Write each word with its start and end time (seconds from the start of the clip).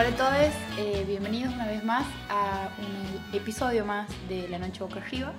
Hola 0.00 0.08
a 0.08 0.16
todos, 0.16 0.54
eh, 0.78 1.04
bienvenidos 1.06 1.52
una 1.52 1.66
vez 1.66 1.84
más 1.84 2.06
a 2.30 2.70
un 2.78 3.34
episodio 3.34 3.84
más 3.84 4.08
de 4.30 4.48
La 4.48 4.58
Noche 4.58 4.82
Boca 4.82 4.98
Arriba, 4.98 5.34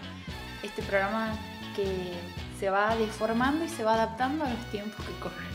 este 0.61 0.83
programa 0.83 1.33
que 1.75 2.13
se 2.59 2.69
va 2.69 2.95
deformando 2.95 3.65
y 3.65 3.69
se 3.69 3.83
va 3.83 3.95
adaptando 3.95 4.45
a 4.45 4.51
los 4.51 4.63
tiempos 4.69 5.03
que 5.03 5.13
corren. 5.13 5.47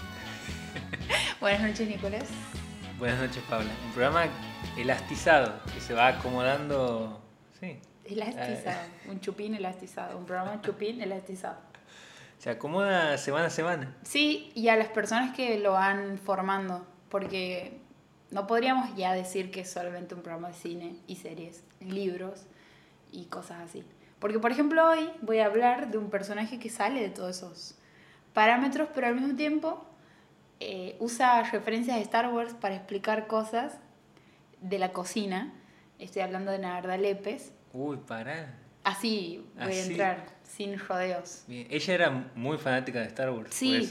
Buenas 1.40 1.62
noches, 1.62 1.86
Nicolás. 1.86 2.29
Buenas 2.98 3.21
noches, 3.21 3.45
Paula. 3.48 3.71
Un 3.84 3.93
programa 3.93 4.25
elastizado 4.77 5.62
que 5.73 5.81
se 5.81 5.95
va 5.95 6.09
acomodando. 6.09 7.23
Sí. 7.61 7.79
Elastizado, 8.07 8.89
un 9.09 9.20
chupín 9.20 9.54
elastizado, 9.54 10.18
un 10.18 10.26
programa 10.26 10.61
chupín 10.62 11.00
elastizado. 11.00 11.59
Se 12.39 12.50
acomoda 12.50 13.17
semana 13.18 13.46
a 13.46 13.50
semana. 13.50 13.96
Sí, 14.03 14.50
y 14.57 14.67
a 14.67 14.75
las 14.75 14.89
personas 14.89 15.32
que 15.32 15.61
lo 15.61 15.75
van 15.75 16.18
formando, 16.18 16.84
porque 17.09 17.86
no 18.30 18.46
podríamos 18.46 18.94
ya 18.96 19.12
decir 19.12 19.50
que 19.50 19.61
es 19.61 19.71
solamente 19.71 20.14
un 20.14 20.22
programa 20.22 20.48
de 20.48 20.54
cine 20.54 20.96
y 21.07 21.17
series, 21.17 21.62
libros 21.80 22.46
y 23.12 23.25
cosas 23.26 23.61
así. 23.61 23.84
Porque, 24.18 24.39
por 24.39 24.50
ejemplo, 24.50 24.89
hoy 24.89 25.11
voy 25.21 25.39
a 25.39 25.46
hablar 25.46 25.90
de 25.90 25.98
un 25.98 26.11
personaje 26.11 26.58
que 26.58 26.70
sale 26.70 27.00
de 27.00 27.11
todos 27.11 27.36
esos 27.36 27.75
parámetros, 28.32 28.89
pero 28.94 29.07
al 29.07 29.14
mismo 29.14 29.36
tiempo 29.36 29.86
eh, 30.61 30.96
usa 30.98 31.43
referencias 31.43 31.96
de 31.96 32.03
Star 32.03 32.33
Wars 32.33 32.55
para 32.55 32.75
explicar 32.75 33.27
cosas 33.27 33.78
de 34.61 34.78
la 34.78 34.92
cocina. 34.92 35.53
Estoy 35.98 36.22
hablando 36.22 36.50
de 36.50 36.58
Narda 36.58 36.97
Lepes. 36.97 37.53
Uy, 37.73 37.98
pará. 37.98 38.55
Así 38.84 39.45
voy 39.56 39.75
a 39.75 39.84
entrar, 39.84 40.27
sin 40.45 40.79
rodeos. 40.79 41.45
Ella 41.48 41.95
era 41.95 42.11
muy 42.34 42.56
fanática 42.56 43.01
de 43.01 43.06
Star 43.06 43.31
Wars. 43.31 43.53
Sí. 43.53 43.89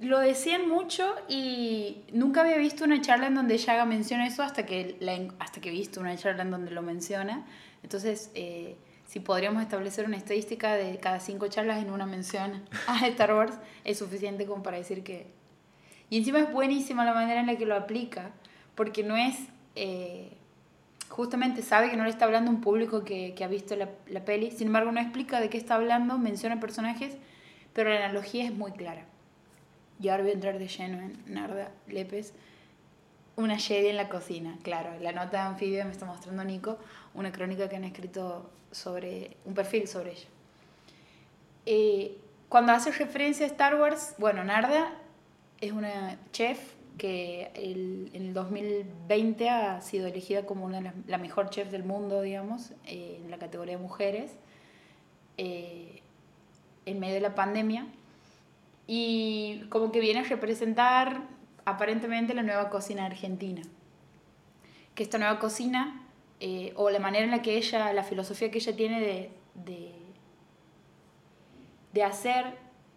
Lo 0.00 0.18
decían 0.20 0.68
mucho 0.68 1.14
y 1.26 2.02
nunca 2.12 2.42
había 2.42 2.58
visto 2.58 2.84
una 2.84 3.00
charla 3.00 3.28
en 3.28 3.34
donde 3.34 3.54
ella 3.54 3.72
haga 3.72 3.86
mención 3.86 4.20
a 4.20 4.26
eso 4.26 4.42
hasta 4.42 4.66
que, 4.66 4.98
hasta 5.38 5.60
que 5.60 5.70
he 5.70 5.72
visto 5.72 6.00
una 6.00 6.16
charla 6.16 6.42
en 6.42 6.50
donde 6.50 6.70
lo 6.70 6.82
menciona. 6.82 7.46
Entonces, 7.82 8.30
eh, 8.34 8.76
si 9.06 9.20
podríamos 9.20 9.62
establecer 9.62 10.04
una 10.04 10.16
estadística 10.16 10.74
de 10.74 10.98
cada 10.98 11.20
cinco 11.20 11.48
charlas 11.48 11.82
en 11.82 11.90
una 11.90 12.06
mención 12.06 12.64
a 12.86 13.06
Star 13.06 13.32
Wars, 13.32 13.54
es 13.84 13.98
suficiente 13.98 14.46
como 14.46 14.62
para 14.62 14.76
decir 14.76 15.02
que... 15.02 15.28
Y 16.10 16.18
encima 16.18 16.40
es 16.40 16.52
buenísima 16.52 17.04
la 17.04 17.14
manera 17.14 17.40
en 17.40 17.46
la 17.46 17.56
que 17.56 17.66
lo 17.66 17.74
aplica, 17.74 18.32
porque 18.74 19.02
no 19.02 19.16
es... 19.16 19.36
Eh, 19.76 20.36
justamente 21.08 21.62
sabe 21.62 21.88
que 21.90 21.96
no 21.96 22.04
le 22.04 22.10
está 22.10 22.24
hablando 22.24 22.50
a 22.50 22.54
un 22.54 22.60
público 22.60 23.04
que, 23.04 23.34
que 23.34 23.44
ha 23.44 23.48
visto 23.48 23.76
la, 23.76 23.88
la, 24.08 24.24
peli, 24.24 24.50
sin 24.50 24.66
embargo 24.66 24.90
no 24.90 25.00
explica 25.00 25.40
de 25.40 25.48
qué 25.48 25.56
está 25.56 25.76
hablando, 25.76 26.18
menciona 26.18 26.58
personajes, 26.58 27.16
pero 27.72 27.90
la 27.90 28.04
analogía 28.04 28.44
es 28.44 28.52
muy 28.52 28.72
clara. 28.72 29.04
Y 30.00 30.08
ahora 30.08 30.22
voy 30.22 30.32
a 30.32 30.34
entrar 30.34 30.58
de 30.58 30.68
lleno 30.68 31.00
en 31.00 31.22
Narda 31.26 31.70
Lepes. 31.88 32.32
Una 33.36 33.58
Jedi 33.58 33.88
en 33.88 33.96
la 33.96 34.08
cocina, 34.08 34.58
claro. 34.62 34.90
La 35.00 35.12
nota 35.12 35.42
de 35.42 35.48
anfibia 35.48 35.84
me 35.84 35.92
está 35.92 36.06
mostrando 36.06 36.42
Nico, 36.44 36.78
una 37.14 37.32
crónica 37.32 37.68
que 37.68 37.76
han 37.76 37.84
escrito 37.84 38.50
sobre, 38.70 39.36
un 39.44 39.54
perfil 39.54 39.88
sobre 39.88 40.12
ella. 40.12 40.28
Eh, 41.66 42.16
cuando 42.48 42.72
hace 42.72 42.92
referencia 42.92 43.44
a 43.44 43.48
Star 43.48 43.74
Wars, 43.74 44.14
bueno, 44.18 44.44
Narda 44.44 44.92
es 45.60 45.72
una 45.72 46.18
chef 46.32 46.74
que 46.96 47.50
en 47.54 48.10
el 48.14 48.32
2020 48.32 49.50
ha 49.50 49.80
sido 49.82 50.06
elegida 50.06 50.46
como 50.46 50.64
una 50.64 50.78
de 50.78 50.84
las, 50.84 50.94
la 51.06 51.18
mejor 51.18 51.50
chef 51.50 51.70
del 51.70 51.84
mundo, 51.84 52.22
digamos, 52.22 52.72
eh, 52.86 53.20
en 53.22 53.30
la 53.30 53.38
categoría 53.38 53.76
de 53.76 53.82
mujeres, 53.82 54.32
eh, 55.36 56.00
en 56.86 56.98
medio 57.00 57.14
de 57.14 57.20
la 57.20 57.34
pandemia 57.34 57.86
y 58.86 59.64
como 59.68 59.90
que 59.90 60.00
viene 60.00 60.20
a 60.20 60.24
representar 60.24 61.22
aparentemente 61.64 62.34
la 62.34 62.42
nueva 62.42 62.70
cocina 62.70 63.04
argentina. 63.04 63.62
Que 64.94 65.02
esta 65.02 65.18
nueva 65.18 65.38
cocina, 65.38 66.06
eh, 66.40 66.72
o 66.76 66.90
la 66.90 67.00
manera 67.00 67.24
en 67.24 67.30
la 67.30 67.42
que 67.42 67.56
ella, 67.56 67.92
la 67.92 68.04
filosofía 68.04 68.50
que 68.50 68.58
ella 68.58 68.76
tiene 68.76 69.00
de, 69.00 69.30
de, 69.54 69.92
de 71.92 72.02
hacer, 72.02 72.44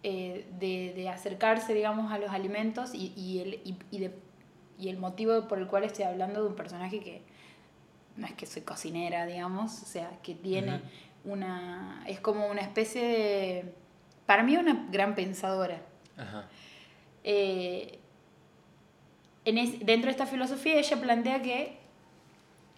eh, 0.03 0.45
de, 0.59 0.93
de, 0.95 1.09
acercarse, 1.09 1.73
digamos, 1.73 2.11
a 2.11 2.19
los 2.19 2.29
alimentos 2.31 2.93
y, 2.93 3.11
y 3.17 3.39
el, 3.39 3.53
y, 3.65 3.75
y, 3.91 3.99
de, 3.99 4.15
y 4.77 4.89
el 4.89 4.97
motivo 4.97 5.47
por 5.47 5.57
el 5.59 5.67
cual 5.67 5.83
estoy 5.83 6.05
hablando 6.05 6.41
de 6.41 6.49
un 6.49 6.55
personaje 6.55 6.99
que 6.99 7.21
no 8.15 8.27
es 8.27 8.33
que 8.33 8.45
soy 8.45 8.61
cocinera, 8.61 9.25
digamos, 9.25 9.81
o 9.81 9.85
sea, 9.85 10.11
que 10.21 10.35
tiene 10.35 10.75
uh 10.75 10.79
-huh. 10.79 11.31
una... 11.33 12.03
es 12.07 12.19
como 12.19 12.47
una 12.47 12.61
especie 12.61 13.03
de 13.03 13.73
para 14.29 14.43
mí 14.43 14.55
una 14.55 14.85
gran 14.91 15.15
pensadora. 15.15 15.81
Ajá. 16.15 16.45
Eh, 17.23 17.97
en 19.43 19.57
es, 19.57 19.83
dentro 19.83 20.05
de 20.05 20.11
esta 20.11 20.27
filosofía 20.27 20.77
ella 20.77 21.01
plantea 21.01 21.41
que 21.41 21.79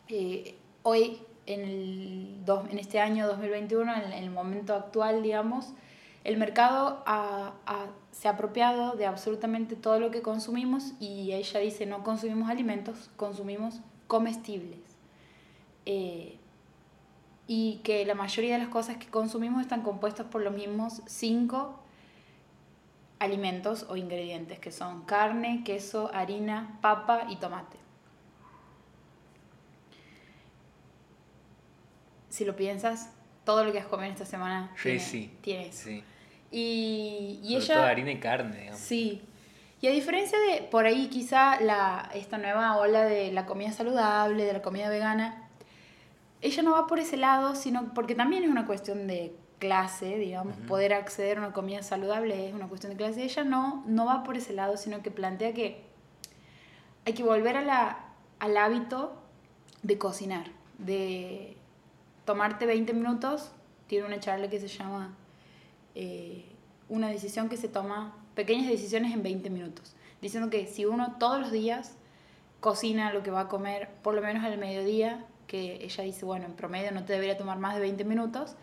eh, 0.07 0.55
hoy, 0.83 1.19
en, 1.47 1.59
el 1.59 2.45
do, 2.45 2.65
en, 2.71 2.79
este 2.79 3.01
año 3.01 3.27
2021, 3.27 3.93
en, 3.95 4.13
en, 4.13 4.23
el 4.23 4.31
momento 4.31 4.73
actual, 4.73 5.23
digamos, 5.23 5.73
el 6.23 6.37
mercado 6.37 7.03
ha, 7.05 7.51
ha, 7.65 7.87
se 8.11 8.29
ha 8.29 8.31
apropiado 8.31 8.95
de 8.95 9.05
absolutamente 9.05 9.75
todo 9.75 9.99
lo 9.99 10.09
que 10.09 10.21
consumimos 10.21 10.93
y 11.01 11.33
ella 11.33 11.59
dice 11.59 11.85
no 11.85 12.05
consumimos 12.05 12.49
alimentos, 12.49 13.09
consumimos 13.17 13.81
comestibles. 14.07 14.79
Eh, 15.85 16.37
y 17.47 17.81
que 17.83 18.05
la 18.05 18.15
mayoría 18.15 18.53
de 18.53 18.59
las 18.59 18.69
cosas 18.69 18.97
que 18.97 19.07
consumimos 19.07 19.61
están 19.61 19.81
compuestas 19.81 20.27
por 20.27 20.41
los 20.41 20.53
mismos 20.53 21.01
cinco 21.05 21.79
alimentos 23.19 23.85
o 23.89 23.97
ingredientes, 23.97 24.59
que 24.59 24.71
son 24.71 25.03
carne, 25.03 25.61
queso, 25.63 26.09
harina, 26.13 26.79
papa 26.81 27.27
y 27.29 27.35
tomate. 27.35 27.77
Si 32.29 32.45
lo 32.45 32.55
piensas, 32.55 33.11
todo 33.43 33.63
lo 33.65 33.71
que 33.71 33.79
has 33.79 33.85
comido 33.85 34.11
esta 34.11 34.25
semana 34.25 34.71
sí, 34.75 34.83
tiene, 34.83 34.99
sí, 34.99 35.37
tiene. 35.41 35.71
Sí. 35.71 36.03
Y, 36.49 37.39
y 37.43 37.55
ella... 37.57 37.75
todo 37.75 37.83
harina 37.83 38.11
y 38.11 38.19
carne, 38.19 38.57
digamos. 38.57 38.79
Sí. 38.79 39.21
Y 39.81 39.87
a 39.87 39.91
diferencia 39.91 40.37
de, 40.39 40.61
por 40.61 40.85
ahí 40.85 41.07
quizá 41.07 41.59
la, 41.59 42.09
esta 42.13 42.37
nueva 42.37 42.77
ola 42.77 43.03
de 43.03 43.31
la 43.31 43.45
comida 43.45 43.71
saludable, 43.71 44.45
de 44.45 44.53
la 44.53 44.61
comida 44.61 44.89
vegana, 44.89 45.40
ella 46.41 46.63
no 46.63 46.71
va 46.71 46.87
por 46.87 46.99
ese 46.99 47.17
lado, 47.17 47.55
sino 47.55 47.93
porque 47.93 48.15
también 48.15 48.43
es 48.43 48.49
una 48.49 48.65
cuestión 48.65 49.07
de 49.07 49.35
clase, 49.59 50.17
digamos, 50.17 50.57
uh 50.57 50.61
-huh. 50.61 50.67
poder 50.67 50.93
acceder 50.93 51.37
a 51.37 51.41
una 51.41 51.53
comida 51.53 51.83
saludable 51.83 52.47
es 52.47 52.53
una 52.53 52.67
cuestión 52.67 52.91
de 52.91 52.97
clase. 52.97 53.23
Ella 53.23 53.43
no, 53.43 53.83
no 53.85 54.05
va 54.07 54.23
por 54.23 54.35
ese 54.35 54.53
lado, 54.53 54.75
sino 54.75 55.03
que 55.03 55.11
plantea 55.11 55.53
que 55.53 55.83
hay 57.05 57.13
que 57.13 57.23
volver 57.23 57.57
a 57.57 57.61
la, 57.61 57.99
al 58.39 58.57
hábito 58.57 59.13
de 59.83 59.97
cocinar, 59.99 60.47
de 60.79 61.57
tomarte 62.25 62.65
20 62.65 62.93
minutos. 62.93 63.51
Tiene 63.85 64.07
una 64.07 64.19
charla 64.19 64.49
que 64.49 64.59
se 64.59 64.67
llama 64.67 65.13
eh, 65.95 66.45
Una 66.89 67.09
decisión 67.09 67.47
que 67.47 67.57
se 67.57 67.67
toma, 67.67 68.15
pequeñas 68.35 68.67
decisiones 68.67 69.13
en 69.13 69.21
20 69.21 69.49
minutos, 69.49 69.95
diciendo 70.21 70.49
que 70.49 70.65
si 70.65 70.85
uno 70.85 71.17
todos 71.19 71.39
los 71.39 71.51
días 71.51 71.97
cocina 72.59 73.13
lo 73.13 73.21
que 73.23 73.31
va 73.31 73.41
a 73.41 73.47
comer, 73.47 73.89
por 74.01 74.13
lo 74.13 74.21
menos 74.21 74.43
al 74.43 74.57
mediodía, 74.57 75.25
que 75.51 75.83
ella 75.83 76.05
dice, 76.05 76.23
bueno, 76.23 76.45
en 76.45 76.53
promedio 76.53 76.93
no 76.93 77.03
te 77.03 77.11
debería 77.11 77.37
tomar 77.37 77.59
más 77.59 77.75
de 77.75 77.81
20 77.81 78.05
minutos, 78.05 78.55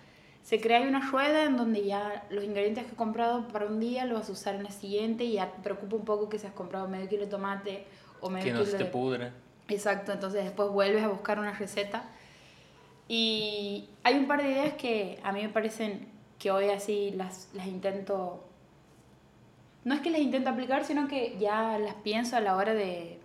se 0.43 0.59
crea 0.59 0.81
una 0.81 1.01
rueda 1.01 1.45
en 1.45 1.59
donde 1.59 1.85
ya 1.85 2.27
los 2.31 2.43
ingredientes 2.43 2.85
que 2.85 2.93
has 2.93 2.97
comprado 2.97 3.47
para 3.49 3.67
un 3.67 3.79
día 3.79 4.07
los 4.07 4.21
vas 4.21 4.31
a 4.31 4.33
usar 4.33 4.55
en 4.55 4.65
el 4.65 4.73
siguiente 4.73 5.25
y 5.25 5.35
ya 5.35 5.53
te 5.53 5.61
preocupa 5.61 5.97
un 5.97 6.07
poco 6.07 6.31
que 6.31 6.39
si 6.39 6.47
has 6.47 6.55
comprado 6.55 6.89
medio 6.89 7.07
kilo 7.07 7.25
de 7.25 7.31
tomate 7.31 7.85
o 8.23 8.31
medio 8.31 8.45
que 8.45 8.51
kilo 8.53 8.65
no 8.65 8.71
se 8.71 8.79
te 8.79 8.85
de... 8.85 8.91
pudra. 8.91 9.35
Exacto, 9.69 10.13
entonces 10.13 10.45
después 10.45 10.71
vuelves 10.71 11.05
a 11.05 11.09
buscar 11.09 11.39
una 11.39 11.53
receta. 11.53 12.05
Y 13.07 13.91
hay 14.03 14.15
un 14.15 14.27
par 14.27 14.43
de 14.43 14.51
ideas 14.51 14.73
que 14.73 15.21
a 15.23 15.33
mí 15.33 15.43
me 15.43 15.51
parecen 15.51 16.09
que 16.39 16.51
hoy 16.51 16.71
así 16.71 17.11
las, 17.11 17.51
las 17.53 17.67
intento... 17.67 18.49
No 19.85 19.95
es 19.95 20.01
que 20.01 20.09
las 20.09 20.23
intento 20.23 20.49
aplicar, 20.49 20.87
sino 20.87 21.07
que 21.07 21.37
ya 21.39 21.79
las 21.79 21.97
pienso 21.97 22.37
a 22.37 22.41
la 22.41 22.57
hora 22.57 22.73
de, 22.73 23.19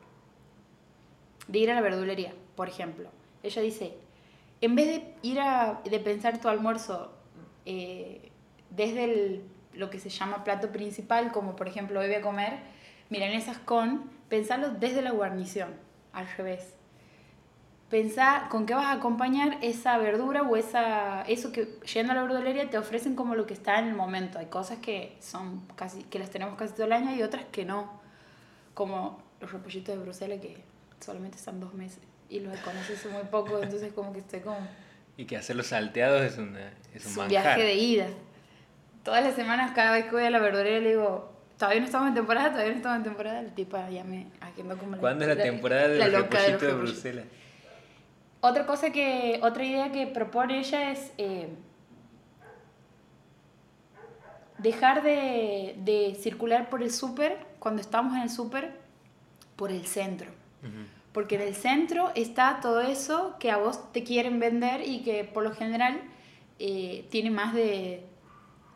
de 1.47 1.59
ir 1.59 1.71
a 1.71 1.75
la 1.75 1.81
verdulería, 1.81 2.33
por 2.57 2.67
ejemplo 2.67 3.09
ella 3.43 3.61
dice, 3.61 3.93
en 4.61 4.75
vez 4.75 4.87
de 4.87 5.13
ir 5.21 5.39
a 5.39 5.81
de 5.83 5.99
pensar 5.99 6.39
tu 6.39 6.47
almuerzo 6.47 7.11
eh, 7.65 8.31
desde 8.69 9.03
el, 9.03 9.43
lo 9.73 9.89
que 9.89 9.99
se 9.99 10.09
llama 10.09 10.43
plato 10.45 10.71
principal, 10.71 11.31
como 11.31 11.55
por 11.55 11.67
ejemplo 11.67 11.99
hoy 11.99 12.07
voy 12.07 12.15
a 12.15 12.21
comer 12.21 12.59
milanesas 13.09 13.57
con, 13.57 14.09
pensarlo 14.29 14.69
desde 14.69 15.01
la 15.01 15.11
guarnición, 15.11 15.69
al 16.13 16.27
revés. 16.37 16.73
Pensá 17.89 18.47
con 18.49 18.65
qué 18.65 18.73
vas 18.73 18.85
a 18.85 18.93
acompañar 18.93 19.59
esa 19.61 19.97
verdura 19.99 20.41
o 20.41 20.55
esa, 20.55 21.21
eso 21.23 21.51
que 21.51 21.65
yendo 21.93 22.13
a 22.13 22.15
la 22.15 22.23
verdulería 22.23 22.69
te 22.69 22.79
ofrecen 22.79 23.15
como 23.15 23.35
lo 23.35 23.45
que 23.45 23.53
está 23.53 23.77
en 23.77 23.89
el 23.89 23.95
momento. 23.95 24.39
Hay 24.39 24.47
cosas 24.47 24.79
que 24.79 25.15
son 25.19 25.67
casi, 25.75 26.01
que 26.03 26.17
las 26.17 26.31
tenemos 26.31 26.57
casi 26.57 26.73
todo 26.73 26.85
el 26.85 26.93
año 26.93 27.13
y 27.13 27.21
otras 27.21 27.45
que 27.51 27.65
no. 27.65 28.01
Como 28.73 29.21
los 29.39 29.51
repollitos 29.51 29.95
de 29.95 30.01
Bruselas 30.01 30.39
que 30.39 30.63
solamente 30.99 31.37
están 31.37 31.59
dos 31.59 31.75
meses 31.75 31.99
y 32.29 32.39
los 32.39 32.57
conoces 32.59 33.05
muy 33.11 33.23
poco, 33.23 33.61
entonces 33.61 33.93
como 33.93 34.13
que 34.13 34.19
estoy 34.19 34.39
como... 34.39 34.57
Y 35.17 35.25
que 35.25 35.37
hacer 35.37 35.55
los 35.55 35.67
salteados 35.67 36.23
es, 36.23 36.39
una, 36.39 36.71
es 36.93 37.05
un, 37.05 37.11
es 37.11 37.17
un 37.17 37.27
viaje 37.27 37.61
de 37.61 37.75
ida. 37.75 38.07
Todas 39.03 39.23
las 39.23 39.35
semanas, 39.35 39.71
cada 39.75 39.91
vez 39.91 40.05
que 40.05 40.11
voy 40.11 40.23
a 40.23 40.31
la 40.31 40.39
verdulería, 40.39 40.79
le 40.79 40.89
digo, 40.89 41.33
todavía 41.57 41.81
no 41.81 41.85
estamos 41.85 42.07
en 42.07 42.15
temporada, 42.15 42.49
todavía 42.49 42.71
no 42.71 42.77
estamos 42.77 42.97
en 42.97 43.03
temporada, 43.03 43.39
el 43.39 43.53
tipo 43.53 43.77
ya 43.91 44.03
me 44.03 44.27
haciendo 44.41 44.77
como 44.77 44.97
¿Cuándo 44.97 45.25
es 45.25 45.37
la, 45.37 45.43
temporada 45.43 45.87
del 45.87 46.11
repollito 46.11 46.65
de, 46.65 46.73
Bruselas? 46.73 47.25
Otra 48.41 48.65
cosa 48.65 48.91
que, 48.91 49.39
otra 49.43 49.63
idea 49.63 49.91
que 49.91 50.07
propone 50.07 50.59
ella 50.59 50.91
es 50.91 51.11
eh, 51.17 51.47
dejar 54.57 55.03
de, 55.03 55.75
de, 55.77 56.17
circular 56.19 56.69
por 56.69 56.81
el 56.83 56.91
súper, 56.91 57.37
cuando 57.59 57.81
estamos 57.81 58.15
en 58.15 58.23
el 58.23 58.29
súper, 58.29 58.71
por 59.55 59.71
el 59.71 59.85
centro. 59.85 60.31
Porque 61.13 61.35
en 61.35 61.41
el 61.41 61.55
centro 61.55 62.11
está 62.15 62.59
todo 62.61 62.81
eso 62.81 63.35
que 63.39 63.51
a 63.51 63.57
vos 63.57 63.91
te 63.91 64.03
quieren 64.03 64.39
vender 64.39 64.87
y 64.87 65.03
que 65.03 65.23
por 65.23 65.43
lo 65.43 65.53
general 65.53 66.01
eh, 66.59 67.05
tiene 67.09 67.29
más 67.29 67.53
de 67.53 68.03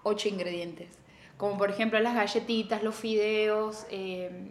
ocho 0.04 0.30
ingredientes. 0.30 0.90
Como 1.38 1.58
por 1.58 1.70
ejemplo 1.70 2.00
las 2.00 2.16
galletitas, 2.16 2.84
los 2.84 2.96
fideos, 2.96 3.86
eh, 3.90 4.50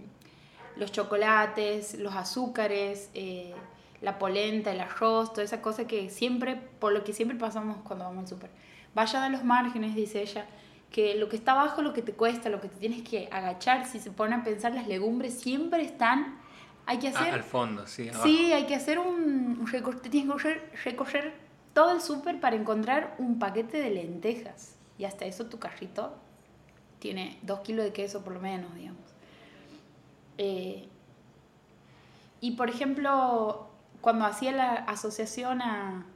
los 0.76 0.92
chocolates, 0.92 1.94
los 1.98 2.14
azúcares, 2.14 3.10
eh, 3.14 3.54
la 4.02 4.18
polenta, 4.18 4.72
el 4.72 4.80
arroz, 4.80 5.32
toda 5.32 5.44
esa 5.44 5.62
cosa 5.62 5.86
que 5.86 6.10
siempre, 6.10 6.56
por 6.56 6.92
lo 6.92 7.02
que 7.04 7.12
siempre 7.12 7.38
pasamos 7.38 7.78
cuando 7.84 8.04
vamos 8.04 8.24
al 8.24 8.28
súper. 8.28 8.50
Vayan 8.94 9.22
a 9.22 9.28
los 9.28 9.44
márgenes, 9.44 9.94
dice 9.94 10.22
ella, 10.22 10.46
que 10.90 11.14
lo 11.14 11.28
que 11.28 11.36
está 11.36 11.52
abajo, 11.52 11.82
lo 11.82 11.92
que 11.92 12.02
te 12.02 12.12
cuesta, 12.12 12.48
lo 12.48 12.60
que 12.60 12.68
te 12.68 12.76
tienes 12.76 13.02
que 13.02 13.28
agachar, 13.30 13.86
si 13.86 13.98
se 13.98 14.10
ponen 14.10 14.40
a 14.40 14.44
pensar, 14.44 14.74
las 14.74 14.86
legumbres 14.86 15.34
siempre 15.34 15.82
están 15.82 16.38
hay 16.86 16.98
que 16.98 17.08
hacer... 17.08 17.34
al 17.34 17.42
fondo, 17.42 17.86
sí. 17.86 18.10
Sí, 18.22 18.52
hay 18.52 18.66
que 18.66 18.74
hacer 18.74 18.98
un... 18.98 19.66
Tienes 20.10 20.42
que 20.42 20.60
recorrer, 20.84 21.34
todo 21.74 21.92
el 21.92 22.00
súper 22.00 22.40
para 22.40 22.56
encontrar 22.56 23.14
un 23.18 23.38
paquete 23.38 23.78
de 23.78 23.90
lentejas. 23.90 24.76
Y 24.96 25.04
hasta 25.04 25.26
eso 25.26 25.46
tu 25.46 25.58
carrito 25.58 26.14
tiene 27.00 27.38
dos 27.42 27.60
kilos 27.60 27.84
de 27.84 27.92
queso 27.92 28.22
por 28.22 28.32
lo 28.34 28.40
menos, 28.40 28.74
digamos. 28.74 29.02
Eh, 30.38 30.88
y 32.40 32.52
por 32.52 32.70
ejemplo, 32.70 33.68
cuando 34.00 34.24
hacía 34.24 34.52
la 34.52 34.72
asociación 34.74 35.60
a, 35.62 36.06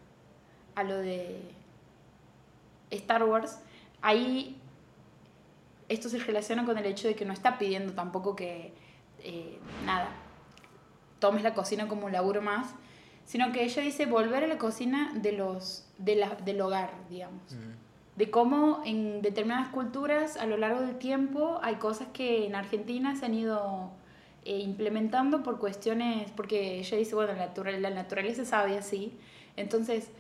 a 0.77 0.85
lo 0.85 0.97
de 0.99 1.43
Star 2.91 3.25
Wars, 3.25 3.59
ahí 4.03 4.57
esto 5.89 6.09
se 6.09 6.19
relaciona 6.19 6.65
con 6.65 6.79
el 6.79 6.87
hecho 6.87 7.09
de 7.09 7.17
que 7.17 7.25
no 7.25 7.33
está 7.33 7.59
pidiendo 7.59 7.93
tampoco 7.93 8.37
que 8.37 8.73
eh, 9.23 9.59
nada, 9.85 10.09
tomes 11.21 11.43
la 11.45 11.55
cocina 11.55 11.87
como 11.87 12.07
un 12.07 12.13
laburo 12.13 12.43
más, 12.43 12.75
sino 13.25 13.53
que 13.53 13.63
ella 13.63 13.83
dice 13.83 14.07
volver 14.07 14.43
a 14.43 14.47
la 14.49 14.59
cocina 14.59 15.13
de 15.15 15.33
los, 15.33 15.87
de 15.99 16.17
la, 16.17 16.31
del 16.45 16.61
hogar, 16.61 16.91
digamos. 17.09 17.43
De 18.17 18.31
cómo 18.31 18.83
en 18.85 19.23
determinadas 19.23 19.69
culturas 19.69 20.37
a 20.37 20.47
lo 20.47 20.57
largo 20.57 20.81
del 20.81 20.99
tiempo 20.99 21.61
hay 21.63 21.77
cosas 21.77 22.09
que 22.13 22.47
en 22.47 22.57
Argentina 22.57 23.15
se 23.15 23.27
han 23.27 23.35
ido 23.35 23.93
eh, 24.45 24.59
implementando 24.59 25.43
por 25.43 25.59
cuestiones, 25.59 26.31
porque 26.33 26.81
ella 26.81 26.97
dice, 26.97 27.15
bueno, 27.15 27.33
la, 27.35 27.79
la 27.79 27.91
naturaleza 27.91 28.45
sabe 28.45 28.77
así, 28.77 29.17
entonces 29.57 30.11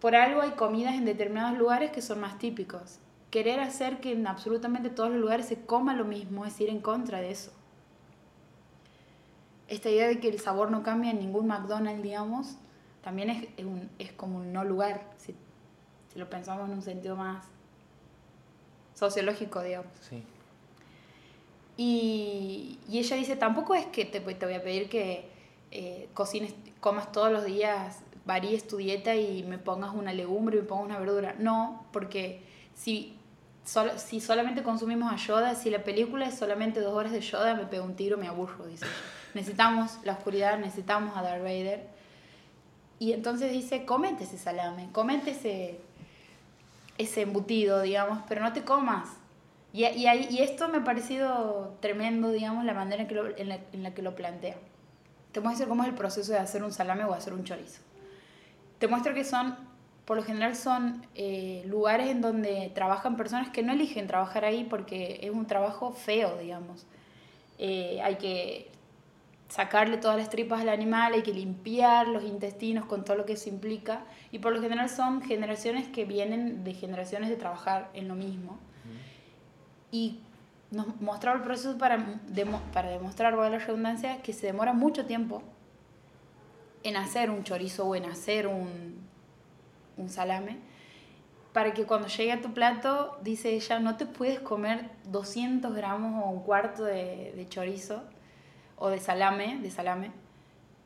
por 0.00 0.16
algo 0.16 0.42
hay 0.42 0.50
comidas 0.50 0.94
en 0.94 1.04
determinados 1.04 1.56
lugares 1.56 1.92
que 1.92 2.02
son 2.02 2.20
más 2.20 2.38
típicos. 2.38 2.98
Querer 3.30 3.60
hacer 3.60 4.00
que 4.00 4.12
en 4.12 4.26
absolutamente 4.26 4.90
todos 4.90 5.10
los 5.10 5.20
lugares 5.20 5.46
se 5.46 5.64
coma 5.64 5.94
lo 5.94 6.04
mismo 6.04 6.44
es 6.44 6.60
ir 6.60 6.68
en 6.68 6.80
contra 6.80 7.20
de 7.20 7.30
eso 7.30 7.52
esta 9.68 9.90
idea 9.90 10.08
de 10.08 10.20
que 10.20 10.28
el 10.28 10.40
sabor 10.40 10.70
no 10.70 10.82
cambia 10.82 11.10
en 11.10 11.18
ningún 11.18 11.46
McDonald's, 11.46 12.02
digamos, 12.02 12.56
también 13.02 13.30
es, 13.30 13.48
es, 13.56 13.64
un, 13.64 13.90
es 13.98 14.12
como 14.12 14.38
un 14.38 14.52
no 14.52 14.64
lugar, 14.64 15.02
si, 15.18 15.34
si, 16.12 16.18
lo 16.18 16.28
pensamos 16.28 16.68
en 16.68 16.76
un 16.76 16.82
sentido 16.82 17.16
más 17.16 17.44
sociológico, 18.94 19.62
digamos. 19.62 19.90
Sí. 20.00 20.22
Y, 21.76 22.78
y, 22.88 22.98
ella 22.98 23.16
dice, 23.16 23.36
tampoco 23.36 23.74
es 23.74 23.86
que 23.86 24.04
te, 24.04 24.20
te 24.20 24.46
voy 24.46 24.54
a 24.54 24.62
pedir 24.62 24.88
que 24.88 25.28
eh, 25.70 26.08
cocines, 26.14 26.54
comas 26.80 27.10
todos 27.10 27.32
los 27.32 27.44
días, 27.44 28.00
varíes 28.24 28.66
tu 28.66 28.76
dieta 28.76 29.16
y 29.16 29.42
me 29.42 29.58
pongas 29.58 29.92
una 29.92 30.12
legumbre 30.12 30.56
y 30.56 30.60
me 30.60 30.66
pongas 30.66 30.86
una 30.86 30.98
verdura. 30.98 31.34
No, 31.38 31.84
porque 31.92 32.42
si, 32.74 33.18
si 33.96 34.20
solamente 34.20 34.62
consumimos 34.62 35.12
a 35.12 35.16
Yoda, 35.16 35.54
si 35.56 35.68
la 35.70 35.82
película 35.82 36.26
es 36.26 36.38
solamente 36.38 36.80
dos 36.80 36.94
horas 36.94 37.12
de 37.12 37.20
Yoda, 37.20 37.54
me 37.54 37.66
pego 37.66 37.84
un 37.84 37.96
tiro, 37.96 38.18
me 38.18 38.28
aburro, 38.28 38.66
dice 38.66 38.86
ella 38.86 39.23
necesitamos 39.34 39.98
la 40.04 40.12
oscuridad, 40.12 40.58
necesitamos 40.58 41.16
a 41.16 41.22
Darth 41.22 41.42
Vader. 41.42 41.86
Y 42.98 43.12
entonces 43.12 43.52
dice, 43.52 43.84
comete 43.84 44.24
ese 44.24 44.38
salame, 44.38 44.88
comete 44.92 45.32
ese, 45.32 45.80
ese 46.98 47.22
embutido, 47.22 47.82
digamos, 47.82 48.20
pero 48.28 48.42
no 48.42 48.52
te 48.52 48.64
comas. 48.64 49.08
Y, 49.72 49.84
y, 49.84 50.06
y 50.06 50.38
esto 50.38 50.68
me 50.68 50.78
ha 50.78 50.84
parecido 50.84 51.76
tremendo, 51.80 52.30
digamos, 52.30 52.64
la 52.64 52.74
manera 52.74 53.02
en, 53.02 53.08
que 53.08 53.14
lo, 53.16 53.36
en, 53.36 53.48
la, 53.48 53.58
en 53.72 53.82
la 53.82 53.92
que 53.92 54.02
lo 54.02 54.14
plantea. 54.14 54.56
Te 55.32 55.40
muestro 55.40 55.68
cómo 55.68 55.82
es 55.82 55.88
el 55.88 55.96
proceso 55.96 56.32
de 56.32 56.38
hacer 56.38 56.62
un 56.62 56.72
salame 56.72 57.04
o 57.04 57.12
hacer 57.12 57.34
un 57.34 57.42
chorizo. 57.42 57.82
Te 58.78 58.86
muestro 58.86 59.14
que 59.14 59.24
son, 59.24 59.56
por 60.04 60.16
lo 60.16 60.22
general 60.22 60.54
son 60.54 61.04
eh, 61.16 61.64
lugares 61.66 62.08
en 62.08 62.20
donde 62.20 62.70
trabajan 62.72 63.16
personas 63.16 63.50
que 63.50 63.64
no 63.64 63.72
eligen 63.72 64.06
trabajar 64.06 64.44
ahí 64.44 64.62
porque 64.62 65.18
es 65.22 65.30
un 65.30 65.46
trabajo 65.46 65.90
feo, 65.90 66.38
digamos. 66.38 66.86
Eh, 67.58 68.00
hay 68.02 68.16
que 68.16 68.70
sacarle 69.54 69.98
todas 69.98 70.16
las 70.16 70.30
tripas 70.30 70.62
al 70.62 70.68
animal, 70.68 71.12
hay 71.12 71.22
que 71.22 71.32
limpiar 71.32 72.08
los 72.08 72.24
intestinos 72.24 72.86
con 72.86 73.04
todo 73.04 73.16
lo 73.16 73.24
que 73.24 73.34
eso 73.34 73.48
implica. 73.48 74.00
Y 74.32 74.40
por 74.40 74.52
lo 74.52 74.60
general 74.60 74.88
son 74.88 75.22
generaciones 75.22 75.86
que 75.86 76.04
vienen 76.04 76.64
de 76.64 76.74
generaciones 76.74 77.30
de 77.30 77.36
trabajar 77.36 77.88
en 77.94 78.08
lo 78.08 78.16
mismo. 78.16 78.58
Y 79.92 80.18
nos 80.72 81.00
mostraba 81.00 81.36
el 81.36 81.44
proceso 81.44 81.78
para, 81.78 82.04
para 82.72 82.90
demostrar, 82.90 83.32
a 83.32 83.48
la 83.48 83.58
redundancia, 83.58 84.22
que 84.22 84.32
se 84.32 84.48
demora 84.48 84.72
mucho 84.72 85.06
tiempo 85.06 85.40
en 86.82 86.96
hacer 86.96 87.30
un 87.30 87.44
chorizo 87.44 87.86
o 87.86 87.94
en 87.94 88.06
hacer 88.06 88.48
un, 88.48 89.06
un 89.96 90.08
salame, 90.08 90.58
para 91.52 91.72
que 91.74 91.84
cuando 91.84 92.08
llegue 92.08 92.32
a 92.32 92.40
tu 92.40 92.52
plato, 92.52 93.16
dice 93.22 93.50
ella, 93.50 93.78
no 93.78 93.96
te 93.96 94.06
puedes 94.06 94.40
comer 94.40 94.90
200 95.04 95.72
gramos 95.76 96.24
o 96.24 96.28
un 96.30 96.40
cuarto 96.40 96.82
de, 96.82 97.32
de 97.36 97.48
chorizo 97.48 98.02
o 98.76 98.88
de 98.88 98.98
salame, 98.98 99.58
de 99.60 99.70
salame 99.70 100.10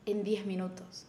en 0.05 0.23
10 0.23 0.45
minutos. 0.45 1.05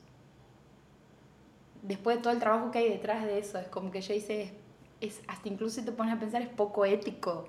Después 1.83 2.17
de 2.17 2.23
todo 2.23 2.33
el 2.33 2.39
trabajo 2.39 2.71
que 2.71 2.79
hay 2.79 2.89
detrás 2.89 3.25
de 3.25 3.39
eso, 3.39 3.59
es 3.59 3.69
como 3.69 3.91
que 3.91 4.01
yo 4.01 4.15
hice, 4.15 4.53
es, 5.01 5.21
hasta 5.29 5.49
incluso 5.49 5.81
si 5.81 5.87
te 5.87 5.93
pones 5.93 6.15
a 6.15 6.21
pensar, 6.21 6.43
es 6.43 6.49
poco 6.49 6.85
ético. 6.85 7.49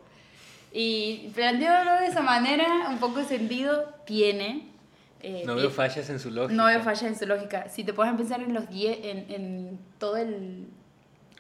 Y 0.72 1.32
plantearlo 1.36 2.00
de 2.00 2.08
esa 2.08 2.22
manera, 2.22 2.88
un 2.90 3.00
poco 3.00 3.20
de 3.20 3.26
sentido 3.26 3.94
tiene. 4.06 4.70
Eh, 5.20 5.44
no 5.46 5.56
veo 5.56 5.70
fallas 5.70 6.10
en 6.10 6.20
su 6.20 6.32
lógica. 6.32 6.54
No 6.56 6.66
veo 6.66 6.82
fallas 6.82 7.04
en 7.04 7.18
su 7.18 7.26
lógica. 7.26 7.68
Si 7.68 7.84
te 7.84 7.94
pones 7.94 8.14
a 8.14 8.18
pensar 8.18 8.42
en 8.42 8.54
los 8.54 8.64
en, 8.72 9.26
en 9.30 9.80
todos 10.00 10.26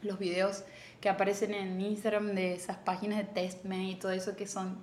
los 0.01 0.19
videos 0.19 0.65
que 0.99 1.09
aparecen 1.09 1.53
en 1.53 1.79
Instagram 1.79 2.35
de 2.35 2.53
esas 2.53 2.77
páginas 2.77 3.17
de 3.19 3.23
Testme 3.23 3.89
y 3.89 3.95
todo 3.95 4.11
eso 4.11 4.35
que 4.35 4.47
son 4.47 4.77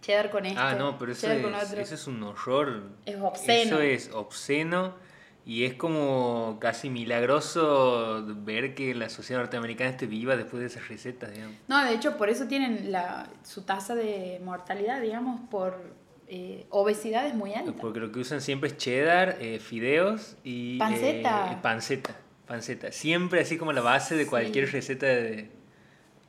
cheddar 0.00 0.30
con 0.30 0.46
esto. 0.46 0.60
Ah, 0.60 0.74
no, 0.74 0.98
pero 0.98 1.12
eso, 1.12 1.30
es, 1.30 1.72
eso 1.72 1.94
es 1.94 2.06
un 2.06 2.22
horror. 2.22 2.82
Es 3.04 3.16
obsceno. 3.20 3.80
Eso 3.80 3.80
es 3.80 4.10
obsceno 4.12 4.94
y 5.48 5.64
es 5.64 5.74
como 5.74 6.58
casi 6.60 6.90
milagroso 6.90 8.22
ver 8.44 8.74
que 8.74 8.94
la 8.94 9.08
sociedad 9.08 9.40
norteamericana 9.40 9.90
esté 9.90 10.06
viva 10.06 10.36
después 10.36 10.60
de 10.60 10.66
esas 10.66 10.88
recetas, 10.88 11.32
digamos. 11.32 11.56
No, 11.68 11.82
de 11.84 11.94
hecho, 11.94 12.18
por 12.18 12.28
eso 12.28 12.46
tienen 12.46 12.92
la, 12.92 13.30
su 13.44 13.62
tasa 13.62 13.94
de 13.94 14.42
mortalidad, 14.44 15.00
digamos, 15.00 15.40
por 15.50 15.94
eh, 16.26 16.66
obesidad 16.68 17.26
es 17.26 17.34
muy 17.34 17.54
alta. 17.54 17.72
Porque 17.80 17.98
lo 17.98 18.12
que 18.12 18.18
usan 18.18 18.42
siempre 18.42 18.68
es 18.68 18.76
cheddar, 18.76 19.38
eh, 19.40 19.58
fideos 19.58 20.36
y... 20.44 20.76
Panceta. 20.78 21.52
Eh, 21.52 21.58
panceta. 21.62 22.16
Panceta. 22.46 22.92
Siempre 22.92 23.40
así 23.40 23.56
como 23.56 23.72
la 23.72 23.80
base 23.80 24.16
de 24.16 24.26
cualquier 24.26 24.70
receta 24.70 25.06
de, 25.06 25.50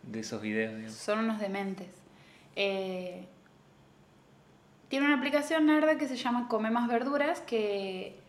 de 0.04 0.20
esos 0.22 0.42
videos. 0.42 0.76
Digamos. 0.76 0.96
Son 0.96 1.20
unos 1.20 1.42
dementes. 1.42 1.88
Eh, 2.56 3.28
tiene 4.90 5.06
una 5.06 5.16
aplicación 5.16 5.68
Narda 5.68 5.98
que 5.98 6.08
se 6.08 6.18
llama 6.18 6.48
Come 6.50 6.72
más 6.72 6.88
verduras 6.88 7.42
que 7.42 8.20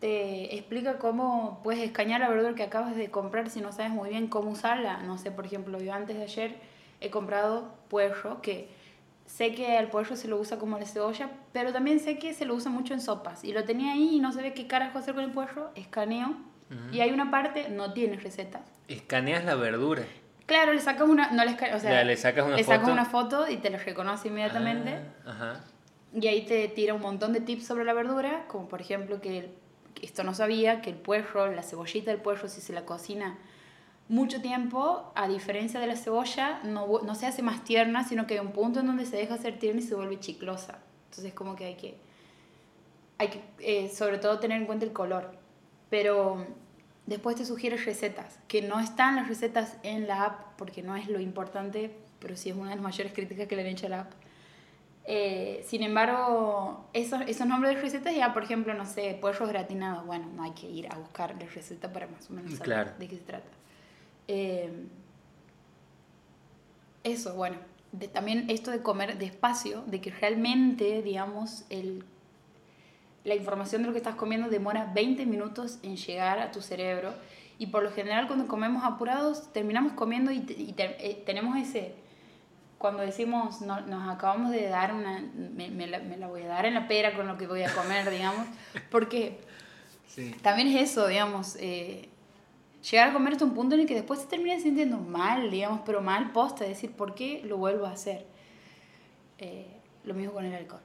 te 0.00 0.54
explica 0.54 0.98
cómo 0.98 1.60
puedes 1.62 1.82
escanear 1.82 2.20
la 2.20 2.28
verdura 2.28 2.54
que 2.54 2.62
acabas 2.62 2.94
de 2.94 3.10
comprar 3.10 3.50
si 3.50 3.60
no 3.60 3.72
sabes 3.72 3.90
muy 3.90 4.10
bien 4.10 4.28
cómo 4.28 4.50
usarla. 4.50 4.98
No 4.98 5.18
sé, 5.18 5.30
por 5.30 5.46
ejemplo, 5.46 5.78
yo 5.80 5.92
antes 5.92 6.16
de 6.16 6.24
ayer 6.24 6.56
he 7.00 7.10
comprado 7.10 7.74
puerro, 7.88 8.40
que 8.42 8.68
sé 9.26 9.54
que 9.54 9.76
al 9.76 9.88
puerro 9.88 10.16
se 10.16 10.28
lo 10.28 10.38
usa 10.38 10.58
como 10.58 10.78
la 10.78 10.86
cebolla, 10.86 11.30
pero 11.52 11.72
también 11.72 12.00
sé 12.00 12.18
que 12.18 12.32
se 12.32 12.44
lo 12.44 12.54
usa 12.54 12.70
mucho 12.70 12.94
en 12.94 13.00
sopas. 13.00 13.44
Y 13.44 13.52
lo 13.52 13.64
tenía 13.64 13.92
ahí 13.92 14.16
y 14.16 14.20
no 14.20 14.32
sabía 14.32 14.54
qué 14.54 14.66
carajo 14.66 14.98
hacer 14.98 15.14
con 15.14 15.24
el 15.24 15.30
puerro, 15.30 15.70
escaneo. 15.74 16.36
Y 16.92 17.00
hay 17.00 17.12
una 17.12 17.30
parte, 17.30 17.70
no 17.70 17.94
tiene 17.94 18.16
recetas. 18.16 18.60
Escaneas 18.88 19.44
la 19.44 19.54
verdura. 19.54 20.02
Claro, 20.44 20.74
le 20.74 20.80
sacas 20.80 21.08
una, 21.08 21.30
no 21.30 21.44
le, 21.44 21.52
o 21.52 21.80
sea, 21.80 22.04
le 22.04 22.16
sacas 22.16 22.44
una 22.44 22.56
le 22.56 22.64
foto. 22.64 22.76
sacas 22.76 22.90
una 22.90 23.04
foto 23.06 23.48
y 23.48 23.56
te 23.56 23.70
lo 23.70 23.78
reconoce 23.78 24.28
inmediatamente. 24.28 24.98
Ah, 25.24 25.30
ajá. 25.30 25.60
Y 26.14 26.26
ahí 26.26 26.46
te 26.46 26.66
tira 26.68 26.94
un 26.94 27.02
montón 27.02 27.32
de 27.32 27.40
tips 27.40 27.66
sobre 27.66 27.84
la 27.84 27.92
verdura, 27.92 28.46
como 28.48 28.68
por 28.68 28.80
ejemplo 28.80 29.20
que 29.20 29.50
esto 30.00 30.24
no 30.24 30.34
sabía, 30.34 30.80
que 30.80 30.90
el 30.90 30.96
puerro, 30.96 31.50
la 31.52 31.62
cebollita 31.62 32.10
del 32.10 32.20
puerro, 32.20 32.48
si 32.48 32.60
se 32.60 32.72
la 32.72 32.84
cocina 32.84 33.38
mucho 34.08 34.40
tiempo, 34.40 35.12
a 35.14 35.28
diferencia 35.28 35.80
de 35.80 35.86
la 35.86 35.96
cebolla, 35.96 36.60
no, 36.64 36.86
no 37.02 37.14
se 37.14 37.26
hace 37.26 37.42
más 37.42 37.62
tierna, 37.64 38.04
sino 38.04 38.26
que 38.26 38.34
hay 38.34 38.40
un 38.40 38.52
punto 38.52 38.80
en 38.80 38.86
donde 38.86 39.04
se 39.04 39.16
deja 39.16 39.34
hacer 39.34 39.58
tierna 39.58 39.80
y 39.80 39.84
se 39.84 39.94
vuelve 39.94 40.18
chiclosa. 40.18 40.78
Entonces 41.10 41.34
como 41.34 41.56
que 41.56 41.66
hay 41.66 41.74
que, 41.74 41.98
hay 43.18 43.28
que 43.28 43.42
eh, 43.58 43.90
sobre 43.90 44.18
todo 44.18 44.38
tener 44.38 44.58
en 44.60 44.66
cuenta 44.66 44.86
el 44.86 44.92
color. 44.92 45.32
Pero 45.90 46.46
después 47.06 47.36
te 47.36 47.44
sugiere 47.44 47.76
recetas, 47.76 48.38
que 48.48 48.62
no 48.62 48.80
están 48.80 49.16
las 49.16 49.28
recetas 49.28 49.76
en 49.82 50.06
la 50.06 50.24
app, 50.24 50.56
porque 50.56 50.82
no 50.82 50.96
es 50.96 51.08
lo 51.08 51.20
importante, 51.20 51.94
pero 52.18 52.34
sí 52.36 52.50
es 52.50 52.56
una 52.56 52.70
de 52.70 52.76
las 52.76 52.84
mayores 52.84 53.12
críticas 53.12 53.46
que 53.46 53.56
le 53.56 53.62
han 53.62 53.68
hecho 53.68 53.86
a 53.86 53.90
la 53.90 54.00
app. 54.00 54.12
Eh, 55.10 55.64
sin 55.66 55.82
embargo, 55.82 56.86
esos, 56.92 57.22
esos 57.22 57.46
nombres 57.46 57.74
de 57.74 57.80
recetas 57.80 58.14
ya, 58.14 58.34
por 58.34 58.44
ejemplo, 58.44 58.74
no 58.74 58.84
sé, 58.84 59.16
puerros 59.18 59.48
gratinados, 59.48 60.04
bueno, 60.04 60.26
no 60.36 60.42
hay 60.42 60.50
que 60.50 60.68
ir 60.68 60.86
a 60.92 60.98
buscar 60.98 61.34
la 61.40 61.48
receta 61.48 61.90
para 61.90 62.06
más 62.08 62.28
o 62.28 62.34
menos 62.34 62.52
saber 62.52 62.94
de 62.98 63.08
qué 63.08 63.16
se 63.16 63.22
trata. 63.22 63.48
Eh, 64.28 64.70
eso, 67.04 67.34
bueno, 67.34 67.56
también 68.12 68.50
esto 68.50 68.70
de 68.70 68.82
comer 68.82 69.16
despacio, 69.16 69.82
de 69.86 70.02
que 70.02 70.10
realmente, 70.10 71.00
digamos, 71.00 71.64
el, 71.70 72.04
la 73.24 73.34
información 73.34 73.80
de 73.80 73.88
lo 73.88 73.94
que 73.94 73.98
estás 74.00 74.16
comiendo 74.16 74.50
demora 74.50 74.92
20 74.94 75.24
minutos 75.24 75.78
en 75.82 75.96
llegar 75.96 76.38
a 76.38 76.50
tu 76.50 76.60
cerebro. 76.60 77.14
Y 77.58 77.68
por 77.68 77.82
lo 77.82 77.90
general 77.90 78.26
cuando 78.26 78.46
comemos 78.46 78.84
apurados, 78.84 79.52
terminamos 79.54 79.94
comiendo 79.94 80.30
y, 80.30 80.44
eh, 80.76 81.22
tenemos 81.24 81.56
ese 81.56 81.94
cuando 82.78 83.02
decimos 83.02 83.60
no, 83.60 83.80
nos 83.82 84.08
acabamos 84.08 84.52
de 84.52 84.68
dar 84.68 84.94
una, 84.94 85.20
me, 85.20 85.68
me, 85.68 85.86
la, 85.86 85.98
me, 85.98 86.16
la, 86.16 86.28
voy 86.28 86.42
a 86.42 86.48
dar 86.48 86.64
en 86.64 86.74
la 86.74 86.86
pera 86.88 87.14
con 87.14 87.26
lo 87.26 87.36
que 87.36 87.46
voy 87.46 87.62
a 87.62 87.74
comer, 87.74 88.08
digamos, 88.10 88.46
porque 88.90 89.40
sí. 90.06 90.34
también 90.42 90.68
es 90.68 90.90
eso, 90.92 91.08
digamos, 91.08 91.56
eh, 91.56 92.08
llegar 92.88 93.10
a 93.10 93.12
comer 93.12 93.32
hasta 93.32 93.44
un 93.44 93.54
punto 93.54 93.74
en 93.74 93.82
el 93.82 93.86
que 93.86 93.94
después 93.94 94.20
se 94.20 94.26
termina 94.26 94.58
sintiendo 94.60 94.98
mal, 94.98 95.50
digamos, 95.50 95.80
pero 95.84 96.00
mal 96.00 96.30
posta, 96.30 96.64
decir, 96.64 96.92
¿por 96.92 97.14
qué 97.14 97.42
lo 97.44 97.56
vuelvo 97.56 97.86
a 97.86 97.90
hacer? 97.90 98.26
Eh, 99.38 99.66
lo 100.04 100.14
mismo 100.14 100.32
con 100.32 100.44
el 100.44 100.54
alcohol. 100.54 100.80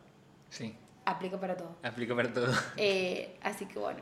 Sí. 0.50 0.76
Aplica 1.06 1.40
para 1.40 1.56
todo. 1.56 1.76
Aplica 1.84 2.16
para 2.16 2.34
todo. 2.34 2.52
Eh, 2.78 3.38
así 3.44 3.66
que 3.66 3.78
bueno, 3.78 4.00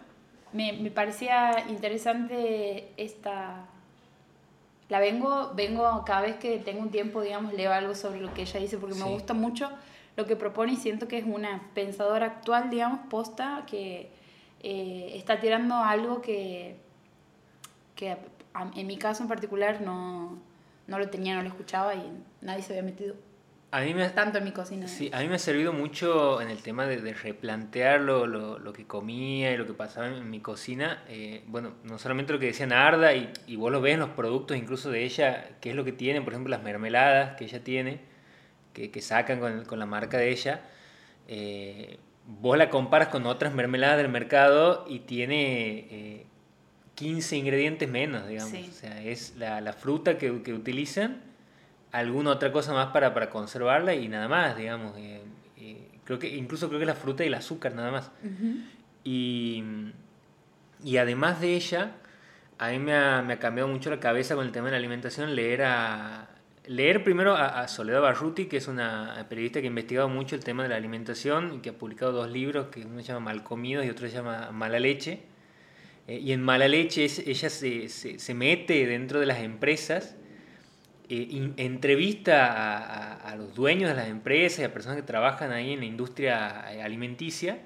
me, 0.53 0.74
me 0.74 0.91
parecía 0.91 1.65
interesante 1.69 2.93
esta 2.95 3.65
la 4.91 5.00
vengo, 5.00 5.53
vengo 5.55 6.03
cada 6.05 6.19
vez 6.19 6.36
que 6.36 6.60
tengo 6.60 6.81
un 6.81 6.91
tiempo, 6.91 7.21
digamos, 7.21 7.53
leo 7.53 7.71
algo 7.71 7.95
sobre 7.95 8.19
lo 8.19 8.33
que 8.33 8.41
ella 8.41 8.60
dice, 8.60 8.77
porque 8.77 8.95
me 8.95 9.05
gusta 9.05 9.33
mucho 9.33 9.69
lo 10.17 10.25
que 10.25 10.36
propone 10.36 10.74
y 10.74 10.75
siento 10.75 11.07
que 11.07 11.17
es 11.17 11.24
una 11.25 11.69
pensadora 11.74 12.25
actual, 12.25 12.69
digamos, 12.69 13.00
posta, 13.10 13.63
que 13.65 14.12
eh, 14.62 15.13
está 15.15 15.39
tirando 15.39 15.75
algo 15.75 16.21
que, 16.21 16.75
que 17.95 18.17
en 18.75 18.86
mi 18.86 18.98
caso 18.98 19.24
en 19.24 19.29
particular 19.29 19.79
no, 19.79 20.38
no 20.88 21.00
lo 21.00 21.10
tenía, 21.10 21.36
no 21.36 21.41
lo 21.41 21.48
escuchaba 21.48 21.95
y 21.95 22.12
nadie 22.41 22.62
se 22.62 22.74
había 22.74 22.83
metido 22.83 23.15
a 23.74 23.82
mí 23.82 23.94
me, 23.94 24.10
tanto 24.10 24.38
en 24.38 24.44
mi 24.44 24.51
cocina. 24.51 24.86
Sí, 24.86 25.10
a 25.13 25.22
mí 25.22 25.30
me 25.30 25.36
ha 25.36 25.40
servido 25.40 25.72
mucho 25.72 26.42
en 26.42 26.50
el 26.50 26.62
tema 26.62 26.86
de, 26.86 27.01
de 27.01 27.13
replantear 27.13 28.01
lo, 28.01 28.28
lo, 28.28 28.60
lo, 28.60 28.74
que 28.74 28.86
comía 28.86 29.54
y 29.54 29.58
lo 29.58 29.66
que 29.66 29.74
pasaba 29.74 30.08
en, 30.10 30.30
mi 30.30 30.42
cocina. 30.42 31.04
Eh, 31.08 31.44
bueno, 31.48 31.75
no 31.86 31.98
solamente 31.98 32.34
lo 32.34 32.40
que 32.40 32.48
decía 32.48 32.68
Narda, 32.68 33.16
y, 33.16 33.32
y, 33.48 33.56
vos 33.56 33.72
lo 33.72 33.80
ves 33.80 33.94
en 33.94 34.01
los 34.01 34.10
productos 34.10 34.58
incluso 34.58 34.92
de 34.92 35.06
ella, 35.06 35.51
qué 35.62 35.70
es 35.70 35.75
lo 35.75 35.86
que 35.86 35.94
tiene, 35.94 36.22
por 36.22 36.34
ejemplo, 36.34 36.51
las 36.51 36.63
mermeladas 36.63 37.38
que 37.38 37.46
ella 37.46 37.63
tiene, 37.63 38.01
que, 38.74 38.92
que 38.92 39.01
sacan 39.01 39.40
con, 39.40 39.63
con, 39.63 39.80
la 39.80 39.86
marca 39.86 40.18
de 40.18 40.32
ella. 40.32 40.63
Eh, 41.30 41.98
vos 42.28 42.58
la 42.58 42.70
comparas 42.70 43.08
con 43.08 43.25
otras 43.25 43.54
mermeladas 43.54 43.98
del 43.98 44.10
mercado 44.10 44.86
y 44.90 45.00
tiene 45.00 45.88
eh, 45.90 46.25
15 46.96 47.38
ingredientes 47.38 47.90
menos, 47.90 48.28
digamos. 48.28 48.51
Sí. 48.51 48.68
O 48.70 48.74
sea, 48.74 49.01
es 49.01 49.36
la, 49.38 49.62
la 49.62 49.72
fruta 49.72 50.18
que, 50.18 50.42
que 50.44 50.54
utilizan 50.54 51.30
alguna 51.91 52.31
otra 52.31 52.51
cosa 52.51 52.74
más 52.74 52.88
para, 52.88 53.13
para 53.13 53.29
conservarla 53.29 53.93
y 53.93 54.07
nada 54.07 54.27
más, 54.27 54.55
digamos. 54.57 54.98
Eh, 54.98 55.21
eh, 55.57 55.88
creo 56.03 56.19
que 56.19 56.36
incluso 56.36 56.67
creo 56.67 56.79
que 56.79 56.86
la 56.86 56.95
fruta 56.95 57.24
y 57.24 57.27
el 57.27 57.33
azúcar 57.33 57.75
nada 57.75 57.91
más. 57.91 58.12
Uh 58.24 58.27
-huh. 58.27 58.63
y, 59.03 59.63
y, 60.83 60.98
además 60.98 61.41
de 61.41 61.55
ella, 61.55 61.91
a 62.57 62.69
mí 62.69 62.79
me 62.79 62.93
ha, 62.93 63.21
me 63.21 63.33
ha, 63.33 63.39
cambiado 63.39 63.69
mucho 63.69 63.89
la 63.89 64.00
cabeza 64.00 64.36
con 64.36 64.45
el 64.45 64.51
tema 64.51 64.67
de 64.67 64.71
la 64.71 64.77
alimentación 64.77 65.36
leer 65.36 65.63
a 65.63 66.27
leer 66.67 67.03
primero 67.03 67.36
a, 67.36 67.62
a, 67.62 67.67
Soledad 67.67 68.01
Barruti, 68.01 68.45
que 68.45 68.57
es 68.57 68.67
una 68.67 69.25
periodista 69.29 69.60
que 69.62 69.67
ha 69.67 69.69
investigado 69.69 70.07
mucho 70.10 70.36
el 70.36 70.43
tema 70.43 70.63
de 70.63 70.69
la 70.69 70.75
alimentación 70.75 71.55
y 71.55 71.60
que 71.60 71.71
ha 71.71 71.74
publicado 71.74 72.12
dos 72.12 72.29
libros, 72.29 72.67
que 72.67 72.86
uno 72.86 73.01
se 73.01 73.07
llama 73.07 73.21
Mal 73.21 73.43
Comidos 73.43 73.86
y 73.86 73.89
otro 73.89 74.07
se 74.07 74.13
llama 74.13 74.51
Mala 74.51 74.79
Leche. 74.79 75.24
Eh, 76.07 76.19
y 76.19 76.31
en 76.31 76.41
Mala 76.41 76.67
Leche 76.67 77.05
es, 77.05 77.19
ella 77.19 77.50
se, 77.50 77.89
se, 77.89 78.19
se 78.19 78.33
mete 78.33 78.86
dentro 78.86 79.19
de 79.19 79.25
las 79.25 79.39
empresas 79.39 80.15
eh, 81.13 81.51
entrevista 81.58 83.18
a, 83.18 83.36
los 83.36 83.53
dueños 83.53 83.89
de 83.89 83.98
las 83.98 84.08
empresas 84.08 84.60
y 84.60 84.63
a 84.63 84.72
personas 84.72 84.96
que 84.96 85.03
trabajan 85.03 85.51
ahí 85.51 85.74
en 85.74 85.80
la 85.80 85.86
industria 85.86 86.72
eh, 86.72 86.82
alimenticia 86.82 87.60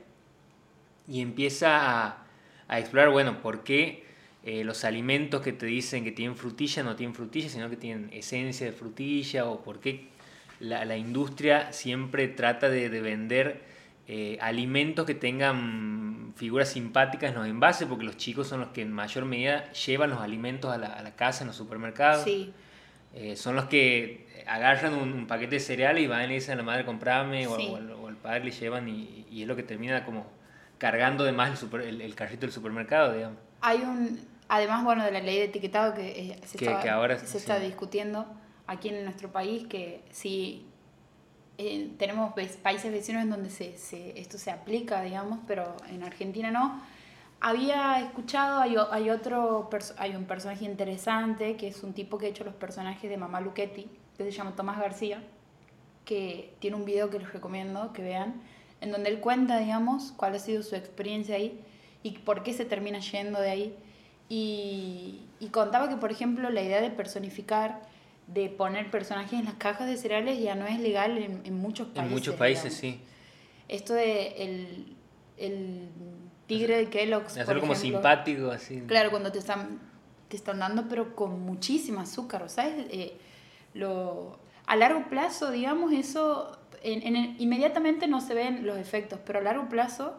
y 1.07 1.21
empieza 1.21 2.25
a, 2.67 2.79
explorar, 2.79 3.11
bueno, 3.11 3.43
por 3.43 3.63
qué 3.63 4.03
eh, 4.43 4.63
los 4.63 4.83
alimentos 4.83 5.41
que 5.41 5.53
te 5.53 5.67
dicen 5.67 6.03
que 6.03 6.11
tienen 6.11 6.35
frutilla 6.35 6.81
no 6.81 6.95
tienen 6.95 7.13
frutilla, 7.13 7.47
sino 7.47 7.69
que 7.69 7.77
tienen 7.77 8.09
esencia 8.13 8.65
de 8.65 8.71
frutilla, 8.71 9.45
o 9.45 9.63
por 9.63 9.79
qué 9.79 10.07
la, 10.59 10.97
industria 10.97 11.71
siempre 11.71 12.27
trata 12.27 12.67
de, 12.67 12.89
de 12.89 13.01
vender 13.01 13.75
alimentos 14.39 15.05
que 15.05 15.13
tengan 15.13 16.33
figuras 16.35 16.69
simpáticas 16.69 17.29
en 17.29 17.35
los 17.35 17.47
envases, 17.47 17.87
porque 17.87 18.05
los 18.05 18.17
chicos 18.17 18.47
son 18.47 18.61
los 18.61 18.69
que 18.69 18.81
en 18.81 18.91
mayor 18.91 19.25
medida 19.25 19.71
llevan 19.73 20.09
los 20.09 20.21
alimentos 20.21 20.71
a 20.71 20.79
la, 20.79 21.15
casa 21.15 21.43
en 21.43 21.47
los 21.49 21.55
supermercados. 21.55 22.25
Eh, 23.15 23.35
son 23.35 23.55
los 23.55 23.65
que 23.65 24.43
agarran 24.45 24.93
un, 24.93 25.13
un, 25.13 25.27
paquete 25.27 25.55
de 25.55 25.59
cereal 25.61 25.97
y 25.97 26.05
van 26.05 26.25
y 26.25 26.27
le 26.27 26.33
dicen 26.35 26.53
a 26.53 26.57
la 26.57 26.63
madre 26.63 26.85
comprame 26.85 27.47
o, 27.47 27.55
sí. 27.57 27.69
o, 27.71 27.77
al, 27.77 27.91
o, 27.91 28.07
al, 28.07 28.17
padre 28.17 28.43
le 28.43 28.51
llevan 28.51 28.87
y, 28.89 29.25
y, 29.31 29.41
es 29.41 29.47
lo 29.47 29.55
que 29.55 29.63
termina 29.63 30.05
como 30.05 30.27
cargando 30.77 31.23
de 31.23 31.31
más 31.31 31.49
el, 31.49 31.57
super, 31.57 31.81
el, 31.81 32.01
el, 32.01 32.13
carrito 32.13 32.41
del 32.41 32.51
supermercado, 32.51 33.13
digamos. 33.13 33.39
Hay 33.61 33.79
un, 33.81 34.19
además, 34.49 34.83
bueno, 34.83 35.03
de 35.05 35.11
la 35.11 35.21
ley 35.21 35.37
de 35.37 35.45
etiquetado 35.45 35.93
que, 35.93 36.31
eh, 36.31 36.39
se, 36.45 36.57
que, 36.57 36.65
estaba, 36.65 36.83
que 36.83 36.89
ahora, 36.89 37.17
se 37.17 37.25
sí. 37.25 37.37
está 37.37 37.59
discutiendo 37.59 38.25
aquí 38.67 38.89
en 38.89 39.03
nuestro 39.05 39.31
país, 39.31 39.65
que 39.67 40.01
si 40.11 40.65
eh, 41.57 41.91
tenemos 41.97 42.33
países 42.61 42.91
vecinos 42.91 43.23
en 43.23 43.29
donde 43.29 43.49
se, 43.49 43.77
se, 43.77 44.19
esto 44.19 44.37
se 44.37 44.51
aplica, 44.51 45.01
digamos, 45.01 45.39
pero 45.47 45.77
en 45.89 46.03
Argentina 46.03 46.51
no, 46.51 46.81
había 47.45 47.99
escuchado, 47.99 48.59
hay, 48.59 48.75
hay 48.89 49.11
otro, 49.11 49.69
hay 49.97 50.15
un 50.15 50.25
personaje 50.25 50.65
interesante, 50.65 51.57
que 51.57 51.67
es 51.67 51.83
un 51.83 51.93
tipo 51.93 52.17
que 52.17 52.25
ha 52.25 52.29
hecho 52.29 52.43
los 52.43 52.55
personajes 52.55 53.07
de 53.07 53.17
Mamá 53.17 53.39
Luchetti, 53.39 53.87
que 54.17 54.23
se 54.23 54.31
llama 54.31 54.55
Tomás 54.55 54.79
García, 54.79 55.21
que 56.05 56.55
tiene 56.57 56.75
un 56.75 56.85
video 56.85 57.11
que 57.11 57.19
les 57.19 57.31
recomiendo 57.31 57.93
que 57.93 58.01
vean, 58.01 58.41
en 58.81 58.91
donde 58.91 59.11
él 59.11 59.19
cuenta, 59.19 59.59
digamos, 59.59 60.11
cuál 60.17 60.33
ha 60.33 60.39
sido 60.39 60.63
su 60.63 60.75
experiencia 60.75 61.35
ahí 61.35 61.61
y 62.01 62.17
por 62.17 62.41
qué 62.41 62.51
se 62.51 62.65
termina 62.65 62.97
yendo 62.97 63.39
de 63.39 63.49
ahí. 63.51 63.75
Y, 64.27 65.19
y 65.39 65.49
contaba 65.49 65.87
que, 65.87 65.97
por 65.97 66.11
ejemplo, 66.11 66.49
la 66.49 66.63
idea 66.63 66.81
de 66.81 66.89
personificar, 66.89 67.83
de 68.25 68.49
poner 68.49 68.89
personajes 68.89 69.33
en 69.33 69.45
las 69.45 69.53
cajas 69.53 69.85
de 69.85 69.97
cereales 69.97 70.39
ya 70.39 70.55
no 70.55 70.65
es 70.65 70.79
legal 70.79 71.19
en, 71.19 71.41
en 71.45 71.53
muchos 71.53 71.89
países. 71.89 72.05
En 72.05 72.11
muchos 72.11 72.35
países, 72.37 72.81
digamos. 72.81 72.99
sí. 72.99 73.07
Esto 73.67 73.93
de 73.93 74.29
el, 74.43 74.95
el 75.37 75.89
tigre 76.47 76.77
de 76.77 76.89
Kellogg's. 76.89 77.37
Hacerlo 77.37 77.61
como 77.61 77.73
ejemplo, 77.73 77.99
simpático, 77.99 78.51
así. 78.51 78.81
Claro, 78.81 79.09
cuando 79.09 79.31
te 79.31 79.39
están, 79.39 79.79
te 80.27 80.35
están 80.35 80.59
dando, 80.59 80.87
pero 80.87 81.15
con 81.15 81.41
muchísimo 81.41 82.01
azúcar, 82.01 82.49
¿sabes? 82.49 82.85
Eh, 82.89 83.17
lo, 83.73 84.37
a 84.65 84.75
largo 84.75 85.09
plazo, 85.09 85.51
digamos, 85.51 85.91
eso, 85.91 86.57
en, 86.83 87.15
en 87.15 87.35
inmediatamente 87.39 88.07
no 88.07 88.21
se 88.21 88.33
ven 88.33 88.65
los 88.65 88.77
efectos, 88.77 89.19
pero 89.25 89.39
a 89.39 89.41
largo 89.41 89.69
plazo 89.69 90.15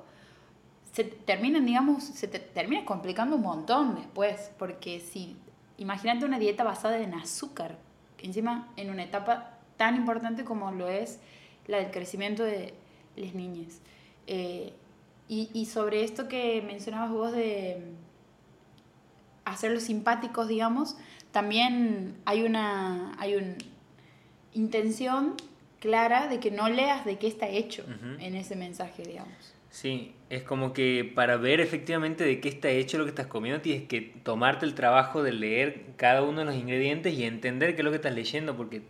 se 0.92 1.04
terminan, 1.04 1.66
digamos, 1.66 2.04
se 2.04 2.26
te 2.26 2.38
termina 2.38 2.84
complicando 2.84 3.36
un 3.36 3.42
montón 3.42 3.96
después, 3.96 4.50
porque 4.58 5.00
si, 5.00 5.36
imagínate 5.76 6.24
una 6.24 6.38
dieta 6.38 6.64
basada 6.64 6.98
en 6.98 7.14
azúcar, 7.14 7.76
encima 8.18 8.72
en 8.76 8.90
una 8.90 9.04
etapa 9.04 9.58
tan 9.76 9.96
importante 9.96 10.44
como 10.44 10.72
lo 10.72 10.88
es 10.88 11.18
la 11.66 11.78
del 11.78 11.90
crecimiento 11.90 12.44
de 12.44 12.72
las 13.16 13.34
niñas. 13.34 13.80
Eh, 14.26 14.72
y, 15.28 15.50
y, 15.52 15.66
sobre 15.66 16.04
esto 16.04 16.28
que 16.28 16.62
mencionabas 16.66 17.10
vos 17.10 17.32
de 17.32 17.82
hacerlos 19.44 19.84
simpáticos, 19.84 20.48
digamos, 20.48 20.96
también 21.32 22.14
hay 22.24 22.42
una 22.42 23.14
hay 23.18 23.34
una 23.36 23.56
intención 24.54 25.34
clara 25.80 26.28
de 26.28 26.40
que 26.40 26.50
no 26.50 26.68
leas 26.68 27.04
de 27.04 27.18
qué 27.18 27.26
está 27.26 27.48
hecho 27.48 27.84
uh 27.86 27.90
-huh. 27.90 28.16
en 28.20 28.34
ese 28.34 28.56
mensaje, 28.56 29.02
digamos. 29.02 29.54
Sí, 29.70 30.14
es 30.30 30.42
como 30.42 30.72
que 30.72 31.10
para 31.14 31.36
ver 31.36 31.60
efectivamente 31.60 32.24
de 32.24 32.40
qué 32.40 32.48
está 32.48 32.70
hecho 32.70 32.96
lo 32.96 33.04
que 33.04 33.10
estás 33.10 33.26
comiendo 33.26 33.60
tienes 33.60 33.86
que 33.86 34.00
tomarte 34.00 34.64
el 34.64 34.74
trabajo 34.74 35.22
de 35.22 35.32
leer 35.32 35.82
cada 35.96 36.22
uno 36.22 36.40
de 36.40 36.44
los 36.46 36.54
ingredientes 36.54 37.12
y 37.12 37.24
entender 37.24 37.74
qué 37.74 37.82
es 37.82 37.84
lo 37.84 37.90
que 37.90 37.96
estás 37.96 38.14
leyendo, 38.14 38.56
porque 38.56 38.82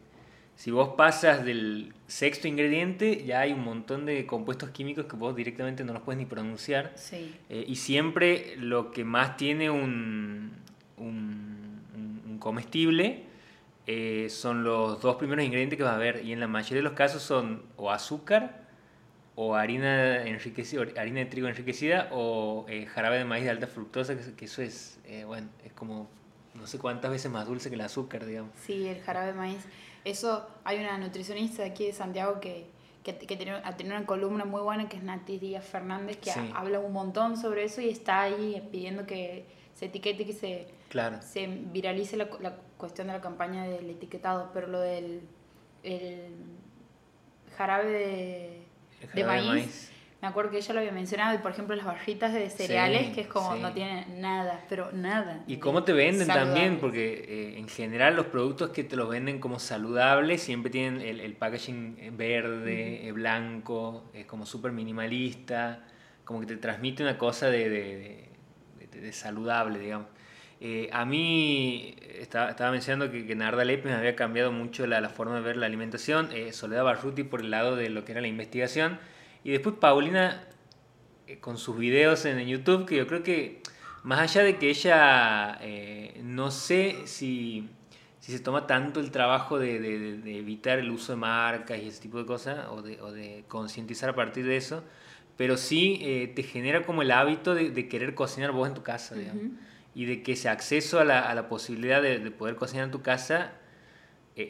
si 0.56 0.70
vos 0.70 0.94
pasas 0.96 1.44
del 1.44 1.92
sexto 2.06 2.48
ingrediente, 2.48 3.24
ya 3.26 3.40
hay 3.40 3.52
un 3.52 3.62
montón 3.62 4.06
de 4.06 4.24
compuestos 4.24 4.70
químicos 4.70 5.04
que 5.04 5.14
vos 5.14 5.36
directamente 5.36 5.84
no 5.84 5.92
los 5.92 6.02
puedes 6.02 6.18
ni 6.18 6.24
pronunciar. 6.24 6.92
Sí. 6.96 7.34
Eh, 7.50 7.64
y 7.68 7.76
siempre 7.76 8.56
lo 8.56 8.90
que 8.90 9.04
más 9.04 9.36
tiene 9.36 9.68
un, 9.68 10.52
un, 10.96 11.82
un, 12.26 12.38
comestible, 12.38 13.24
eh, 13.86 14.28
son 14.30 14.64
los 14.64 15.00
dos 15.02 15.16
primeros 15.16 15.44
ingredientes 15.44 15.76
que 15.76 15.82
vas 15.82 15.94
a 15.94 15.98
ver. 15.98 16.24
Y 16.24 16.32
en 16.32 16.40
la 16.40 16.48
mayoría 16.48 16.78
de 16.78 16.82
los 16.82 16.94
casos 16.94 17.22
son 17.22 17.62
o 17.76 17.90
azúcar, 17.90 18.64
o 19.34 19.56
harina 19.56 20.26
enriquecida, 20.26 20.86
harina 20.96 21.20
de 21.20 21.26
trigo 21.26 21.48
enriquecida, 21.48 22.08
o 22.12 22.64
eh, 22.70 22.86
jarabe 22.86 23.18
de 23.18 23.26
maíz 23.26 23.44
de 23.44 23.50
alta 23.50 23.66
fructosa, 23.66 24.14
que, 24.16 24.44
eso 24.46 24.62
es, 24.62 24.98
bueno, 25.26 25.48
es 25.64 25.72
como 25.74 26.08
no 26.54 26.66
sé 26.66 26.78
cuántas 26.78 27.10
veces 27.10 27.30
más 27.30 27.46
dulce 27.46 27.68
que 27.68 27.74
el 27.74 27.82
azúcar, 27.82 28.24
digamos. 28.24 28.52
Sí, 28.64 28.86
el 28.86 29.02
jarabe 29.02 29.26
de 29.26 29.34
maíz. 29.34 29.58
Eso, 30.06 30.46
hay 30.62 30.78
una 30.78 30.96
nutricionista 30.98 31.64
de 31.64 31.70
aquí 31.70 31.86
de 31.86 31.92
Santiago 31.92 32.38
que, 32.38 32.70
que, 33.02 33.12
tiene, 33.12 33.60
una 33.86 34.06
columna 34.06 34.44
muy 34.44 34.60
buena, 34.62 34.88
que 34.88 34.96
es 34.98 35.02
Nati 35.02 35.38
Díaz 35.40 35.64
Fernández, 35.64 36.18
que 36.18 36.30
habla 36.54 36.78
un 36.78 36.92
montón 36.92 37.36
sobre 37.36 37.64
eso 37.64 37.80
y 37.80 37.88
está 37.88 38.22
ahí 38.22 38.64
pidiendo 38.70 39.04
que 39.04 39.46
se 39.74 39.86
etiquete 39.86 40.22
y 40.22 40.26
que 40.26 40.32
se, 40.32 40.68
claro. 40.90 41.18
se 41.22 41.48
viralice 41.48 42.16
la, 42.16 42.28
la, 42.40 42.54
cuestión 42.76 43.08
de 43.08 43.14
la 43.14 43.20
campaña 43.20 43.64
del 43.64 43.90
etiquetado. 43.90 44.50
Pero 44.54 44.68
lo 44.68 44.78
del 44.78 45.22
el 45.82 46.34
jarabe 47.56 47.90
de, 47.90 48.66
de 49.12 49.24
maíz 49.24 49.90
me 50.22 50.28
acuerdo 50.28 50.50
que 50.50 50.56
ella 50.58 50.72
lo 50.72 50.80
había 50.80 50.92
mencionado, 50.92 51.34
y 51.34 51.38
por 51.38 51.50
ejemplo 51.52 51.76
las 51.76 51.84
barritas 51.84 52.32
de 52.32 52.48
cereales, 52.48 53.14
que 53.14 53.22
es 53.22 53.26
como 53.26 53.54
no 53.56 53.72
tienen 53.72 54.20
nada, 54.20 54.64
pero 54.68 54.90
nada. 54.92 55.44
Y 55.46 55.58
cómo 55.58 55.84
te 55.84 55.92
venden 55.92 56.26
también, 56.26 56.78
porque 56.78 57.24
eh, 57.28 57.58
en 57.58 57.68
general 57.68 58.16
los 58.16 58.26
productos 58.26 58.70
que 58.70 58.82
te 58.82 58.96
los 58.96 59.08
venden 59.08 59.40
como 59.40 59.58
saludables 59.58 60.42
siempre 60.42 60.70
tienen 60.70 61.02
el, 61.02 61.20
el 61.20 61.34
packaging 61.34 62.16
verde, 62.16 63.12
blanco, 63.12 64.04
es 64.14 64.24
como 64.26 64.46
súper 64.46 64.72
minimalista, 64.72 65.84
como 66.24 66.40
que 66.40 66.46
te 66.46 66.56
transmite 66.56 67.02
una 67.02 67.18
cosa 67.18 67.48
de, 67.48 67.70
de, 67.70 68.28
de, 69.00 69.12
saludable, 69.12 69.78
digamos. 69.78 70.08
Eh, 70.60 70.88
a 70.92 71.04
mí, 71.04 71.94
estaba, 72.18 72.50
estaba 72.50 72.70
mencionando 72.70 73.12
que, 73.12 73.26
que 73.26 73.34
Narda 73.36 73.64
Lepes 73.64 73.92
me 73.92 73.92
había 73.92 74.16
cambiado 74.16 74.50
mucho 74.50 74.86
la, 74.86 75.00
la, 75.00 75.10
forma 75.10 75.36
de 75.36 75.42
ver 75.42 75.56
la 75.56 75.66
alimentación, 75.66 76.30
eh, 76.32 76.52
Soledad 76.52 76.82
Barruti 76.82 77.22
por 77.22 77.42
el 77.42 77.50
lado 77.50 77.76
de 77.76 77.90
lo 77.90 78.04
que 78.04 78.12
era 78.12 78.20
la 78.20 78.26
investigación, 78.26 78.98
y 79.44 79.50
después 79.52 79.76
Paulina 79.78 80.46
eh, 81.26 81.38
con 81.40 81.58
sus 81.58 81.76
videos 81.76 82.24
en 82.24 82.38
YouTube, 82.46 82.86
que 82.86 82.96
yo 82.96 83.06
creo 83.08 83.24
que 83.24 83.60
más 84.04 84.20
allá 84.20 84.44
de 84.44 84.58
que 84.58 84.70
ella, 84.70 85.58
eh, 85.60 86.20
no 86.22 86.52
sé 86.52 86.98
si, 87.06 87.68
si, 88.20 88.30
se 88.32 88.38
toma 88.38 88.68
tanto 88.68 89.00
el 89.00 89.10
trabajo 89.10 89.58
de, 89.58 89.80
de, 89.80 90.38
evitar 90.38 90.78
el 90.78 90.88
uso 90.90 91.12
de 91.12 91.16
marcas 91.16 91.80
y 91.82 91.88
ese 91.88 92.00
tipo 92.00 92.18
de 92.18 92.26
cosas, 92.26 92.66
o 92.70 92.80
de, 92.80 93.00
o 93.00 93.10
de 93.10 93.44
concientizar 93.48 94.08
a 94.10 94.14
partir 94.14 94.46
de 94.46 94.56
eso, 94.56 94.84
pero 95.36 95.56
sí 95.56 95.98
eh, 96.02 96.32
te 96.34 96.44
genera 96.44 96.86
como 96.86 97.02
el 97.02 97.10
hábito 97.10 97.56
de, 97.56 97.88
querer 97.88 98.14
cocinar 98.14 98.52
vos 98.52 98.68
en 98.68 98.74
tu 98.74 98.84
casa, 98.84 99.16
digamos. 99.16 99.42
Y 99.96 100.04
de 100.04 100.22
que 100.22 100.32
ese 100.32 100.48
acceso 100.48 101.00
a 101.00 101.04
la, 101.04 101.28
a 101.28 101.34
la 101.34 101.48
posibilidad 101.48 102.00
de, 102.00 102.18
poder 102.30 102.54
cocinar 102.54 102.84
en 102.84 102.92
tu 102.92 103.02
casa 103.02 103.52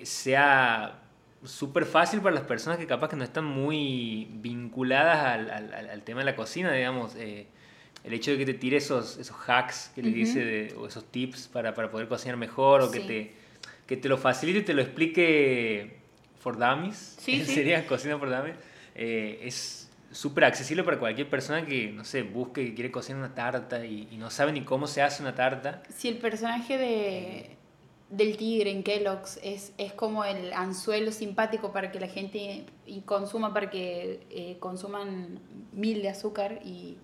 sea 0.03 1.06
súper 1.45 1.85
fácil 1.85 2.21
para 2.21 2.35
las 2.35 2.45
personas 2.45 2.79
que 2.79 2.87
capaz 2.87 3.09
que 3.09 3.17
no 3.17 3.25
están 3.25 3.45
muy 3.45 4.29
vinculadas 4.33 5.25
al, 5.25 5.51
al, 5.51 5.91
al 5.91 6.03
tema 6.03 6.21
de 6.21 6.27
la 6.27 6.37
cocina, 6.37 6.73
digamos. 6.73 7.15
Eh, 7.17 7.47
el 8.07 8.13
hecho 8.13 8.31
de 8.31 8.39
que 8.39 8.47
te 8.47 8.55
tire 8.55 8.77
esos, 8.77 9.19
esos 9.19 9.37
hacks 9.49 9.91
que 9.95 10.01
le 10.01 10.11
dice, 10.11 10.73
o 10.79 10.87
esos 10.87 11.05
tips 11.11 11.49
para, 11.49 11.75
para, 11.75 11.91
poder 11.91 12.07
cocinar 12.07 12.37
mejor, 12.37 12.81
o 12.83 12.91
que, 12.91 13.01
te, 13.01 13.33
que 13.85 13.97
te 13.97 14.09
lo 14.09 14.17
facilite 14.17 14.61
y 14.61 14.63
te 14.63 14.75
lo 14.75 14.83
explique 14.83 15.99
for 16.39 16.57
dummies, 16.57 17.17
sí, 17.21 17.45
sería 17.45 17.85
cocina 17.85 18.17
for 18.17 18.31
dummies, 18.31 18.55
eh, 18.95 19.41
es 19.43 19.91
súper 20.13 20.45
accesible 20.45 20.85
para 20.85 21.01
cualquier 21.01 21.29
persona 21.29 21.67
que, 21.67 21.91
no 21.91 22.05
sé, 22.05 22.23
busque, 22.23 22.67
que 22.67 22.75
quiere 22.75 22.93
cocinar 22.93 23.19
una 23.19 23.35
tarta 23.35 23.85
y, 23.85 24.07
y, 24.13 24.17
no 24.19 24.31
sabe 24.31 24.53
ni 24.53 24.63
cómo 24.63 24.87
se 24.87 25.03
hace 25.03 25.21
una 25.21 25.35
tarta. 25.35 25.83
Si 25.93 26.07
el 26.07 26.19
personaje 26.19 26.79
de 26.79 27.56
del 28.11 28.37
tigre 28.37 28.71
en 28.71 28.83
Kellogg's 28.83 29.41
es, 29.43 29.73
es 29.79 29.93
como 29.93 30.25
el 30.25 30.53
anzuelo 30.53 31.11
simpático 31.11 31.73
para 31.73 31.91
que 31.91 31.99
la 31.99 32.09
gente 32.09 32.65
consuma, 33.05 33.53
para 33.53 33.71
que 33.71 34.27
eh, 34.31 34.57
consuman 34.61 35.41
mil 35.73 36.03
de 36.03 36.11
azúcar 36.11 36.61
y, 36.65 36.99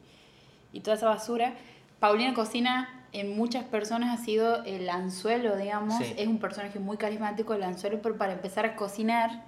y, 0.72 0.80
toda 0.80 0.96
esa 0.96 1.08
basura. 1.08 1.54
Paulina 1.98 2.34
Cocina 2.34 3.06
en 3.12 3.36
muchas 3.36 3.64
personas 3.64 4.18
ha 4.18 4.24
sido 4.24 4.62
el 4.64 4.88
anzuelo, 4.88 5.56
digamos, 5.56 6.00
es 6.00 6.26
un 6.26 6.38
personaje 6.38 6.78
muy 6.78 6.96
carismático, 6.96 7.52
el 7.52 7.62
anzuelo, 7.62 8.00
pero 8.00 8.16
para 8.16 8.32
empezar 8.32 8.64
a 8.64 8.76
cocinar 8.76 9.44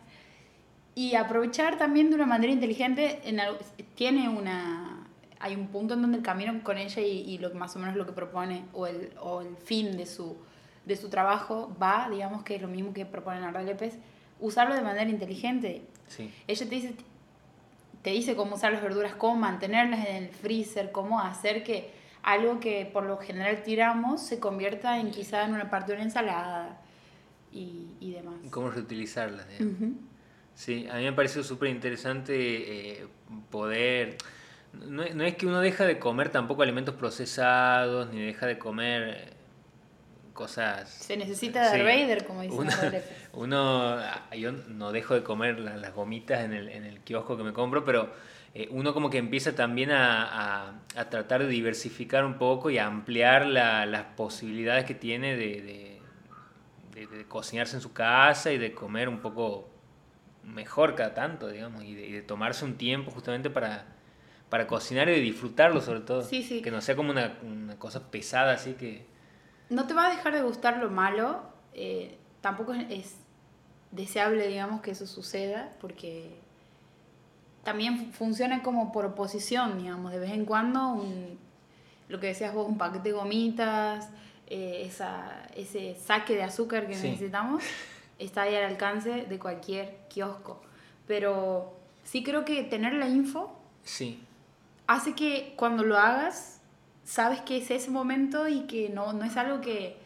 y 0.94 1.14
aprovechar 1.14 1.78
también 1.78 2.10
de 2.10 2.16
una 2.16 2.26
manera 2.26 2.52
inteligente, 2.52 3.20
en 3.24 3.40
tiene 3.94 4.28
una... 4.28 4.90
Hay 5.40 5.56
un 5.56 5.66
punto 5.66 5.94
en 5.94 6.00
donde 6.00 6.16
el 6.18 6.22
camino 6.22 6.58
con 6.62 6.78
ella 6.78 7.02
y, 7.02 7.20
y 7.20 7.38
lo 7.38 7.52
más 7.54 7.76
o 7.76 7.78
menos 7.78 7.96
lo 7.96 8.06
que 8.06 8.12
propone 8.12 8.64
o 8.72 8.86
el, 8.86 9.12
o 9.20 9.42
el 9.42 9.56
fin 9.56 9.94
de 9.96 10.06
su, 10.06 10.36
de 10.84 10.96
su 10.96 11.08
trabajo 11.08 11.74
va, 11.82 12.08
digamos 12.10 12.42
que 12.42 12.56
es 12.56 12.62
lo 12.62 12.68
mismo 12.68 12.92
que 12.92 13.06
propone 13.06 13.40
Narda 13.40 13.62
Lépez, 13.62 13.98
usarlo 14.40 14.74
de 14.74 14.82
manera 14.82 15.08
inteligente. 15.08 15.82
Sí. 16.08 16.32
Ella 16.46 16.68
te 16.68 16.74
dice, 16.74 16.94
te 18.02 18.10
dice 18.10 18.36
cómo 18.36 18.56
usar 18.56 18.72
las 18.72 18.82
verduras, 18.82 19.14
cómo 19.14 19.36
mantenerlas 19.36 20.06
en 20.06 20.16
el 20.16 20.28
freezer, 20.28 20.92
cómo 20.92 21.20
hacer 21.20 21.64
que 21.64 21.90
algo 22.22 22.60
que 22.60 22.88
por 22.90 23.04
lo 23.04 23.18
general 23.18 23.62
tiramos 23.62 24.22
se 24.22 24.40
convierta 24.40 24.98
en 24.98 25.10
quizá 25.10 25.44
en 25.44 25.54
una 25.54 25.70
parte 25.70 25.92
de 25.92 25.96
una 25.96 26.04
ensalada 26.04 26.80
y, 27.52 27.88
y 28.00 28.12
demás. 28.12 28.36
Cómo 28.50 28.70
reutilizarlas. 28.70 29.46
Sí, 30.54 30.86
a 30.90 30.96
mí 30.96 31.02
me 31.02 31.08
ha 31.08 31.16
parecido 31.16 31.42
súper 31.44 31.70
interesante 31.70 32.34
eh, 33.00 33.06
poder... 33.50 34.16
No, 34.72 35.04
no, 35.14 35.24
es 35.24 35.36
que 35.36 35.46
uno 35.46 35.60
deja 35.60 35.84
de 35.84 35.98
comer 35.98 36.30
tampoco 36.30 36.62
alimentos 36.62 36.96
procesados, 36.96 38.12
ni 38.12 38.20
deja 38.24 38.46
de 38.46 38.58
comer 38.58 39.34
cosas... 40.34 40.90
Se 40.90 41.16
necesita 41.16 41.62
Darth 41.62 41.82
Vader, 41.82 42.26
como 42.26 42.42
dice 42.42 42.54
uno, 43.32 43.96
uno, 43.96 44.00
yo 44.36 44.52
no 44.52 44.92
dejo 44.92 45.14
de 45.14 45.22
comer 45.22 45.58
las, 45.60 45.94
gomitas 45.94 46.44
en 46.44 46.52
el, 46.52 46.68
en 46.68 46.84
el, 46.84 47.00
kiosco 47.00 47.38
que 47.38 47.44
me 47.44 47.54
compro, 47.54 47.84
pero 47.84 48.12
eh, 48.52 48.68
uno 48.70 48.92
como 48.92 49.08
que 49.08 49.18
empieza 49.18 49.54
también 49.54 49.92
a, 49.92 50.80
a, 50.94 51.08
tratar 51.08 51.42
de 51.42 51.48
diversificar 51.48 52.24
un 52.26 52.34
poco 52.34 52.68
y 52.68 52.78
a 52.78 52.86
ampliar 52.86 53.46
la, 53.46 53.86
las 53.86 54.04
posibilidades 54.16 54.84
que 54.84 54.94
tiene 54.94 55.36
de, 55.36 56.00
de, 56.92 57.06
de, 57.06 57.24
cocinarse 57.26 57.76
en 57.76 57.82
su 57.82 57.92
casa 57.92 58.52
y 58.52 58.58
de 58.58 58.74
comer 58.74 59.08
un 59.08 59.20
poco 59.20 59.70
mejor 60.42 60.94
cada 60.94 61.14
tanto, 61.14 61.48
digamos, 61.48 61.84
y 61.84 61.94
de, 61.94 62.22
tomarse 62.22 62.64
un 62.64 62.76
tiempo 62.76 63.10
justamente 63.12 63.50
para, 63.50 63.86
para 64.50 64.66
cocinar 64.66 65.08
y 65.08 65.12
de 65.12 65.20
disfrutarlo 65.20 65.80
sobre 65.80 66.00
todo. 66.00 66.22
Sí, 66.22 66.42
sí. 66.42 66.60
Que 66.60 66.72
no 66.72 66.80
sea 66.80 66.96
como 66.96 67.10
una, 67.10 67.38
una 67.42 67.78
cosa 67.78 68.10
pesada 68.10 68.52
así 68.52 68.74
que 68.74 69.13
no 69.70 69.87
te 69.87 69.94
va 69.94 70.07
a 70.07 70.11
dejar 70.11 70.35
de 70.35 70.42
gustar 70.42 70.79
lo 70.79 70.90
malo, 70.90 71.42
eh, 71.72 72.16
tampoco 72.40 72.72
es 72.74 73.16
deseable, 73.90 74.46
digamos, 74.48 74.81
que 74.81 74.90
eso 74.90 75.07
suceda, 75.07 75.70
porque 75.81 76.37
también 77.62 78.12
funciona 78.12 78.62
como 78.62 78.92
por 78.92 79.05
oposición, 79.07 79.79
digamos, 79.79 80.12
de 80.12 80.18
vez 80.18 80.31
en 80.33 80.44
cuando, 80.44 81.05
lo 82.09 82.20
que 82.20 82.29
decías 82.29 82.55
vos, 82.55 82.68
un 82.68 82.77
paquete 82.77 83.09
de 83.09 83.14
gomitas, 83.14 84.11
eh, 84.46 84.83
esa, 84.85 85.48
ese 85.57 85.96
saque 85.96 86.35
de 86.35 86.42
azúcar 86.42 86.87
que 86.87 86.94
necesitamos, 86.94 87.64
está 88.18 88.42
ahí 88.42 88.55
al 88.55 88.64
alcance 88.64 89.24
de 89.24 89.38
cualquier 89.38 89.96
kiosco. 90.09 90.61
Pero 91.07 91.74
sí 92.05 92.22
creo 92.22 92.44
que 92.44 92.62
tener 92.64 92.92
la 92.94 93.09
info 93.09 93.59
sí. 93.83 94.22
hace 94.87 95.14
que 95.14 95.55
cuando 95.57 95.83
lo 95.83 95.98
hagas 95.98 96.53
sabes 97.04 97.40
que 97.42 97.58
es 97.58 97.70
ese 97.70 97.90
momento 97.90 98.48
y 98.48 98.62
que 98.62 98.88
no, 98.88 99.12
no 99.12 99.24
es 99.24 99.36
algo 99.36 99.60
que, 99.60 99.96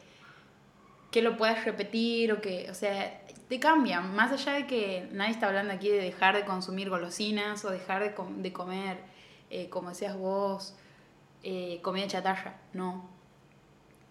que 1.11 1.23
lo 1.23 1.37
puedas 1.37 1.65
repetir 1.65 2.33
o 2.33 2.41
que, 2.41 2.69
o 2.71 2.75
sea, 2.75 3.23
te 3.49 3.61
cambia. 3.61 4.01
Más 4.01 4.33
allá 4.33 4.55
de 4.55 4.67
que 4.67 5.09
nadie 5.13 5.33
está 5.33 5.47
hablando 5.47 5.73
aquí 5.73 5.89
de 5.89 6.01
dejar 6.01 6.37
de 6.37 6.45
consumir 6.45 6.91
golosinas 6.91 7.65
o 7.65 7.71
dejar 7.71 8.03
de, 8.03 8.15
de 8.43 8.53
comer, 8.53 8.99
eh, 9.51 9.69
como 9.69 9.91
decías 9.91 10.17
vos, 10.17 10.75
eh, 11.43 11.81
comida 11.83 12.07
chatarra, 12.07 12.57
no. 12.73 13.09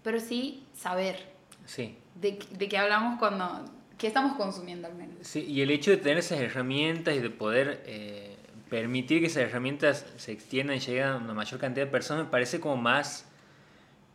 Pero 0.03 0.19
sí 0.19 0.65
saber. 0.73 1.33
Sí. 1.65 1.97
De, 2.15 2.39
de 2.51 2.69
qué 2.69 2.77
hablamos 2.77 3.19
cuando, 3.19 3.65
qué 3.97 4.07
estamos 4.07 4.37
consumiendo 4.37 4.87
al 4.87 4.95
menos. 4.95 5.15
Sí, 5.21 5.45
y 5.45 5.61
el 5.61 5.69
hecho 5.69 5.91
de 5.91 5.97
tener 5.97 6.17
esas 6.17 6.39
herramientas 6.39 7.15
y 7.15 7.19
de 7.19 7.29
poder... 7.29 7.83
Eh 7.85 8.36
permitir 8.69 9.21
que 9.21 9.27
esas 9.27 9.43
herramientas 9.43 10.05
se 10.17 10.31
extiendan 10.31 10.77
y 10.77 10.79
lleguen 10.79 11.03
a 11.03 11.17
una 11.17 11.33
mayor 11.33 11.59
cantidad 11.59 11.85
de 11.85 11.91
personas 11.91 12.25
me 12.25 12.31
parece 12.31 12.59
como 12.59 12.77
más 12.77 13.25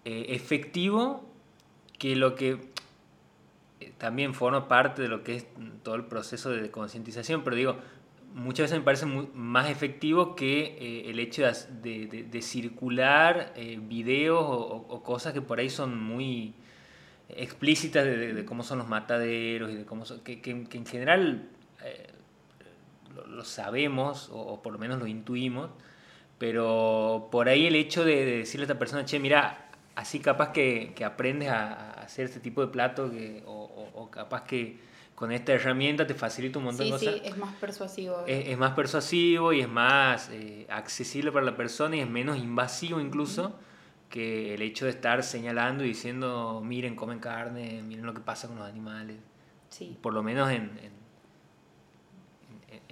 eh, 0.05 0.27
efectivo 0.31 1.29
que 1.99 2.17
lo 2.17 2.35
que 2.35 2.59
eh, 3.81 3.93
también 3.99 4.35
forma 4.35 4.69
parte 4.69 5.03
de 5.03 5.09
lo 5.09 5.23
que 5.23 5.37
es 5.37 5.47
todo 5.83 5.95
el 5.95 6.05
proceso 6.05 6.51
de 6.51 6.71
concientización, 6.71 7.45
pero 7.45 7.57
digo, 7.57 7.77
muchas 8.35 8.65
veces 8.65 8.79
me 8.79 8.85
parece 8.85 9.07
más 9.07 9.71
efectivo 9.71 10.35
que 10.35 10.77
eh, 10.79 11.11
el 11.11 11.19
hecho 11.19 11.43
de, 11.43 12.27
de, 12.31 12.43
circular 12.43 13.53
videos 13.83 14.45
o, 14.45 15.03
cosas 15.03 15.33
que 15.33 15.43
por 15.43 15.61
ahí 15.61 15.71
son 15.71 16.03
muy 16.03 16.55
explícitas 17.29 18.05
de, 18.05 18.45
cómo 18.45 18.63
son 18.63 18.79
los 18.79 18.89
mataderos 18.89 19.71
y 19.71 19.77
de 19.77 19.85
cómo 19.85 20.05
son, 20.05 20.21
que, 20.21 20.41
que 20.41 20.51
en 20.51 20.87
general 20.87 21.49
lo, 23.29 23.45
sabemos, 23.45 24.31
o, 24.33 24.63
por 24.63 24.73
lo 24.73 24.79
menos 24.79 24.99
lo 24.99 25.07
intuimos, 25.07 25.71
pero 26.39 27.29
por 27.31 27.49
ahí 27.49 27.67
el 27.67 27.77
hecho 27.77 28.05
de, 28.05 28.25
decirle 28.25 28.65
a 28.65 28.67
esta 28.67 28.79
persona, 28.79 29.05
che, 29.05 29.19
mira, 29.19 29.71
así 29.95 30.21
capaz 30.21 30.53
que, 30.53 30.93
que 30.95 31.05
aprendes 31.05 31.49
a, 31.49 31.73
a, 31.73 31.91
hacer 32.03 32.27
este 32.27 32.41
tipo 32.41 32.61
de 32.61 32.69
plato 32.69 33.11
que, 33.11 33.43
o, 33.47 33.91
o, 33.95 34.11
capaz 34.11 34.45
que 34.45 34.81
con 35.15 35.31
esta 35.31 35.53
herramienta 35.53 36.07
te 36.07 36.15
facilita 36.15 36.59
un 36.59 36.67
montón 36.67 36.87
de 36.87 36.93
cosas. 36.93 37.15
Sí, 37.15 37.21
es 37.25 37.37
más 37.37 37.55
persuasivo. 37.57 38.25
Es, 38.27 38.49
es 38.49 38.59
más 38.59 38.73
persuasivo 38.73 39.53
y 39.53 39.61
es 39.61 39.69
más 39.69 40.31
eh, 40.33 40.67
accesible 40.69 41.31
para 41.31 41.45
la 41.45 41.57
persona 41.57 41.97
y 41.97 42.01
es 42.01 42.09
menos 42.09 42.39
invasivo 42.39 43.01
incluso 43.01 43.55
que 44.13 44.53
el 44.55 44.63
hecho 44.63 44.85
de 44.85 44.91
estar 44.91 45.23
señalando 45.23 45.85
y 45.85 45.89
diciendo, 45.89 46.61
miren, 46.63 46.95
comen 46.95 47.19
carne, 47.19 47.83
miren 47.83 48.05
lo 48.05 48.13
que 48.13 48.21
pasa 48.21 48.47
con 48.47 48.59
los 48.59 48.69
animales. 48.69 49.17
Sí. 49.71 49.97
Por 50.03 50.13
lo 50.13 50.23
menos 50.23 50.51
en, 50.51 50.79
en, 50.83 50.93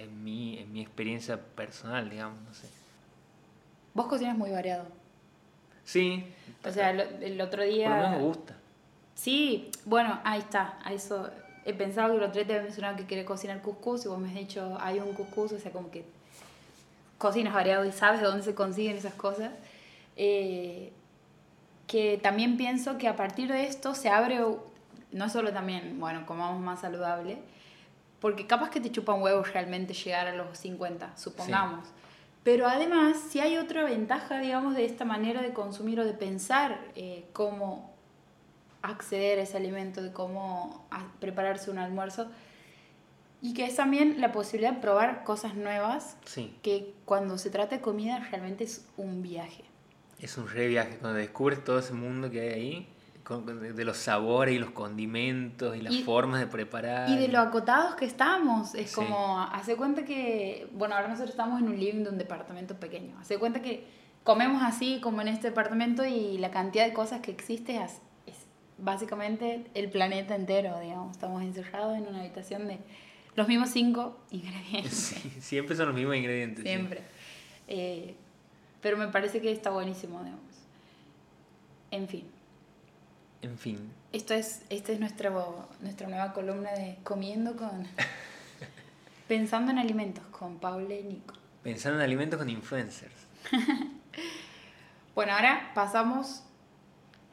en, 0.03 0.23
mi, 0.23 0.59
en 0.59 0.71
mi 0.71 0.81
experiencia 0.81 1.39
personal, 1.39 2.09
digamos, 2.09 2.41
no 2.41 2.53
sé. 2.53 2.67
Vos 3.93 4.07
cocinas 4.07 4.37
muy 4.37 4.51
variado. 4.51 4.85
Sí. 5.83 6.25
O 6.63 6.71
sea, 6.71 6.91
el, 6.91 7.41
otro 7.41 7.63
día... 7.63 7.89
Por 7.89 7.97
lo 7.97 8.03
menos 8.03 8.17
me 8.19 8.25
gusta. 8.25 8.55
Sí, 9.15 9.69
bueno, 9.85 10.19
ahí 10.23 10.39
está. 10.39 10.79
A 10.83 10.93
eso 10.93 11.29
he 11.65 11.73
pensado 11.73 12.11
que 12.11 12.17
el 12.17 12.23
otro 12.23 12.35
día 12.35 12.47
te 12.47 12.53
había 12.53 12.63
mencionado 12.63 12.97
que 12.97 13.05
quiere 13.05 13.25
cocinar 13.25 13.61
cuscús 13.61 14.05
y 14.05 14.07
vos 14.07 14.19
me 14.19 14.29
has 14.29 14.35
dicho, 14.35 14.77
hay 14.79 14.99
un 14.99 15.13
cuscús, 15.13 15.51
o 15.51 15.59
sea, 15.59 15.71
como 15.71 15.91
que 15.91 16.05
cocinas 17.17 17.53
variado 17.53 17.85
y 17.85 17.91
sabes 17.91 18.21
de 18.21 18.27
dónde 18.27 18.43
se 18.43 18.55
consiguen 18.55 18.97
esas 18.97 19.13
cosas. 19.13 19.51
Eh, 20.15 20.91
que 21.87 22.17
también 22.17 22.55
pienso 22.55 22.97
que 22.97 23.07
a 23.09 23.17
partir 23.17 23.51
de 23.51 23.65
esto 23.65 23.95
se 23.95 24.09
abre, 24.09 24.39
no 25.11 25.29
solo 25.29 25.51
también, 25.51 25.99
bueno, 25.99 26.25
comamos 26.25 26.61
más 26.61 26.79
saludable, 26.79 27.37
porque 28.21 28.45
capaz 28.47 28.69
que 28.69 28.79
te 28.79 28.91
chupan 28.91 29.21
huevos 29.21 29.51
realmente 29.51 29.93
llegar 29.93 30.27
a 30.27 30.35
los 30.35 30.57
50, 30.59 31.17
supongamos. 31.17 31.85
Sí. 31.87 31.93
Pero 32.43 32.67
además, 32.67 33.17
si 33.29 33.39
hay 33.39 33.57
otra 33.57 33.83
ventaja, 33.83 34.39
digamos, 34.39 34.75
de 34.75 34.85
esta 34.85 35.05
manera 35.05 35.41
de 35.41 35.53
consumir 35.53 35.99
o 35.99 36.05
de 36.05 36.13
pensar 36.13 36.79
eh, 36.95 37.25
cómo 37.33 37.93
acceder 38.83 39.39
a 39.39 39.41
ese 39.43 39.57
alimento, 39.57 40.01
de 40.01 40.11
cómo 40.11 40.87
prepararse 41.19 41.69
un 41.69 41.79
almuerzo, 41.79 42.29
y 43.41 43.53
que 43.53 43.65
es 43.65 43.75
también 43.75 44.21
la 44.21 44.31
posibilidad 44.31 44.73
de 44.73 44.81
probar 44.81 45.23
cosas 45.23 45.55
nuevas, 45.55 46.17
sí. 46.25 46.55
que 46.61 46.93
cuando 47.05 47.39
se 47.39 47.49
trata 47.49 47.75
de 47.75 47.81
comida 47.81 48.19
realmente 48.29 48.63
es 48.63 48.85
un 48.97 49.23
viaje. 49.23 49.63
Es 50.19 50.37
un 50.37 50.47
re 50.47 50.67
viaje, 50.67 50.97
cuando 50.97 51.17
descubres 51.17 51.63
todo 51.63 51.79
ese 51.79 51.93
mundo 51.93 52.29
que 52.29 52.41
hay 52.41 52.49
ahí, 52.49 52.87
de 53.39 53.85
los 53.85 53.97
sabores 53.97 54.55
y 54.55 54.59
los 54.59 54.71
condimentos 54.71 55.75
y 55.75 55.81
las 55.81 55.93
y, 55.93 56.03
formas 56.03 56.39
de 56.39 56.47
preparar. 56.47 57.09
Y 57.09 57.17
de 57.17 57.27
lo 57.27 57.39
acotados 57.39 57.95
que 57.95 58.05
estamos. 58.05 58.75
Es 58.75 58.89
sí. 58.89 58.95
como, 58.95 59.39
hace 59.39 59.75
cuenta 59.75 60.05
que, 60.05 60.67
bueno, 60.73 60.95
ahora 60.95 61.07
nosotros 61.07 61.31
estamos 61.31 61.61
en 61.61 61.67
un 61.67 61.79
living 61.79 62.03
de 62.03 62.09
un 62.09 62.17
departamento 62.17 62.75
pequeño. 62.75 63.17
Hace 63.19 63.37
cuenta 63.37 63.61
que 63.61 63.85
comemos 64.23 64.61
así 64.63 64.99
como 65.01 65.21
en 65.21 65.29
este 65.29 65.49
departamento 65.49 66.05
y 66.05 66.37
la 66.37 66.51
cantidad 66.51 66.85
de 66.85 66.93
cosas 66.93 67.21
que 67.21 67.31
existe 67.31 67.77
es, 67.77 68.01
es 68.27 68.35
básicamente 68.77 69.65
el 69.73 69.89
planeta 69.89 70.35
entero, 70.35 70.79
digamos. 70.79 71.11
Estamos 71.11 71.41
encerrados 71.41 71.97
en 71.97 72.07
una 72.07 72.19
habitación 72.19 72.67
de 72.67 72.79
los 73.35 73.47
mismos 73.47 73.69
cinco 73.69 74.17
ingredientes. 74.31 75.15
Sí, 75.21 75.33
siempre 75.39 75.75
son 75.75 75.87
los 75.87 75.95
mismos 75.95 76.15
ingredientes. 76.15 76.63
Siempre. 76.63 76.99
Sí. 76.99 77.05
Eh, 77.67 78.15
pero 78.81 78.97
me 78.97 79.07
parece 79.07 79.41
que 79.41 79.51
está 79.51 79.69
buenísimo, 79.69 80.23
digamos. 80.23 80.41
En 81.91 82.07
fin. 82.07 82.25
En 83.41 83.57
fin. 83.57 83.91
Esto 84.11 84.33
es, 84.33 84.63
esta 84.69 84.91
es 84.91 84.99
nuestra, 84.99 85.31
nuestra 85.81 86.07
nueva 86.07 86.33
columna 86.33 86.71
de 86.71 86.97
Comiendo 87.03 87.55
con... 87.55 87.87
Pensando 89.27 89.71
en 89.71 89.79
alimentos 89.79 90.25
con 90.27 90.57
Paula 90.57 90.93
y 90.93 91.03
Nico. 91.03 91.33
Pensando 91.63 91.99
en 91.99 92.05
alimentos 92.05 92.37
con 92.37 92.49
influencers. 92.49 93.13
bueno, 95.15 95.33
ahora 95.33 95.71
pasamos... 95.73 96.43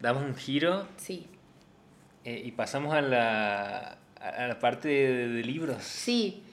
Damos 0.00 0.22
un 0.22 0.36
giro. 0.36 0.86
Sí. 0.96 1.26
Eh, 2.24 2.42
y 2.44 2.52
pasamos 2.52 2.94
a 2.94 3.02
la, 3.02 3.98
a 4.20 4.46
la 4.46 4.58
parte 4.60 4.88
de, 4.88 5.28
de, 5.28 5.42
libros. 5.42 5.82
Sí. 5.82 6.44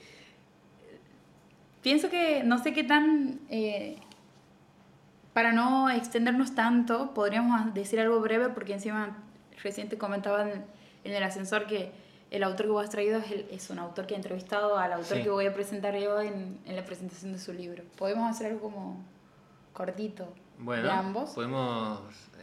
Pienso 1.82 2.10
que 2.10 2.42
no 2.42 2.58
sé 2.58 2.72
qué 2.72 2.84
tan... 2.84 3.40
Eh, 3.48 3.98
para 5.32 5.52
no 5.52 5.90
extendernos 5.90 6.54
tanto, 6.54 7.14
podríamos 7.14 7.72
decir 7.74 8.00
algo 8.00 8.20
breve 8.20 8.48
porque 8.48 8.72
encima 8.72 9.18
reciente 9.62 9.98
comentaba 9.98 10.42
en, 10.50 10.64
en 11.04 11.12
el 11.14 11.22
ascensor 11.22 11.66
que 11.66 11.90
el 12.30 12.42
autor 12.42 12.66
que 12.66 12.72
vos 12.72 12.84
has 12.84 12.90
traído 12.90 13.18
es, 13.20 13.30
el, 13.30 13.46
es 13.50 13.70
un 13.70 13.78
autor 13.78 14.06
que 14.06 14.14
ha 14.14 14.16
entrevistado 14.16 14.76
al 14.78 14.92
autor 14.92 15.18
Sí. 15.18 15.22
que 15.22 15.30
voy 15.30 15.46
a 15.46 15.54
presentar 15.54 15.96
yo 15.96 16.20
en, 16.20 16.58
en 16.66 16.76
la 16.76 16.84
presentación 16.84 17.32
de 17.32 17.38
su 17.38 17.52
libro. 17.52 17.84
Podemos 17.96 18.28
hacer 18.28 18.48
algo 18.48 18.60
como 18.60 19.04
cortito 19.72 20.32
Bueno, 20.58 20.82
de 20.84 20.90
ambos. 20.90 21.30
podemos 21.30 22.00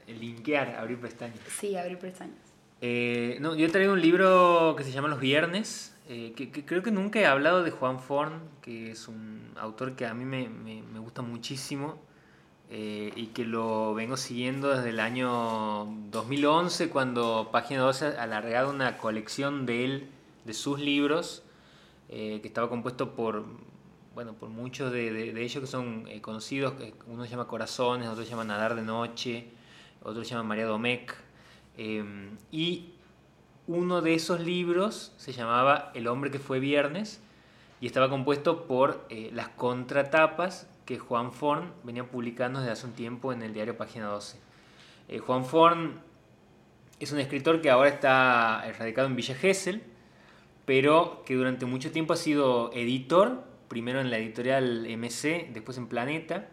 linkear, 0.07 0.75
abrir 0.75 0.99
pestañas. 0.99 1.39
Sí, 1.59 1.75
abrir 1.75 1.97
pestañas. 1.99 2.37
Eh, 2.81 3.37
no, 3.39 3.55
yo 3.55 3.65
he 3.65 3.69
traído 3.69 3.93
un 3.93 4.01
libro 4.01 4.75
que 4.77 4.83
se 4.83 4.91
llama 4.91 5.07
Los 5.07 5.19
Viernes, 5.19 5.95
eh, 6.09 6.33
que, 6.35 6.51
que 6.51 6.65
creo 6.65 6.83
que 6.83 6.91
nunca 6.91 7.19
he 7.19 7.25
hablado 7.25 7.63
de 7.63 7.71
Juan 7.71 7.99
Forn, 7.99 8.41
que 8.61 8.91
es 8.91 9.07
un 9.07 9.51
autor 9.57 9.95
que 9.95 10.05
a 10.05 10.13
mí 10.13 10.25
me, 10.25 10.49
me, 10.49 10.81
me 10.81 10.99
gusta 10.99 11.21
muchísimo 11.21 11.97
eh, 12.75 13.13
y 13.15 13.27
que 13.27 13.45
lo 13.45 13.93
vengo 13.93 14.17
siguiendo 14.17 14.69
desde 14.69 14.89
el 14.89 14.99
año 14.99 15.85
2011, 16.09 16.89
cuando 16.89 17.49
Página 17.51 17.81
12 17.81 18.17
ha 18.17 18.23
alargado 18.23 18.71
una 18.71 18.97
colección 18.97 19.67
de 19.67 19.85
él, 19.85 20.09
de 20.43 20.53
sus 20.55 20.79
libros, 20.79 21.43
eh, 22.09 22.39
que 22.41 22.47
estaba 22.47 22.69
compuesto 22.69 23.13
por, 23.13 23.45
bueno, 24.15 24.33
por 24.33 24.49
muchos 24.49 24.91
de, 24.91 25.39
ellos 25.39 25.61
que 25.61 25.67
son 25.67 26.07
eh, 26.07 26.19
conocidos, 26.19 26.73
uno 27.05 27.23
se 27.25 27.29
llama 27.29 27.47
Corazones, 27.47 28.09
otro 28.09 28.23
se 28.23 28.31
llama 28.31 28.43
Nadar 28.43 28.73
de 28.73 28.81
Noche, 28.81 29.49
otro 30.01 30.23
se 30.23 30.31
llama 30.31 30.41
María 30.41 30.65
Domecq, 30.65 31.13
eh, 31.77 32.03
y 32.51 32.89
uno 33.67 34.01
de 34.01 34.15
esos 34.15 34.39
libros 34.39 35.13
se 35.17 35.31
llamaba 35.31 35.91
El 35.93 36.07
hombre 36.07 36.31
que 36.31 36.39
fue 36.39 36.59
viernes, 36.59 37.21
y 37.83 37.85
estaba 37.85 38.09
compuesto 38.09 38.65
por 38.65 39.05
eh, 39.09 39.29
las 39.33 39.49
contratapas 39.49 40.67
que 40.85 40.99
Juan 40.99 41.31
Forn 41.31 41.71
venía 41.83 42.05
publicando 42.05 42.59
desde 42.59 42.71
hace 42.71 42.85
un 42.85 42.93
tiempo 42.93 43.31
en 43.33 43.41
el 43.41 43.53
diario 43.53 43.77
Página 43.77 44.07
12. 44.07 44.37
Eh, 45.07 45.19
Juan 45.19 45.45
Forn 45.45 46.01
es 46.99 47.11
un 47.11 47.19
escritor 47.19 47.61
que 47.61 47.69
ahora 47.69 47.89
está 47.89 48.63
radicado 48.77 49.07
en 49.07 49.15
Villa 49.15 49.35
Gesell, 49.35 49.81
pero 50.65 51.23
que 51.25 51.35
durante 51.35 51.65
mucho 51.65 51.91
tiempo 51.91 52.13
ha 52.13 52.17
sido 52.17 52.71
editor, 52.73 53.43
primero 53.67 53.99
en 53.99 54.09
la 54.09 54.17
editorial 54.17 54.87
MC, 54.87 55.49
después 55.53 55.77
en 55.77 55.87
Planeta, 55.87 56.47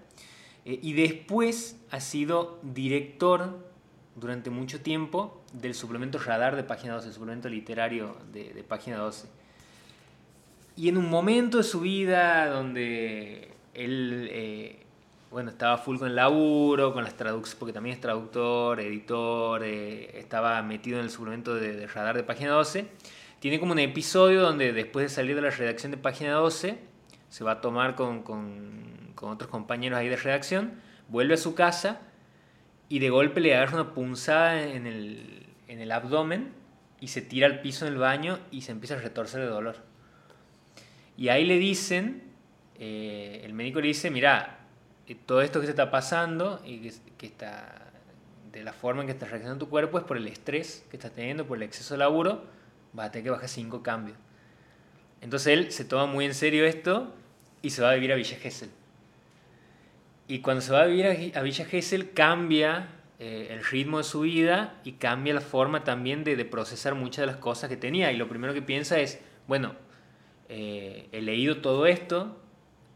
eh, 0.65 0.79
y 0.83 0.93
después 0.95 1.81
ha 1.91 2.01
sido 2.01 2.59
director 2.63 3.69
durante 4.17 4.51
mucho 4.51 4.81
tiempo 4.81 5.41
del 5.53 5.75
suplemento 5.75 6.19
Radar 6.19 6.57
de 6.57 6.65
Página 6.65 6.95
12, 6.95 7.09
el 7.09 7.15
suplemento 7.15 7.49
literario 7.49 8.17
de, 8.33 8.53
de 8.53 8.63
Página 8.63 8.99
12. 8.99 9.29
Y 10.77 10.89
en 10.89 10.97
un 10.97 11.09
momento 11.11 11.59
de 11.59 11.65
su 11.65 11.81
vida 11.81 12.49
donde 12.49 13.55
él, 13.75 14.29
eh, 14.31 14.85
bueno, 15.31 15.51
estaba 15.51 15.79
full 15.79 15.99
con 15.99 16.09
el 16.09 16.17
laburo, 16.17 16.93
con 16.93 17.05
las 17.05 17.17
traducciones, 17.17 17.57
porque 17.59 17.73
también 17.73 17.95
es 17.95 18.01
traductor, 18.01 18.81
editor, 18.81 19.63
eh, 19.65 20.19
estaba 20.19 20.61
metido 20.63 20.99
en 20.99 21.05
el 21.05 21.11
suplemento 21.11 21.55
de, 21.55 21.75
de, 21.75 21.87
Radar 21.87 22.17
de 22.17 22.23
Página 22.23 22.51
12. 22.51 22.87
Tiene 23.39 23.61
como 23.61 23.73
un 23.73 23.79
episodio 23.79 24.43
donde 24.43 24.73
después 24.73 25.05
de 25.05 25.09
salir 25.09 25.37
de 25.37 25.43
la 25.43 25.51
redacción 25.51 25.93
de 25.93 25.99
Página 25.99 26.33
12, 26.33 26.79
se 27.29 27.45
va 27.45 27.53
a 27.53 27.61
tomar 27.61 27.95
con, 27.95 28.23
con, 28.23 29.13
con 29.15 29.31
otros 29.31 29.51
compañeros 29.51 29.99
ahí 29.99 30.09
de 30.09 30.17
redacción, 30.17 30.81
vuelve 31.09 31.35
a 31.35 31.39
su 31.39 31.55
casa 31.55 32.01
y 32.89 32.99
de 32.99 33.09
golpe 33.09 33.41
le 33.41 33.55
agarra 33.55 33.81
una 33.83 33.95
punzada 33.95 34.63
en 34.63 34.87
el, 34.87 35.47
en 35.69 35.81
el 35.81 35.93
abdomen 35.93 36.53
y 37.01 37.09
se 37.09 37.23
tira 37.23 37.47
al 37.47 37.61
piso 37.61 37.87
en 37.87 37.93
el 37.93 37.99
baño 37.99 38.39
y 38.51 38.63
se 38.63 38.73
empieza 38.73 38.95
a 38.95 38.99
retorcer 38.99 39.41
de 39.41 39.47
dolor. 39.47 39.77
Y 41.17 41.29
ahí 41.29 41.45
le 41.45 41.59
dicen 41.59 42.30
eh, 42.83 43.43
el 43.45 43.53
médico 43.53 43.83
le 43.83 43.89
dice, 43.89 44.11
mira, 44.11 44.59
eh, 45.07 45.15
todo 45.27 45.43
esto 45.43 45.61
que 45.61 45.67
te 45.67 45.73
está 45.73 45.91
pasando 45.91 46.63
y 46.65 46.79
que, 47.19 47.27
está 47.27 47.93
de 48.51 48.65
la 48.65 48.73
forma 48.73 49.03
en 49.03 49.07
que 49.07 49.13
está 49.13 49.27
reaccionando 49.27 49.67
tu 49.67 49.71
cuerpo 49.71 49.99
es 49.99 50.05
por 50.05 50.17
el 50.17 50.27
estrés 50.27 50.87
que 50.91 50.97
estás 50.97 51.13
teniendo, 51.13 51.47
por 51.47 51.59
el 51.59 51.65
exceso 51.65 51.93
de 51.93 51.99
laburo, 51.99 52.43
vas 52.95 53.09
a 53.09 53.13
tener 53.13 53.25
que 53.25 53.31
bajar 53.31 53.51
5 53.51 53.83
cambios. 53.83 54.17
Entonces 55.21 55.49
él 55.49 55.73
se 55.73 55.85
toma 55.85 56.07
muy 56.07 56.25
en 56.25 56.33
serio 56.33 56.65
esto 56.65 57.13
y 57.61 57.69
se 57.69 57.83
va 57.83 57.91
a 57.91 57.95
vivir 57.95 58.13
a 58.13 58.15
Villa 58.15 58.39
Gesell. 58.39 58.71
Y 60.27 60.39
cuando 60.39 60.63
se 60.63 60.73
va 60.73 60.81
a 60.81 60.87
vivir 60.87 61.37
a 61.37 61.43
Villa 61.43 61.67
Gesell 61.67 62.13
cambia 62.15 62.89
eh, 63.19 63.49
el 63.51 63.63
ritmo 63.63 63.99
de 63.99 64.05
su 64.05 64.21
vida 64.21 64.81
y 64.85 64.93
cambia 64.93 65.35
la 65.35 65.43
forma 65.43 65.85
también 65.85 66.25
de, 66.25 66.43
procesar 66.47 66.95
muchas 66.95 67.25
de 67.25 67.27
las 67.27 67.37
cosas 67.37 67.69
que 67.69 67.77
tenía. 67.77 68.11
Y 68.11 68.17
lo 68.17 68.27
primero 68.27 68.55
que 68.55 68.63
piensa 68.63 68.99
es, 68.99 69.21
bueno, 69.47 69.75
he 70.49 71.21
leído 71.21 71.59
todo 71.59 71.87
esto, 71.87 72.40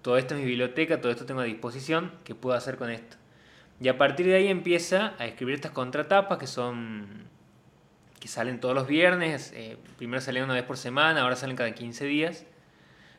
todo 0.04 0.18
esto 0.18 0.34
es 0.34 0.40
mi 0.40 0.46
biblioteca, 0.46 1.00
todo 1.00 1.10
esto 1.10 1.24
tengo 1.24 1.40
a 1.40 1.44
disposición, 1.44 2.12
¿qué 2.24 2.34
puedo 2.34 2.54
hacer 2.54 2.76
con 2.76 2.90
esto? 2.90 3.16
Y 3.80 3.88
a 3.88 3.96
partir 3.96 4.26
de 4.26 4.34
ahí 4.34 4.48
empieza 4.48 5.14
a 5.18 5.24
escribir 5.24 5.54
estas 5.54 5.72
contratapas 5.72 6.38
que 6.38 6.46
son 6.46 7.24
que 8.20 8.28
salen 8.28 8.60
todos 8.60 8.74
los 8.74 8.86
viernes, 8.86 9.52
eh, 9.54 9.78
primero 9.96 10.20
salían 10.20 10.44
una 10.44 10.54
vez 10.54 10.62
por 10.64 10.76
semana, 10.76 11.22
ahora 11.22 11.36
salen 11.36 11.56
cada 11.56 11.72
15 11.72 12.04
días, 12.04 12.44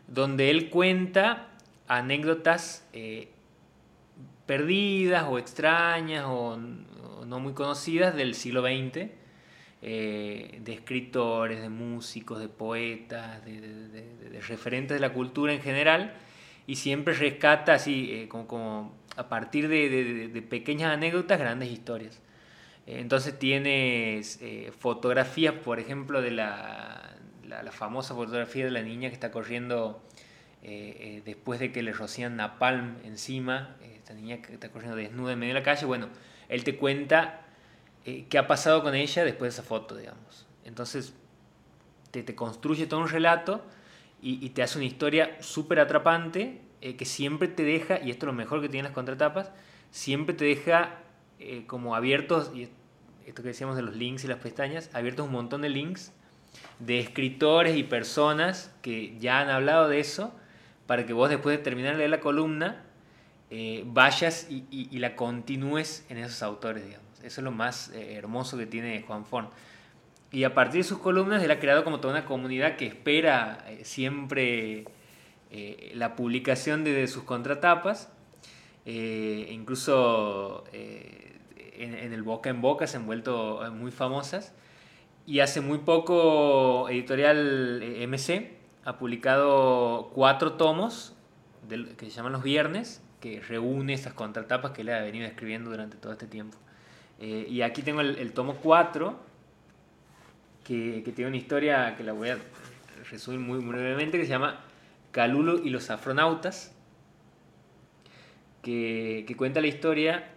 donde 0.07 0.51
él 0.51 0.69
cuenta 0.69 1.49
anécdotas 1.87 2.87
eh, 2.93 3.31
perdidas 4.45 5.25
o 5.27 5.39
extrañas 5.39 6.25
o, 6.25 6.53
o, 6.53 7.25
no 7.25 7.39
muy 7.39 7.53
conocidas 7.53 8.15
del 8.15 8.35
siglo 8.35 8.61
XX, 8.61 9.09
eh, 9.81 10.59
de 10.61 10.73
escritores, 10.73 11.61
de 11.61 11.69
músicos, 11.69 12.39
de 12.39 12.47
poetas, 12.47 13.43
de, 13.45 14.41
referentes 14.47 14.95
de 14.95 14.99
la 14.99 15.13
cultura 15.13 15.53
en 15.53 15.61
general, 15.61 16.13
y 16.67 16.75
siempre 16.75 17.13
rescata 17.13 17.73
así, 17.73 18.11
eh, 18.11 18.27
como, 18.27 18.47
como, 18.47 18.95
a 19.15 19.29
partir 19.29 19.67
de, 19.67 20.45
pequeñas 20.49 20.91
anécdotas, 20.91 21.39
grandes 21.39 21.71
historias. 21.71 22.21
entonces 22.85 23.39
tienes 23.39 24.39
fotografías, 24.77 25.53
por 25.53 25.79
ejemplo, 25.79 26.21
de 26.21 26.31
la, 26.31 27.15
la, 27.47 27.71
famosa 27.71 28.13
fotografía 28.13 28.65
de 28.65 28.71
la 28.71 28.81
niña 28.81 29.09
que 29.09 29.15
está 29.15 29.31
corriendo 29.31 30.03
después 30.61 31.59
de 31.59 31.71
que 31.71 31.83
le 31.83 31.93
rocían 31.93 32.35
napalm 32.35 32.97
encima, 33.03 33.77
esta 34.05 34.13
niña 34.13 34.41
que 34.41 34.53
está 34.53 34.69
corriendo 34.69 34.97
desnuda 34.97 35.33
en 35.33 35.39
medio 35.39 35.53
de 35.53 35.59
la 35.59 35.63
calle, 35.63 35.85
bueno, 35.85 36.09
él 36.47 36.63
te 36.63 36.77
cuenta 36.77 37.41
eh, 38.05 38.27
qué 38.29 38.37
ha 38.37 38.45
pasado 38.45 38.83
con 38.83 38.93
ella 38.93 39.25
después 39.25 39.55
de 39.55 39.61
esa 39.61 39.67
foto, 39.67 39.95
digamos. 39.95 40.45
Entonces, 40.63 41.13
te 42.11 42.35
construye 42.35 42.85
todo 42.85 43.01
un 43.01 43.09
relato 43.09 43.65
y, 44.27 44.49
te 44.49 44.63
hace 44.63 44.79
una 44.79 44.87
historia 44.87 45.37
súper 45.39 45.79
atrapante 45.79 46.59
eh, 46.81 46.95
que 46.95 47.05
siempre 47.05 47.47
te 47.47 47.63
deja, 47.63 47.99
y 48.01 48.09
esto 48.09 48.25
es 48.25 48.27
lo 48.27 48.33
mejor 48.33 48.59
que 48.59 48.69
tienen 48.69 48.85
las 48.85 48.93
contratapas, 48.93 49.51
siempre 49.91 50.33
te 50.33 50.45
deja 50.45 50.95
eh, 51.39 51.65
como 51.67 51.95
abiertos, 51.95 52.51
y 52.55 52.69
esto 53.27 53.43
que 53.43 53.49
decíamos 53.49 53.75
de 53.75 53.83
los 53.83 53.95
links 53.95 54.23
y 54.23 54.27
las 54.27 54.39
pestañas, 54.39 54.89
abiertos 54.93 55.27
un 55.27 55.31
montón 55.31 55.61
de 55.61 55.69
links 55.69 56.11
de 56.79 56.99
escritores 56.99 57.77
y 57.77 57.83
personas 57.83 58.73
que 58.81 59.15
ya 59.19 59.41
han 59.41 59.49
hablado 59.49 59.87
de 59.89 59.99
eso, 59.99 60.33
para 60.87 61.05
que 61.05 61.13
vos 61.13 61.29
después 61.29 61.55
de 61.57 61.63
terminar 61.63 61.97
de 61.97 62.07
la 62.07 62.19
columna, 62.19 62.83
vayas 63.85 64.47
y, 64.49 64.65
y, 64.71 64.97
la 64.97 65.15
continúes 65.15 66.03
en 66.09 66.17
esos 66.17 66.41
autores, 66.43 66.83
digamos. 66.83 67.05
Eso 67.25 67.41
es 67.41 67.43
lo 67.43 67.51
más 67.51 67.89
eh, 67.89 68.13
hermoso 68.15 68.55
que 68.55 68.67
tiene 68.67 69.01
Juan 69.01 69.25
Forn. 69.25 69.49
Y 70.31 70.43
a 70.43 70.53
partir 70.53 70.81
de 70.81 70.83
sus 70.83 70.97
columnas, 70.97 71.41
él 71.43 71.51
ha 71.51 71.59
creado 71.59 71.83
como 71.83 71.99
toda 71.99 72.13
una 72.13 72.25
comunidad 72.25 72.75
que 72.75 72.87
espera 72.87 73.63
eh, 73.67 73.81
siempre 73.83 74.85
eh, 75.51 75.91
la 75.95 76.15
publicación 76.15 76.83
de, 76.83 77.07
sus 77.07 77.23
contratapas. 77.23 78.11
incluso 78.85 80.65
en, 80.73 82.13
el 82.13 82.23
boca 82.23 82.49
en 82.49 82.61
boca 82.61 82.87
se 82.87 82.97
han 82.97 83.05
vuelto 83.05 83.61
muy 83.71 83.91
famosas. 83.91 84.53
Y 85.27 85.39
hace 85.39 85.61
muy 85.61 85.79
poco 85.79 86.87
Editorial 86.89 87.81
MC 88.07 88.51
ha 88.85 88.97
publicado 88.97 90.11
cuatro 90.13 90.53
tomos 90.53 91.15
que 91.67 92.05
se 92.05 92.11
llaman 92.11 92.33
Los 92.33 92.43
Viernes, 92.43 93.01
que 93.19 93.41
reúne 93.41 93.93
esas 93.93 94.13
contratapas 94.13 94.71
que 94.71 94.81
él 94.81 94.89
ha 94.89 94.99
venido 94.99 95.25
escribiendo 95.25 95.71
durante 95.71 95.97
todo 95.97 96.13
este 96.13 96.27
tiempo. 96.27 96.57
Eh, 97.19 97.47
y 97.49 97.61
aquí 97.61 97.81
tengo 97.81 98.01
el, 98.01 98.33
tomo 98.33 98.57
4, 98.57 99.17
que, 100.65 101.01
que, 101.03 101.11
tiene 101.13 101.29
una 101.29 101.37
historia 101.37 101.95
que 101.95 102.03
la 102.03 102.11
voy 102.11 102.29
a 102.29 102.37
resumir 103.09 103.39
muy, 103.39 103.59
brevemente, 103.59 104.17
que 104.17 104.25
se 104.25 104.31
llama 104.31 104.59
Calulo 105.11 105.59
y 105.59 105.69
los 105.69 105.89
afronautas, 105.89 106.73
que, 108.61 109.23
que 109.25 109.37
cuenta 109.37 109.61
la 109.61 109.67
historia 109.67 110.27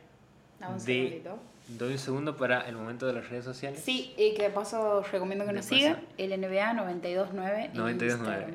de... 0.85 1.23
Doy 1.69 1.93
un 1.93 1.99
segundo 1.99 2.35
para 2.35 2.67
el 2.67 2.77
momento 2.77 3.07
de 3.07 3.13
las 3.13 3.29
redes 3.29 3.45
sociales. 3.45 3.83
Sí, 3.85 4.15
y 4.17 4.33
que 4.33 4.45
de 4.45 4.51
paso 4.51 5.03
recomiendo 5.03 5.45
que 5.45 5.53
nos 5.53 5.67
sigan, 5.67 6.01
el 6.17 6.31
NBA 6.31 6.73
929 6.73 7.71
929. 7.75 8.55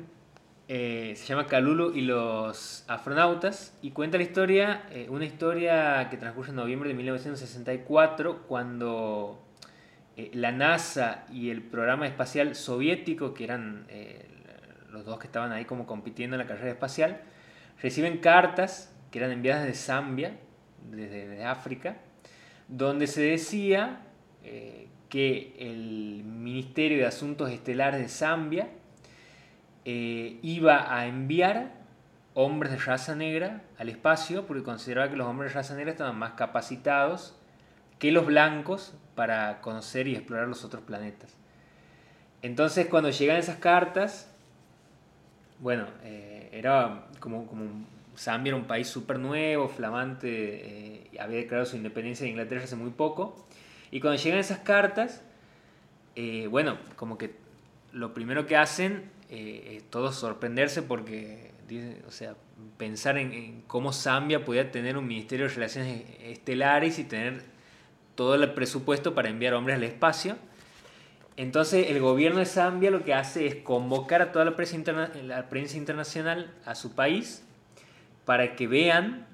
Eh, 0.66 1.12
se 1.16 1.26
llama 1.26 1.46
Calulo 1.46 1.94
y 1.94 2.00
los 2.00 2.84
astronautas 2.88 3.72
y 3.82 3.90
cuenta 3.90 4.16
la 4.16 4.24
historia, 4.24 4.86
eh, 4.90 5.06
una 5.10 5.26
historia 5.26 6.08
que 6.10 6.16
transcurre 6.16 6.48
en 6.48 6.56
noviembre 6.56 6.88
de 6.88 6.94
1964 6.94 8.44
cuando 8.48 9.38
eh, 10.16 10.30
la 10.34 10.52
NASA 10.52 11.26
y 11.32 11.50
el 11.50 11.62
programa 11.62 12.06
espacial 12.06 12.54
soviético, 12.54 13.34
que 13.34 13.44
eran 13.44 13.86
los 14.90 15.04
dos 15.04 15.18
que 15.18 15.26
estaban 15.26 15.50
ahí 15.52 15.64
como 15.64 15.86
compitiendo 15.86 16.36
en 16.36 16.42
la 16.42 16.46
carrera 16.46 16.70
espacial, 16.70 17.20
reciben 17.82 18.18
cartas 18.18 18.94
que 19.10 19.18
eran 19.18 19.32
enviadas 19.32 19.64
de 19.64 19.74
Zambia, 19.74 20.36
desde, 20.90 21.44
África, 21.44 21.96
donde 22.68 23.06
se 23.06 23.22
decía 23.22 24.02
que 25.14 25.54
el 25.58 26.24
Ministerio 26.24 26.98
de 26.98 27.06
Asuntos 27.06 27.50
Estelares 27.50 28.00
de 28.00 28.08
Zambia 28.08 28.68
eh, 29.84 30.38
iba 30.42 30.92
a 30.92 31.06
enviar 31.06 31.72
hombres 32.32 32.72
de 32.72 32.78
raza 32.78 33.14
negra 33.14 33.62
al 33.78 33.90
espacio 33.90 34.46
porque 34.46 34.62
consideraba 34.62 35.10
que 35.10 35.16
los 35.16 35.26
hombres 35.26 35.52
de 35.52 35.54
raza 35.54 35.76
negra 35.76 35.92
estaban 35.92 36.18
más 36.18 36.32
capacitados 36.32 37.38
que 37.98 38.10
los 38.10 38.24
blancos 38.24 38.96
para 39.14 39.60
conocer 39.60 40.08
y 40.08 40.14
explorar 40.14 40.48
los 40.48 40.64
otros 40.64 40.82
planetas. 40.82 41.34
Entonces 42.42 42.86
cuando 42.86 43.10
llegan 43.10 43.36
esas 43.36 43.56
cartas, 43.56 44.30
bueno, 45.60 45.86
eh, 46.02 46.50
era 46.52 47.06
como, 47.20 47.46
como 47.46 47.64
Zambia 48.16 48.50
era 48.50 48.56
un 48.56 48.66
país 48.66 48.88
súper 48.88 49.18
nuevo, 49.18 49.68
flamante, 49.68 50.28
eh, 50.28 51.10
había 51.18 51.38
declarado 51.38 51.66
su 51.66 51.76
independencia 51.76 52.24
de 52.24 52.30
Inglaterra 52.30 52.64
hace 52.64 52.76
muy 52.76 52.90
poco, 52.90 53.46
y 53.90 54.00
cuando 54.00 54.20
llegan 54.20 54.40
esas 54.40 54.58
cartas, 54.58 55.22
bueno, 56.50 56.78
como 56.96 57.18
que 57.18 57.34
lo 57.92 58.12
primero 58.12 58.46
que 58.46 58.56
hacen 58.56 59.10
eh, 59.30 59.82
todos 59.90 60.16
sorprenderse 60.16 60.82
porque, 60.82 61.52
o 62.06 62.10
sea, 62.10 62.34
pensar 62.76 63.16
en, 63.18 63.62
cómo 63.66 63.92
Zambia 63.92 64.44
podía 64.44 64.70
tener 64.70 64.96
un 64.96 65.06
Ministerio 65.06 65.48
de 65.48 65.54
Relaciones 65.54 66.04
Estelares 66.20 66.98
y 66.98 67.04
tener 67.04 67.42
todo 68.14 68.34
el 68.34 68.52
presupuesto 68.52 69.14
para 69.14 69.28
enviar 69.28 69.54
hombres 69.54 69.76
al 69.76 69.84
espacio. 69.84 70.36
Entonces 71.36 71.90
el 71.90 72.00
gobierno 72.00 72.38
de 72.38 72.46
Zambia 72.46 72.90
lo 72.90 73.04
que 73.04 73.14
hace 73.14 73.46
es 73.46 73.56
convocar 73.56 74.22
a 74.22 74.32
toda 74.32 74.44
la 74.44 74.56
prensa, 74.56 75.10
la 75.24 75.48
prensa 75.48 75.76
internacional 75.76 76.52
a 76.64 76.74
su 76.74 76.94
país 76.94 77.44
para 78.24 78.54
que 78.54 78.66
vean 78.68 79.26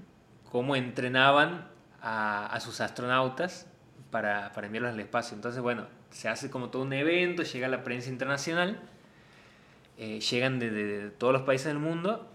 cómo 0.51 0.77
entrenaban 0.77 1.69
a, 2.03 2.59
sus 2.61 2.81
astronautas 2.81 3.67
para, 4.11 4.53
para, 4.53 4.67
enviarlos 4.67 4.93
al 4.93 5.01
espacio. 5.01 5.35
Entonces, 5.35 5.61
bueno, 5.61 5.87
se 6.11 6.29
hace 6.29 6.51
como 6.51 6.71
todo 6.71 6.83
un 6.83 6.93
evento, 6.93 7.43
llega 7.43 7.69
la 7.69 7.85
prensa 7.85 8.09
internacional 8.09 8.81
eh, 10.03 10.19
llegan 10.21 10.59
de, 10.59 11.11
todos 11.19 11.31
los 11.31 11.43
países 11.43 11.67
del 11.67 11.79
mundo 11.79 12.27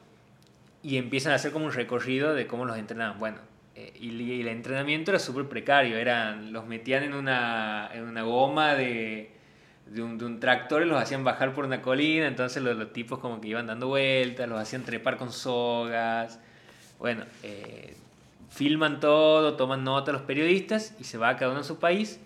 y 0.84 0.98
empiezan 0.98 1.32
a 1.32 1.36
hacer 1.38 1.52
como 1.52 1.66
un 1.66 1.72
recorrido 1.72 2.36
de 2.36 2.46
cómo 2.46 2.64
los 2.64 2.78
entrenaban. 2.78 3.18
Bueno, 3.18 3.40
y, 3.76 4.42
el 4.42 4.48
entrenamiento 4.48 5.12
era 5.12 5.20
súper 5.20 5.48
precario, 5.48 5.98
eran, 5.98 6.54
los 6.54 6.66
metían 6.66 7.04
en 7.04 7.14
una, 7.14 7.90
en 7.94 8.04
una 8.04 8.24
goma 8.24 8.74
de, 8.76 9.32
de, 9.88 10.02
un, 10.02 10.18
de, 10.18 10.26
un, 10.26 10.40
tractor 10.40 10.84
y 10.84 10.86
los 10.86 11.02
hacían 11.02 11.24
bajar 11.24 11.54
por 11.54 11.66
una 11.66 11.82
colina, 11.82 12.28
entonces 12.28 12.64
los, 12.64 12.76
los, 12.78 12.94
tipos 12.94 13.20
como 13.20 13.42
que 13.42 13.50
iban 13.50 13.68
dando 13.68 13.88
vueltas, 13.88 14.48
los 14.48 14.60
hacían 14.60 14.84
trepar 14.84 15.18
con 15.18 15.32
sogas. 15.32 16.40
Bueno, 17.00 17.26
eh, 17.44 17.96
filman 18.50 19.00
todo, 19.00 19.56
toman 19.56 19.84
nota 19.84 20.14
los 20.14 20.22
periodistas 20.22 20.96
y 21.00 21.04
se 21.04 21.18
va 21.18 21.30
a 21.30 21.38
cada 21.38 21.52
uno 21.52 21.62
a 21.62 21.64
su 21.64 21.78
país. 21.78 22.20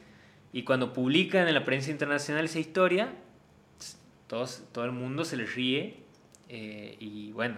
Y 0.53 0.63
cuando 0.63 0.93
publican 0.93 1.47
en 1.47 1.53
la 1.53 1.65
prensa 1.65 1.91
internacional 1.91 2.45
esa 2.45 2.59
historia, 2.59 3.09
todo 4.27 4.85
el 4.85 4.91
mundo 4.91 5.25
se 5.25 5.37
les 5.37 5.55
ríe 5.55 6.03
eh, 6.49 6.95
y 6.99 7.31
bueno, 7.31 7.57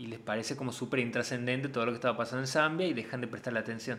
y 0.00 0.06
les 0.06 0.18
parece 0.18 0.56
como 0.56 0.72
súper 0.72 1.00
intrascendente 1.00 1.68
todo 1.68 1.84
lo 1.84 1.92
que 1.92 1.96
estaba 1.96 2.16
pasando 2.16 2.40
en 2.40 2.46
Zambia 2.46 2.86
y 2.86 2.94
dejan 2.94 3.20
de 3.20 3.26
prestarle 3.26 3.60
atención. 3.60 3.98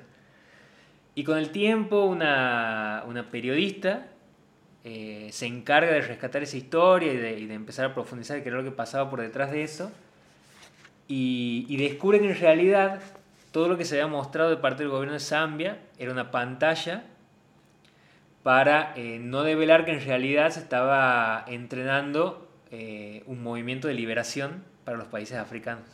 Y 1.14 1.24
con 1.24 1.38
el 1.38 1.52
tiempo 1.52 2.06
una, 2.06 3.04
una 3.08 3.30
periodista 3.30 4.08
eh, 4.84 5.30
se 5.32 5.46
encarga 5.46 5.92
de 5.92 6.02
rescatar 6.02 6.42
esa 6.42 6.58
historia 6.58 7.14
y 7.14 7.46
de, 7.46 7.54
empezar 7.54 7.86
a 7.86 7.94
profundizar 7.94 8.42
qué 8.42 8.50
era 8.50 8.58
lo 8.58 8.64
que 8.64 8.72
pasaba 8.72 9.12
por 9.12 9.22
detrás 9.22 9.52
de 9.52 9.62
eso 9.62 9.92
y, 11.08 11.68
y 11.70 11.78
descubre 11.78 12.20
que 12.20 12.32
en 12.32 12.40
realidad 12.40 13.00
todo 13.52 13.68
lo 13.68 13.78
que 13.78 13.86
se 13.86 14.02
había 14.02 14.08
mostrado 14.08 14.50
de 14.50 14.58
parte 14.58 14.82
del 14.82 14.90
gobierno 14.90 15.14
de 15.14 15.20
Zambia 15.20 15.78
era 16.00 16.12
una 16.12 16.32
pantalla 16.32 17.04
para 18.42 18.94
eh, 18.96 19.20
no 19.22 19.44
develar 19.44 19.86
que 19.86 19.92
en 19.92 20.04
realidad 20.04 20.50
se 20.50 20.62
estaba 20.62 21.46
entrenando 21.48 22.50
eh, 22.72 23.22
un 23.28 23.44
movimiento 23.44 23.88
de 23.88 23.94
liberación 23.94 24.71
para 24.92 25.04
los 25.04 25.08
países 25.08 25.38
africanos. 25.38 25.88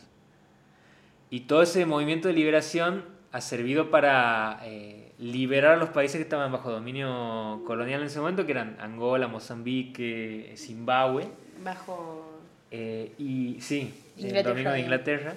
Y 1.29 1.41
todo 1.41 1.61
ese 1.61 1.85
movimiento 1.85 2.29
de 2.29 2.33
liberación 2.33 3.05
ha 3.31 3.41
servido 3.41 3.91
para 3.91 4.59
eh, 4.63 5.11
liberar 5.19 5.73
a 5.73 5.77
los 5.77 5.89
países 5.89 6.17
que 6.17 6.23
estaban 6.23 6.51
bajo 6.51 6.71
dominio 6.71 7.61
colonial 7.67 8.01
en 8.01 8.07
ese 8.07 8.19
momento, 8.19 8.45
que 8.47 8.53
eran 8.53 8.75
Angola, 8.79 9.27
Mozambique, 9.27 10.51
Zimbabue. 10.57 11.27
Bajo... 11.63 12.41
y 12.71 13.57
sí, 13.59 13.93
el 14.17 14.43
dominio 14.43 14.71
de 14.71 14.79
Inglaterra 14.79 15.35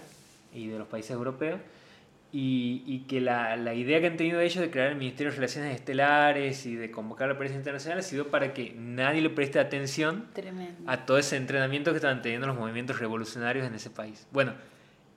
y 0.54 0.68
de 0.68 0.78
los 0.78 0.88
países 0.88 1.10
europeos 1.10 1.60
y, 2.32 2.84
y 2.86 3.00
que 3.00 3.20
la, 3.20 3.56
la, 3.56 3.74
idea 3.74 4.00
que 4.00 4.06
han 4.06 4.16
tenido 4.16 4.40
ellos 4.40 4.60
de 4.60 4.70
crear 4.70 4.88
el 4.88 4.96
Ministerio 4.96 5.32
de 5.32 5.36
Relaciones 5.36 5.74
Estelares 5.74 6.64
y 6.64 6.76
de 6.76 6.90
convocar 6.90 7.28
a 7.28 7.32
la 7.32 7.38
prensa 7.38 7.56
internacional 7.56 7.98
ha 7.98 8.02
sido 8.02 8.28
para 8.28 8.54
que 8.54 8.72
nadie 8.76 9.20
le 9.20 9.30
preste 9.30 9.58
atención 9.58 10.28
a 10.86 11.06
todo 11.06 11.18
ese 11.18 11.36
entrenamiento 11.36 11.90
que 11.90 11.96
estaban 11.96 12.22
teniendo 12.22 12.46
los 12.46 12.56
movimientos 12.56 13.00
revolucionarios 13.00 13.66
en 13.66 13.74
ese 13.74 13.90
país. 13.90 14.28
Bueno, 14.30 14.54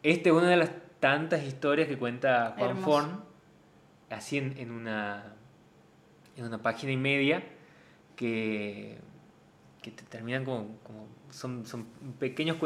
esta 0.01 0.29
es 0.29 0.35
una 0.35 0.49
de 0.49 0.57
las 0.57 0.71
tantas 0.99 1.43
historias 1.43 1.87
que 1.87 1.97
cuenta 1.97 2.55
Juan 2.57 2.77
Forn, 2.77 3.23
así 4.09 4.39
en, 4.39 4.57
en, 4.57 4.71
una, 4.71 5.35
en 6.35 6.45
una 6.45 6.61
página 6.63 6.93
y 6.93 6.97
media 6.97 7.43
que, 8.15 8.97
que 9.83 9.91
te 9.91 10.03
terminan 10.03 10.45
como, 10.45 10.79
como 10.81 11.07
son, 11.29 11.65
son 11.67 11.85
pequeños 12.19 12.57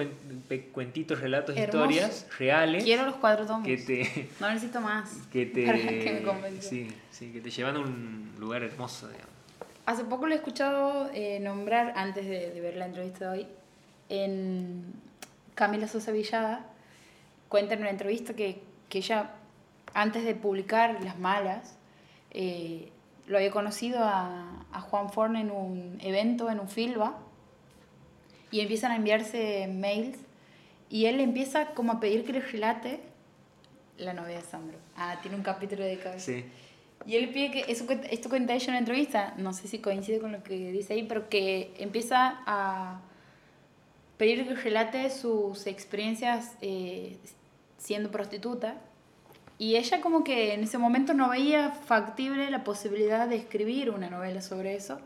cuentitos, 0.72 1.20
relatos, 1.20 1.58
historias 1.58 2.28
reales. 2.38 2.84
Quiero 2.84 3.06
los 3.06 3.16
cuatro 3.16 3.46
tomos. 3.46 3.66
Que 3.66 3.78
te, 3.78 4.30
no 4.40 4.50
necesito 4.50 4.80
más. 4.80 5.10
Que 5.32 5.48
te, 5.48 5.66
para 5.66 5.78
que 5.78 6.24
me 6.42 6.62
sí, 6.62 6.88
sí, 7.12 7.34
que 7.34 7.42
te 7.42 7.50
llevan 7.50 7.76
a 7.76 7.80
un 7.80 8.36
lugar 8.40 8.64
hermoso, 8.64 9.08
digamos. 9.10 9.36
Hace 9.86 10.04
poco 10.06 10.28
lo 10.28 10.34
he 10.34 10.38
escuchado 10.38 11.10
eh, 11.14 11.40
nombrar, 11.40 11.94
antes 11.96 12.26
de, 12.26 12.52
de, 12.52 12.62
ver 12.62 12.76
la 12.76 12.86
entrevista 12.86 13.32
de 13.32 13.40
hoy, 13.40 13.48
en 14.10 14.94
Camila 15.56 15.88
Sosa 15.88 16.12
Villada. 16.12 16.66
Cuenta 17.50 17.74
en 17.74 17.82
una 17.82 17.90
entrevista 17.90 18.34
que, 18.34 18.62
que 18.90 19.00
ella, 19.00 19.32
antes 19.94 20.24
de 20.24 20.36
publicar 20.36 21.02
Las 21.04 21.18
Malas, 21.18 21.78
eh, 22.32 22.92
lo 23.28 23.38
había 23.38 23.52
conocido 23.52 24.00
a, 24.04 24.66
a 24.72 24.82
Juan 24.82 25.12
Forn 25.12 25.36
en 25.36 25.52
un 25.52 26.00
evento, 26.02 26.50
en 26.50 26.60
un 26.60 26.70
filba, 26.70 27.18
y 28.52 28.62
empiezan 28.62 28.92
a 28.92 28.96
enviarse 28.96 29.68
mails 29.68 30.18
y 30.90 31.06
él 31.06 31.20
empieza 31.20 31.68
como 31.68 31.94
a 31.94 32.00
pedir 32.00 32.26
que 32.26 32.34
le 32.34 32.40
relate 32.40 33.02
la 33.98 34.14
novia 34.14 34.38
de 34.38 34.42
Sandro. 34.44 34.78
Ah, 34.96 35.20
tiene 35.22 35.36
un 35.36 35.44
capítulo 35.44 35.84
dedicado. 35.84 36.20
Sí. 36.20 36.46
Y 37.06 37.16
él 37.16 37.30
pide 37.30 37.52
que, 37.52 37.72
eso, 37.72 37.86
esto 38.10 38.30
cuenta 38.30 38.54
ella 38.54 38.66
en 38.66 38.70
una 38.72 38.80
entrevista, 38.80 39.34
no 39.38 39.54
sé 39.54 39.68
si 39.68 39.80
coincide 39.80 40.20
con 40.20 40.32
lo 40.32 40.44
que 40.44 40.72
dice 40.72 40.94
ahí, 40.94 41.04
pero 41.04 41.30
que 41.30 41.74
empieza 41.78 42.42
a 42.46 43.02
pedir 44.18 44.48
que 44.48 44.56
relate 44.56 45.10
sus 45.10 45.68
experiencias 45.68 46.54
eh, 46.62 47.18
siendo 47.78 48.12
prostituta. 48.12 48.78
Y 49.60 49.76
ella 49.76 50.02
como 50.02 50.24
que 50.24 50.54
en 50.54 50.64
ese 50.64 50.78
momento 50.78 51.14
no 51.14 51.30
veía 51.30 51.72
factible 51.72 52.50
la 52.52 52.64
posibilidad 52.64 53.28
de 53.28 53.38
escribir 53.38 53.90
una 53.90 54.10
novela 54.10 54.42
sobre 54.42 54.76
eso, 54.76 55.00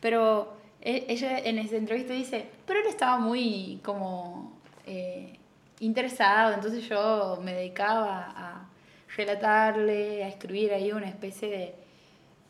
pero 0.00 0.56
e, 0.82 1.06
ella 1.08 1.38
en 1.38 1.58
esa 1.58 1.76
entrevista 1.76 2.12
dice, 2.12 2.46
pero 2.66 2.80
él 2.80 2.86
estaba 2.86 3.18
muy 3.18 3.80
como 3.82 4.60
eh, 4.86 5.38
interesado, 5.80 6.52
entonces 6.52 6.86
yo 6.86 7.40
me 7.42 7.54
dedicaba 7.54 8.34
a 8.36 8.68
relatarle, 9.16 10.24
a 10.24 10.28
escribir 10.28 10.74
ahí 10.74 10.92
una 10.92 11.08
especie 11.08 11.48
de, 11.48 11.74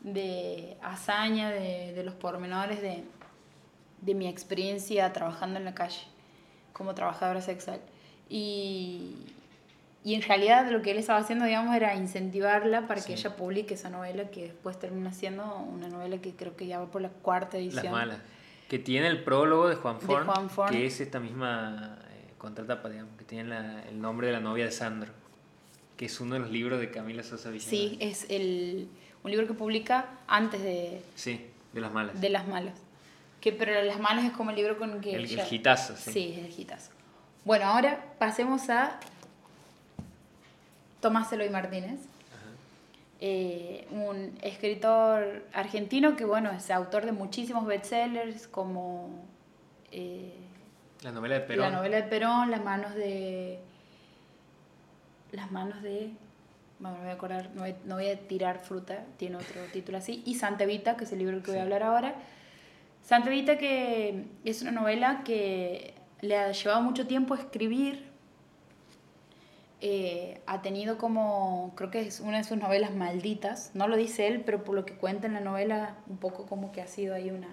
de 0.01 0.77
hazaña 0.81 1.51
de, 1.51 1.93
de, 1.93 2.03
los 2.03 2.15
pormenores 2.15 2.81
de, 2.81 3.05
de 4.01 4.13
mi 4.13 4.27
experiencia 4.27 5.13
trabajando 5.13 5.57
en 5.57 5.65
la 5.65 5.73
calle 5.73 6.01
como 6.73 6.93
trabajadora 6.93 7.41
sexual. 7.41 7.79
Y, 8.29 9.15
y 10.05 10.13
en 10.13 10.21
realidad 10.21 10.69
lo 10.69 10.83
que 10.83 10.91
él 10.91 10.99
estaba 10.99 11.17
haciendo, 11.17 11.45
digamos, 11.45 11.75
era 11.75 11.95
incentivarla 11.95 12.87
para 12.87 13.03
que 13.03 13.13
ella 13.13 13.35
publique 13.35 13.73
esa 13.73 13.89
novela 13.89 14.29
que 14.29 14.43
después 14.43 14.77
termina 14.77 15.11
siendo 15.11 15.55
una 15.55 15.87
novela 15.87 16.19
que 16.19 16.35
creo 16.35 16.55
que 16.55 16.67
ya 16.67 16.77
va 16.77 16.85
por 16.91 17.01
la 17.01 17.09
cuarta 17.09 17.57
edición. 17.57 17.85
Las 17.85 17.91
malas. 17.91 18.19
Que 18.69 18.77
tiene 18.77 19.07
el 19.07 19.23
prólogo 19.23 19.67
de 19.67 19.75
Juan 19.75 19.99
Forn, 19.99 20.69
que 20.69 20.85
es 20.85 21.01
esta 21.01 21.19
misma 21.19 21.97
eh, 22.11 22.33
contratapa, 22.37 22.87
digamos, 22.87 23.17
que 23.17 23.23
tiene 23.23 23.49
la, 23.49 23.81
el 23.89 23.99
nombre 23.99 24.27
de 24.27 24.33
la 24.33 24.39
novia 24.39 24.65
de 24.65 24.71
Sandro, 24.71 25.11
que 25.97 26.05
es 26.05 26.21
uno 26.21 26.35
de 26.35 26.41
los 26.41 26.51
libros 26.51 26.79
de 26.79 26.91
Camila 26.91 27.23
Sosa 27.23 27.49
Villena. 27.49 27.67
Sí, 27.67 27.97
es 27.99 28.27
el, 28.29 28.87
un 29.23 29.31
libro 29.31 29.47
que 29.47 29.55
publica 29.55 30.19
antes 30.27 30.61
de... 30.61 31.01
Sí, 31.15 31.47
de 31.73 31.81
Las 31.81 31.91
Malas. 31.91 32.21
De 32.21 32.29
Las 32.29 32.47
Malas. 32.47 32.75
Que, 33.41 33.51
pero 33.51 33.81
Las 33.81 33.99
Malas 33.99 34.25
es 34.25 34.33
como 34.33 34.51
el 34.51 34.55
libro 34.55 34.77
con 34.77 34.91
el 34.91 35.01
que... 35.01 35.15
El, 35.15 35.25
el 35.25 35.41
gitazo, 35.41 35.95
sí. 35.97 36.11
Sí, 36.11 36.39
el 36.45 36.51
gitazo. 36.51 36.91
Bueno, 37.43 37.65
ahora 37.65 38.13
pasemos 38.19 38.69
a 38.69 38.99
Tomás 41.05 41.31
Eloy 41.31 41.51
Martínez, 41.51 41.99
eh, 43.21 43.87
un 43.91 44.35
escritor 44.41 45.45
argentino 45.53 46.15
que, 46.15 46.25
bueno, 46.25 46.49
es 46.49 46.71
autor 46.71 47.05
de 47.05 47.11
muchísimos 47.11 47.67
bestsellers 47.67 48.47
como... 48.47 49.23
Eh, 49.91 50.33
la 51.03 51.11
novela 51.11 51.35
de 51.35 51.41
Perón. 51.41 51.71
La 51.71 51.77
novela 51.77 51.97
de 51.97 52.03
Perón, 52.05 52.49
Las 52.49 52.63
manos 52.63 52.95
de... 52.95 53.59
Las 55.31 55.51
manos 55.51 55.83
de... 55.83 56.09
Bueno, 56.79 56.97
no 56.97 57.03
voy 57.03 57.11
a 57.11 57.13
acordar, 57.13 57.51
no 57.53 57.95
voy, 57.95 58.07
a 58.09 58.19
tirar 58.27 58.57
fruta, 58.57 59.03
tiene 59.17 59.35
otro 59.35 59.61
título 59.73 59.99
así. 59.99 60.23
Y 60.25 60.33
Santa 60.33 60.63
Evita, 60.63 60.97
que 60.97 61.03
es 61.03 61.11
el 61.11 61.19
libro 61.19 61.43
que 61.43 61.51
voy 61.51 61.59
a 61.59 61.63
hablar 61.63 61.83
ahora. 61.83 62.15
Santa 63.03 63.29
Evita 63.29 63.59
que 63.59 64.25
es 64.43 64.63
una 64.63 64.71
novela 64.71 65.21
que 65.23 65.93
le 66.21 66.35
ha 66.35 66.51
llevado 66.51 66.81
mucho 66.81 67.05
tiempo 67.05 67.35
escribir 67.35 68.14
eh, 69.81 70.41
ha 70.45 70.61
tenido 70.61 70.97
como, 70.97 71.73
creo 71.75 71.91
que 71.91 72.01
es 72.01 72.19
una 72.19 72.37
de 72.37 72.43
sus 72.43 72.57
novelas 72.57 72.93
malditas, 72.95 73.71
no 73.73 73.87
lo 73.87 73.97
dice 73.97 74.27
él, 74.27 74.41
pero 74.45 74.63
por 74.63 74.75
lo 74.75 74.85
que 74.85 74.93
cuenta 74.93 75.27
en 75.27 75.33
la 75.33 75.41
novela, 75.41 75.95
un 76.07 76.17
poco 76.17 76.45
como 76.45 76.71
que 76.71 76.81
ha 76.81 76.87
sido 76.87 77.13
ahí 77.13 77.29
una, 77.29 77.49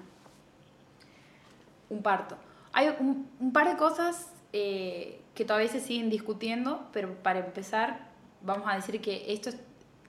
un 1.91 2.03
parto. 2.03 2.37
Hay 2.73 2.89
un, 3.01 3.53
par 3.53 3.69
de 3.69 3.77
cosas 3.77 4.31
eh, 4.53 5.21
que 5.35 5.45
todavía 5.45 5.69
se 5.69 5.81
siguen 5.81 6.11
discutiendo, 6.11 6.89
pero 6.93 7.15
para 7.23 7.41
empezar, 7.41 8.09
vamos 8.41 8.67
a 8.71 8.77
decir 8.77 9.01
que 9.01 9.33
esto, 9.33 9.51
es, 9.51 9.57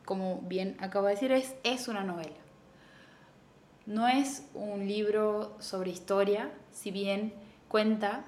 como 0.05 0.41
bien 0.43 0.77
acabo 0.79 1.07
de 1.07 1.13
decir, 1.13 1.31
es, 1.31 1.55
es 1.63 1.87
una 1.87 2.03
novela. 2.03 2.37
No 3.85 4.07
es 4.07 4.47
un 4.53 4.87
libro 4.87 5.57
sobre 5.59 5.91
historia, 5.91 6.51
si 6.71 6.91
bien 6.91 7.33
cuenta 7.67 8.23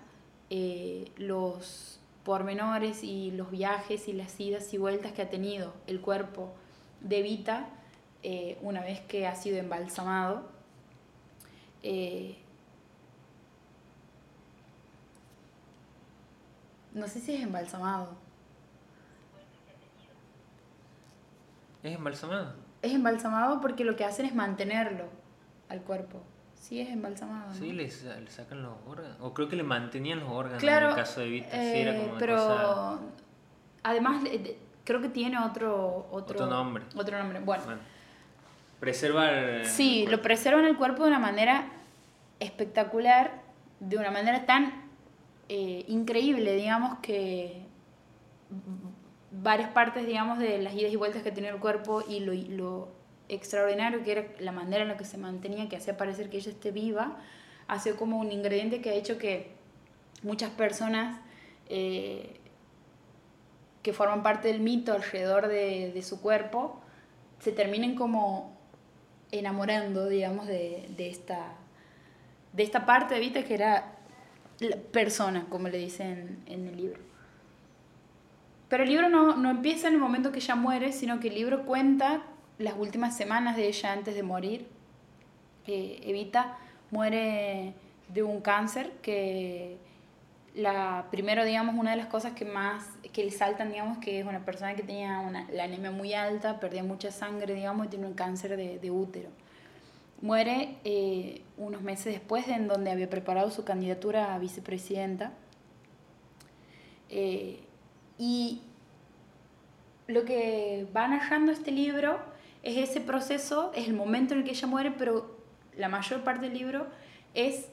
eh, 0.50 1.12
los 1.18 2.00
pormenores 2.26 3.04
y 3.04 3.32
los 3.32 3.52
viajes 3.52 4.10
y 4.10 4.14
las 4.14 4.38
idas 4.40 4.74
y 4.74 4.78
vueltas 4.78 5.14
que 5.14 5.22
ha 5.22 5.30
tenido 5.30 5.74
el 5.88 6.02
cuerpo 6.02 6.54
de 7.00 7.22
Vita 7.22 7.70
eh, 8.24 8.58
una 8.62 8.82
vez 8.82 9.00
que 9.02 9.28
ha 9.28 9.36
sido 9.36 9.58
embalsamado. 9.58 10.50
Eh, 11.84 12.36
no 16.94 17.08
sé 17.08 17.20
si 17.20 17.36
es 17.36 17.44
embalsamado. 17.44 18.16
¿Es 21.84 21.96
embalsamado? 21.96 22.56
Es 22.82 22.94
embalsamado 22.94 23.62
porque 23.62 23.84
lo 23.84 23.96
que 23.96 24.04
hacen 24.04 24.26
es 24.26 24.34
mantenerlo 24.34 25.06
al 25.70 25.82
cuerpo. 25.84 26.24
Sí, 26.68 26.82
es 26.82 26.90
embalsamado. 26.90 27.54
Sí, 27.54 27.74
le, 27.74 27.92
sacan 27.92 28.64
los 28.64 28.74
órganos. 28.88 29.18
O 29.22 29.36
creo 29.36 29.48
que 29.48 29.56
le 29.56 29.62
mantenían 29.62 30.20
los 30.22 30.32
órganos 30.32 30.64
en 30.64 30.70
el 30.70 30.96
caso 30.96 31.20
de 31.20 31.28
Vita. 31.28 31.52
sí, 31.52 31.58
era 31.58 31.96
como 31.96 32.18
pero 32.18 33.00
además 33.84 34.24
creo 34.84 35.00
que 35.00 35.10
tiene 35.10 35.38
otro, 35.38 36.08
otro, 36.10 36.48
nombre. 36.48 36.86
Otro 36.96 37.20
nombre. 37.20 37.40
Bueno. 37.42 37.64
Preservar. 38.80 39.68
Sí, 39.68 40.08
lo 40.10 40.24
preservan 40.24 40.66
el 40.66 40.76
cuerpo 40.76 41.04
de 41.04 41.10
una 41.10 41.20
manera 41.20 41.68
espectacular, 42.40 43.44
de 43.80 43.98
una 43.98 44.10
manera 44.10 44.48
tan 44.48 44.74
eh, 45.50 45.86
increíble, 45.88 46.56
digamos, 46.56 46.98
que 46.98 47.62
varias 49.30 49.70
partes, 49.70 50.08
digamos, 50.08 50.40
de 50.40 50.58
las 50.64 50.74
idas 50.74 50.92
y 50.92 50.96
vueltas 50.96 51.22
que 51.22 51.32
tiene 51.32 51.50
el 51.50 51.58
cuerpo 51.58 52.04
y 52.08 52.22
lo, 52.22 52.34
lo 52.34 52.95
extraordinario 53.30 54.04
que 54.04 54.12
era 54.12 54.26
la 54.40 54.52
manera 54.52 54.84
en 54.84 54.90
la 54.90 54.98
que 54.98 55.06
se 55.06 55.18
mantenía, 55.18 55.70
que 55.70 55.78
hacía 55.78 55.98
parecer 55.98 56.30
que 56.30 56.38
ella 56.38 56.52
esté 56.52 56.72
viva, 56.72 57.18
hace 57.68 57.96
como 57.96 58.20
un 58.20 58.32
ingrediente 58.32 58.82
que 58.82 58.92
ha 58.92 58.94
hecho 58.94 59.18
que 59.18 59.52
muchas 60.22 60.52
personas 60.52 61.20
eh, 61.70 62.40
que 63.82 63.94
forman 63.94 64.24
parte 64.24 64.48
del 64.48 64.62
mito 64.62 64.94
alrededor 64.94 65.48
de, 65.48 66.02
su 66.02 66.22
cuerpo 66.22 66.82
se 67.40 67.52
terminen 67.52 67.96
como 67.96 68.58
enamorando, 69.32 70.08
digamos, 70.08 70.48
de, 70.48 70.88
de, 70.96 71.10
esta, 71.10 71.54
de 72.54 72.64
esta 72.64 72.86
parte 72.86 73.16
de 73.16 73.20
Vita 73.20 73.44
que 73.44 73.54
era 73.54 73.96
la 74.60 74.78
persona, 74.78 75.46
como 75.50 75.68
le 75.68 75.78
dicen 75.78 76.44
en 76.48 76.68
el 76.68 76.78
libro. 76.78 77.00
Pero 78.70 78.84
el 78.84 78.90
libro 78.90 79.10
no, 79.10 79.36
no 79.36 79.52
empieza 79.52 79.88
en 79.88 79.96
el 79.96 80.00
momento 80.00 80.32
que 80.32 80.40
ella 80.40 80.56
muere, 80.56 80.92
sino 80.92 81.20
que 81.20 81.28
el 81.28 81.36
libro 81.36 81.66
cuenta 81.66 82.24
las 82.58 82.76
últimas 82.78 83.16
semanas 83.16 83.56
de 83.56 83.68
ella 83.68 83.94
antes 83.94 84.16
de 84.16 84.24
morir. 84.24 84.68
Evita 85.68 86.58
muere 86.92 87.74
de 88.14 88.24
un 88.24 88.42
cáncer 88.42 88.92
que 89.02 89.78
la 90.54 91.08
primero 91.12 91.44
digamos 91.44 91.76
una 91.76 91.92
de 91.92 91.98
las 91.98 92.08
cosas 92.08 92.34
que 92.34 92.46
más 92.46 92.86
que 93.12 93.24
le 93.26 93.32
saltan 93.32 93.72
digamos 93.72 93.98
que 93.98 94.20
es 94.20 94.26
una 94.26 94.46
persona 94.46 94.76
que 94.76 94.84
tenía 94.84 95.20
una, 95.20 95.50
la 95.52 95.66
anemia 95.66 95.92
muy 95.92 96.14
alta 96.14 96.60
perdía 96.60 96.84
mucha 96.84 97.12
sangre 97.12 97.54
digamos 97.54 97.88
y 97.88 97.90
tiene 97.90 98.06
un 98.06 98.14
cáncer 98.14 98.56
de, 98.56 98.80
de 98.80 98.92
útero 98.92 99.30
muere 100.22 100.78
eh, 100.86 101.42
unos 101.58 101.82
meses 101.82 102.14
después 102.14 102.48
de 102.48 102.54
en 102.54 102.68
donde 102.68 102.92
había 102.92 103.10
preparado 103.10 103.52
su 103.52 103.66
candidatura 103.66 104.34
a 104.34 104.40
vicepresidenta 104.40 105.34
eh, 107.10 107.60
y 108.18 108.62
lo 110.08 110.24
que 110.24 110.88
va 110.96 111.08
narrando 111.08 111.52
este 111.52 111.72
libro 111.72 112.18
es 112.66 112.90
ese 112.90 113.00
proceso, 113.00 113.72
es 113.76 113.88
el 113.88 113.94
momento 113.94 114.34
en 114.34 114.40
el 114.42 114.46
que 114.46 114.52
ella 114.52 114.68
muere, 114.68 114.92
pero 114.92 115.38
la 115.78 115.88
mayor 115.88 116.24
parte 116.24 116.48
del 116.48 116.58
libro 116.58 116.88
es 117.36 117.68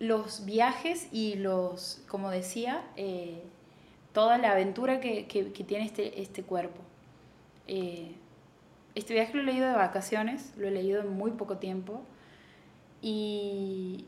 los 0.00 0.44
viajes 0.44 1.08
y 1.12 1.36
los, 1.36 2.02
como 2.08 2.30
decía, 2.30 2.82
eh, 2.96 3.42
toda 4.12 4.38
la 4.38 4.50
aventura 4.50 5.00
que, 5.00 5.26
que, 5.26 5.44
tiene 5.64 5.84
este, 5.84 6.20
este 6.20 6.42
cuerpo. 6.42 6.82
Eh, 7.68 8.16
este 8.96 9.14
viaje 9.14 9.34
lo 9.34 9.42
he 9.42 9.44
leído 9.44 9.68
de 9.68 9.74
vacaciones, 9.74 10.52
lo 10.56 10.66
he 10.66 10.72
leído 10.72 11.00
en 11.00 11.16
muy 11.16 11.30
poco 11.30 11.58
tiempo 11.58 12.02
y 13.00 14.04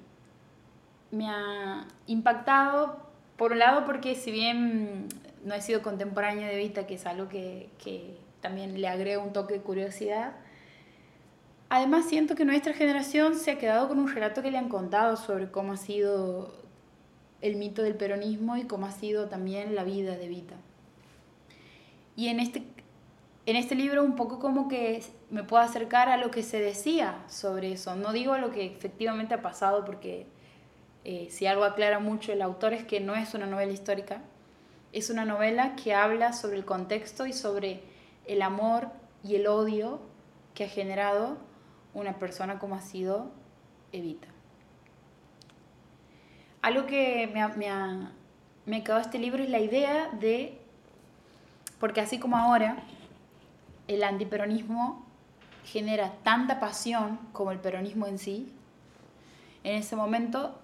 me 1.12 1.28
ha 1.28 1.86
impactado, 2.08 2.98
por 3.36 3.52
un 3.52 3.60
lado, 3.60 3.84
porque 3.84 4.16
si 4.16 4.32
bien 4.32 5.08
no 5.44 5.54
he 5.54 5.60
sido 5.60 5.82
contemporánea 5.82 6.48
de 6.48 6.56
Vita, 6.56 6.86
que 6.86 6.94
es 6.94 7.06
algo 7.06 7.28
que, 7.28 7.70
que 7.82 8.23
también 8.44 8.78
le 8.78 8.88
agrega 8.88 9.20
un 9.20 9.32
toque 9.32 9.54
de 9.54 9.60
curiosidad, 9.60 10.34
además 11.70 12.04
siento 12.04 12.34
que 12.34 12.44
nuestra 12.44 12.74
generación 12.74 13.36
se 13.36 13.52
ha 13.52 13.58
quedado 13.58 13.88
con 13.88 13.98
un 13.98 14.06
relato 14.06 14.42
que 14.42 14.50
le 14.50 14.58
han 14.58 14.68
contado 14.68 15.16
sobre 15.16 15.50
cómo 15.50 15.72
ha 15.72 15.76
sido 15.78 16.54
el 17.40 17.56
mito 17.56 17.82
del 17.82 17.94
peronismo 17.94 18.58
y 18.58 18.64
cómo 18.64 18.84
ha 18.84 18.92
sido 18.92 19.30
también 19.30 19.74
la 19.74 19.82
vida 19.82 20.18
de 20.18 20.28
Vita. 20.28 20.56
Y 22.16 22.28
en 22.28 22.38
este, 22.38 22.64
en 23.46 23.56
este 23.56 23.76
libro 23.76 24.04
un 24.04 24.14
poco 24.14 24.40
como 24.40 24.68
que 24.68 25.02
me 25.30 25.42
puedo 25.42 25.62
acercar 25.62 26.10
a 26.10 26.18
lo 26.18 26.30
que 26.30 26.42
se 26.42 26.60
decía 26.60 27.24
sobre 27.28 27.72
eso. 27.72 27.96
No 27.96 28.12
digo 28.12 28.36
lo 28.36 28.50
que 28.50 28.66
efectivamente 28.66 29.32
ha 29.32 29.40
pasado 29.40 29.86
porque 29.86 30.26
eh, 31.04 31.28
si 31.30 31.46
algo 31.46 31.64
aclara 31.64 31.98
mucho 31.98 32.30
el 32.30 32.42
autor 32.42 32.74
es 32.74 32.84
que 32.84 33.00
no 33.00 33.14
es 33.14 33.32
una 33.32 33.46
novela 33.46 33.72
histórica, 33.72 34.20
es 34.92 35.08
una 35.08 35.24
novela 35.24 35.76
que 35.76 35.94
habla 35.94 36.34
sobre 36.34 36.58
el 36.58 36.66
contexto 36.66 37.26
y 37.26 37.32
sobre 37.32 37.93
el 38.26 38.42
amor 38.42 38.88
y 39.22 39.36
el 39.36 39.46
odio 39.46 40.00
que 40.54 40.64
ha 40.64 40.68
generado 40.68 41.38
una 41.94 42.18
persona 42.18 42.58
como 42.58 42.74
ha 42.74 42.80
sido 42.80 43.30
Evita. 43.92 44.28
Algo 46.62 46.86
que 46.86 47.30
me 47.32 47.42
ha, 47.42 47.48
me 47.48 47.68
me 48.66 48.82
quedado 48.82 49.00
este 49.00 49.18
libro 49.18 49.42
es 49.42 49.50
la 49.50 49.60
idea 49.60 50.08
de, 50.12 50.58
porque 51.78 52.00
así 52.00 52.18
como 52.18 52.36
ahora 52.36 52.82
el 53.88 54.02
antiperonismo 54.02 55.04
genera 55.64 56.12
tanta 56.22 56.60
pasión 56.60 57.18
como 57.32 57.52
el 57.52 57.58
peronismo 57.58 58.06
en 58.06 58.18
sí, 58.18 58.52
en 59.62 59.76
ese 59.76 59.96
momento, 59.96 60.58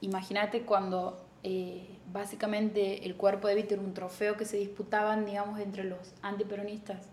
imagínate 0.00 0.62
cuando 0.62 1.24
eh, 1.42 1.93
básicamente 2.12 3.04
el 3.06 3.16
cuerpo 3.16 3.48
de 3.48 3.54
Víctor 3.54 3.78
era 3.78 3.86
un 3.86 3.94
trofeo 3.94 4.36
que 4.36 4.44
se 4.44 4.56
disputaban, 4.56 5.26
digamos, 5.26 5.60
entre 5.60 5.84
los 5.84 6.14
antiperonistas, 6.22 7.06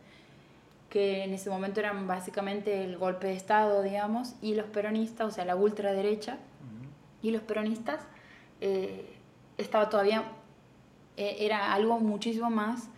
que 0.90 1.24
en 1.24 1.34
ese 1.34 1.50
momento 1.50 1.80
eran 1.80 2.08
básicamente 2.08 2.84
el 2.84 2.98
golpe 2.98 3.28
de 3.28 3.34
Estado, 3.34 3.82
digamos, 3.82 4.36
y 4.42 4.56
los 4.56 4.66
peronistas, 4.68 5.28
o 5.28 5.32
sea, 5.32 5.46
la 5.46 5.56
ultraderecha, 5.56 6.38
y 7.22 7.32
los 7.32 7.42
peronistas, 7.42 8.02
eh, 8.62 9.16
estaba 9.58 9.90
todavía, 9.90 10.24
eh, 11.18 11.38
era 11.40 11.74
algo 11.74 12.00
muchísimo 12.00 12.50
más 12.50 12.90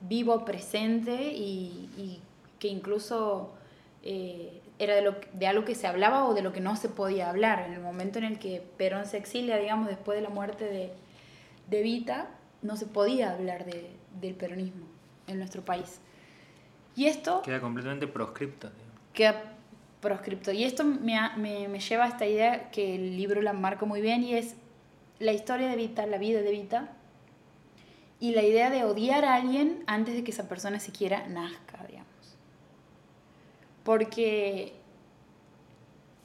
vivo, 0.00 0.44
presente 0.44 1.32
y, 1.32 1.88
y 1.96 2.20
que 2.58 2.66
incluso 2.66 3.52
era 4.80 4.94
de, 4.94 5.02
lo, 5.02 5.14
de 5.34 5.46
algo 5.46 5.66
que 5.66 5.74
se 5.74 5.86
hablaba 5.86 6.24
o 6.24 6.32
de 6.32 6.40
lo 6.40 6.52
que 6.52 6.60
no 6.60 6.74
se 6.74 6.88
podía 6.88 7.28
hablar. 7.28 7.66
En 7.66 7.74
el 7.74 7.80
momento 7.80 8.18
en 8.18 8.24
el 8.24 8.38
que 8.38 8.62
Perón 8.78 9.04
se 9.04 9.18
exilia, 9.18 9.58
digamos, 9.58 9.88
después 9.88 10.16
de 10.16 10.22
la 10.22 10.30
muerte 10.30 10.64
de, 10.64 10.90
de 11.68 11.82
Vita, 11.82 12.30
no 12.62 12.76
se 12.76 12.86
podía 12.86 13.32
hablar 13.32 13.66
de, 13.66 13.90
del 14.18 14.34
peronismo 14.34 14.86
en 15.26 15.38
nuestro 15.38 15.62
país. 15.62 16.00
Y 16.96 17.06
esto... 17.06 17.42
Queda 17.42 17.60
completamente 17.60 18.06
proscripto. 18.06 18.70
Queda 19.12 19.54
proscripto. 20.00 20.50
Y 20.50 20.64
esto 20.64 20.82
me, 20.82 21.20
me, 21.36 21.68
me, 21.68 21.78
lleva 21.78 22.04
a 22.04 22.08
esta 22.08 22.26
idea 22.26 22.70
que 22.70 22.94
el 22.94 23.18
libro 23.18 23.42
la 23.42 23.52
marca 23.52 23.84
muy 23.84 24.00
bien 24.00 24.24
y 24.24 24.34
es 24.34 24.56
la 25.18 25.32
historia 25.32 25.68
de 25.68 25.76
Vita, 25.76 26.06
la 26.06 26.16
vida 26.16 26.40
de 26.40 26.50
Vita, 26.50 26.96
y 28.18 28.32
la 28.32 28.42
idea 28.42 28.70
de 28.70 28.84
odiar 28.84 29.26
a 29.26 29.34
alguien 29.34 29.84
antes 29.86 30.14
de 30.14 30.24
que 30.24 30.30
esa 30.30 30.48
persona 30.48 30.80
siquiera 30.80 31.28
nazca, 31.28 31.84
digamos 31.86 32.10
porque 33.90 34.72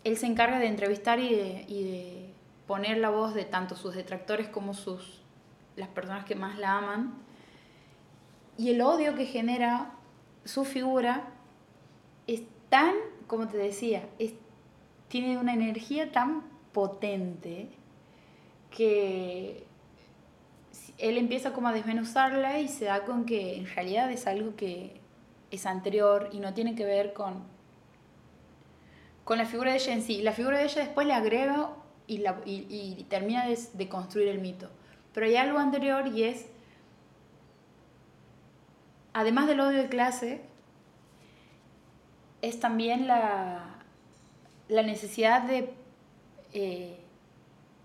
él 0.03 0.17
se 0.17 0.27
encarga 0.27 0.59
de 0.59 0.67
entrevistar 0.67 1.17
y 1.19 1.33
de, 1.33 2.29
poner 2.67 2.99
la 2.99 3.09
voz 3.09 3.33
de 3.33 3.43
tanto 3.43 3.75
sus 3.75 3.95
detractores 3.95 4.47
como 4.47 4.75
sus, 4.75 5.23
las 5.75 5.87
personas 5.87 6.25
que 6.25 6.35
más 6.35 6.59
la 6.59 6.77
aman. 6.77 7.15
Y 8.55 8.69
el 8.69 8.81
odio 8.83 9.15
que 9.15 9.25
genera 9.25 9.95
su 10.43 10.63
figura 10.63 11.23
es 12.27 12.43
tan, 12.69 12.93
como 13.25 13.47
te 13.47 13.57
decía, 13.57 14.03
tiene 15.07 15.39
una 15.39 15.55
energía 15.55 16.11
tan 16.11 16.43
potente 16.71 17.69
que 18.69 19.65
él 20.99 21.17
empieza 21.17 21.51
como 21.51 21.69
a 21.69 21.73
desmenuzarla 21.73 22.59
y 22.59 22.67
se 22.67 22.85
da 22.85 23.05
con 23.05 23.25
que 23.25 23.57
en 23.57 23.65
realidad 23.65 24.11
es 24.11 24.27
algo 24.27 24.55
que 24.55 25.01
es 25.49 25.65
anterior 25.65 26.29
y 26.31 26.39
no 26.39 26.53
tiene 26.53 26.75
que 26.75 26.85
ver 26.85 27.13
con, 27.13 27.54
con 29.25 29.39
la 29.39 29.45
figura 29.45 29.71
de 29.71 29.77
ella 29.77 29.93
en 29.93 30.01
sí. 30.01 30.21
La 30.21 30.31
figura 30.31 30.59
de 30.59 30.65
ella 30.65 30.81
después 30.81 31.05
le 31.05 31.13
agrega 31.13 31.71
y, 32.07 32.19
la, 32.19 32.39
termina 33.09 33.45
de, 33.45 33.89
construir 33.89 34.29
el 34.29 34.39
mito. 34.39 34.69
Pero 35.13 35.25
hay 35.25 35.35
algo 35.35 35.59
anterior 35.59 36.07
y 36.07 36.23
es, 36.23 36.45
además 39.13 39.47
del 39.47 39.59
odio 39.59 39.81
de 39.81 39.89
clase, 39.89 40.41
es 42.41 42.59
también 42.59 43.07
la, 43.07 43.79
la 44.69 44.83
necesidad 44.83 45.41
de 45.41 45.73
eh, 46.53 46.99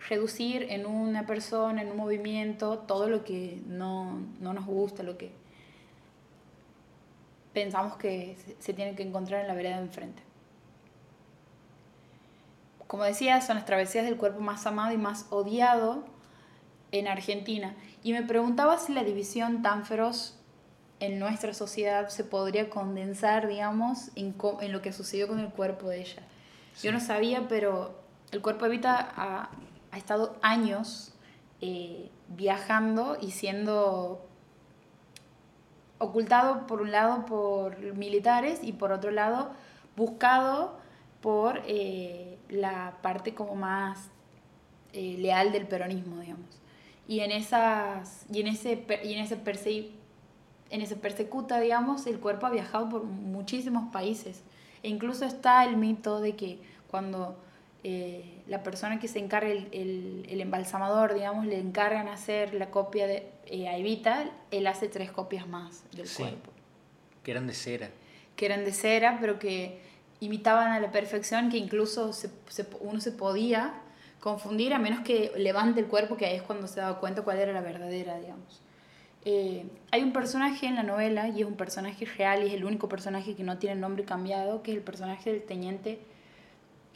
reducir 0.09 0.67
en 0.71 0.85
una 0.85 1.27
persona, 1.27 1.81
en 1.81 1.91
un 1.91 1.97
movimiento, 1.97 2.81
todo 2.81 3.09
lo 3.09 3.25
que 3.25 3.63
no, 3.67 4.21
no 4.41 4.53
nos 4.53 4.67
gusta, 4.67 5.03
lo 5.03 5.17
que 5.17 5.33
pensamos 7.55 7.97
que 7.97 8.37
se 8.59 8.75
tiene 8.75 8.95
que 8.95 9.03
encontrar 9.03 9.41
en 9.41 9.49
la 9.49 9.55
vereda 9.55 9.77
de 9.77 9.85
enfrente. 9.85 10.30
Como 12.91 13.05
decía, 13.05 13.41
son 13.41 13.55
las 13.55 13.67
travesías 13.67 14.05
del 14.05 14.17
cuerpo 14.17 14.41
más 14.41 14.67
amado 14.67 14.93
y 14.93 14.97
más 14.97 15.27
odiado 15.31 16.03
en 16.91 17.07
Argentina. 17.07 17.77
Y 18.03 18.13
me 18.13 18.25
preguntaba 18.25 18.79
si 18.79 18.93
la 18.93 19.05
división 19.05 19.63
tan 19.63 19.85
feroz 19.85 20.37
en 20.99 21.21
nuestra 21.21 21.55
sociedad 21.55 22.09
se 22.09 22.25
podría 22.25 22.69
condensar, 22.69 23.47
digamos, 23.47 24.11
en, 24.17 24.35
en 24.61 24.73
lo 24.73 24.83
que 24.83 24.93
sucedió 24.93 25.29
con 25.29 25.39
el 25.39 25.51
cuerpo 25.51 25.89
de 25.89 26.01
ella. 26.01 26.23
Yo 26.83 26.91
no 26.91 26.99
sabía, 26.99 27.47
pero 27.47 27.95
el 28.33 28.43
cuerpo 28.43 28.65
de 28.65 28.73
Evita 28.73 29.13
ha, 29.15 29.51
ha 29.93 29.97
estado 29.97 30.37
años 30.43 31.15
eh, 31.61 32.11
viajando 32.27 33.19
y 33.21 33.31
siendo 33.31 34.27
ocultado 35.99 36.67
por 36.67 36.83
un 36.83 36.91
lado 36.91 37.25
por 37.25 37.81
militares 37.95 38.59
y 38.65 38.73
por 38.73 38.91
otro 38.91 39.13
lado 39.13 39.53
buscado 39.95 40.81
por 41.21 41.63
eh, 41.67 42.39
la 42.49 42.99
parte 43.03 43.35
como 43.35 43.55
más 43.55 44.11
eh, 44.93 45.17
leal 45.19 45.53
del 45.53 45.67
peronismo, 45.67 46.21
digamos. 46.21 46.61
Y 47.07 47.21
en, 47.21 47.33
esas, 47.33 48.25
y 48.33 48.41
en 48.41 48.47
ese, 48.47 48.85
y 49.03 49.15
en 49.15 49.21
ese, 49.21 49.37
en 50.71 50.81
ese 50.81 50.97
persecuta, 50.97 51.61
digamos, 51.61 52.07
el 52.07 52.21
cuerpo 52.21 52.47
ha 52.47 52.51
viajado 52.51 52.89
por 52.89 53.05
muchísimos 53.05 53.93
países. 53.93 54.43
E 54.83 54.89
incluso 54.89 55.25
está 55.25 55.65
el 55.65 55.77
mito 55.77 56.21
de 56.21 56.37
que 56.37 56.61
cuando 56.89 57.37
eh, 57.83 58.43
la 58.47 58.63
persona 58.63 59.01
que 59.01 59.09
se 59.09 59.19
encarga, 59.19 59.51
el, 59.51 60.27
el, 60.29 60.41
embalsamador, 60.41 61.15
digamos, 61.15 61.47
le 61.47 61.59
encargan 61.59 62.09
hacer 62.09 62.55
la 62.55 62.71
copia 62.71 63.07
de 63.07 63.29
eh, 63.47 63.69
a 63.69 63.77
Evita, 63.77 64.31
él 64.51 64.67
hace 64.67 64.89
tres 64.89 65.11
copias 65.11 65.49
más 65.49 65.83
del 65.93 66.09
cuerpo. 66.09 66.51
Que 67.23 67.31
eran 67.31 67.47
de 67.47 67.55
cera. 67.55 67.91
Que 68.37 68.47
eran 68.47 68.65
de 68.65 68.73
cera, 68.73 69.19
pero 69.21 69.39
que 69.39 69.81
imitaban 70.21 70.73
a 70.73 70.81
la 70.81 70.93
perfección, 70.93 71.51
que 71.51 71.57
incluso 71.57 72.11
uno 72.81 73.01
se 73.01 73.13
podía 73.13 73.75
confundir 74.21 74.75
a 74.75 74.79
menos 74.79 75.01
que 75.01 75.33
levante 75.37 75.81
el 75.81 75.87
cuerpo, 75.87 76.17
que 76.17 76.27
ahí 76.27 76.37
es 76.37 76.43
cuando 76.43 76.67
se 76.69 76.81
daba 76.81 77.01
cuenta 77.01 77.23
cuál 77.23 77.39
era 77.39 77.53
la 77.53 77.63
verdadera, 77.63 78.19
digamos. 78.19 78.61
Eh, 79.25 79.67
hay 79.91 80.03
un 80.03 80.13
personaje 80.13 80.67
en 80.67 80.75
la 80.75 80.83
novela, 80.83 81.29
y 81.29 81.41
es 81.41 81.47
un 81.47 81.57
personaje 81.57 82.05
real, 82.05 82.43
y 82.43 82.49
es 82.49 82.53
el 82.53 82.65
único 82.65 82.89
personaje 82.89 83.35
que 83.35 83.43
no 83.43 83.59
tiene 83.59 83.77
nombre 83.77 84.05
cambiado, 84.05 84.63
que 84.63 84.73
es 84.73 84.77
el 84.77 84.83
personaje 84.83 85.33
del 85.33 85.43
teniente 85.43 86.01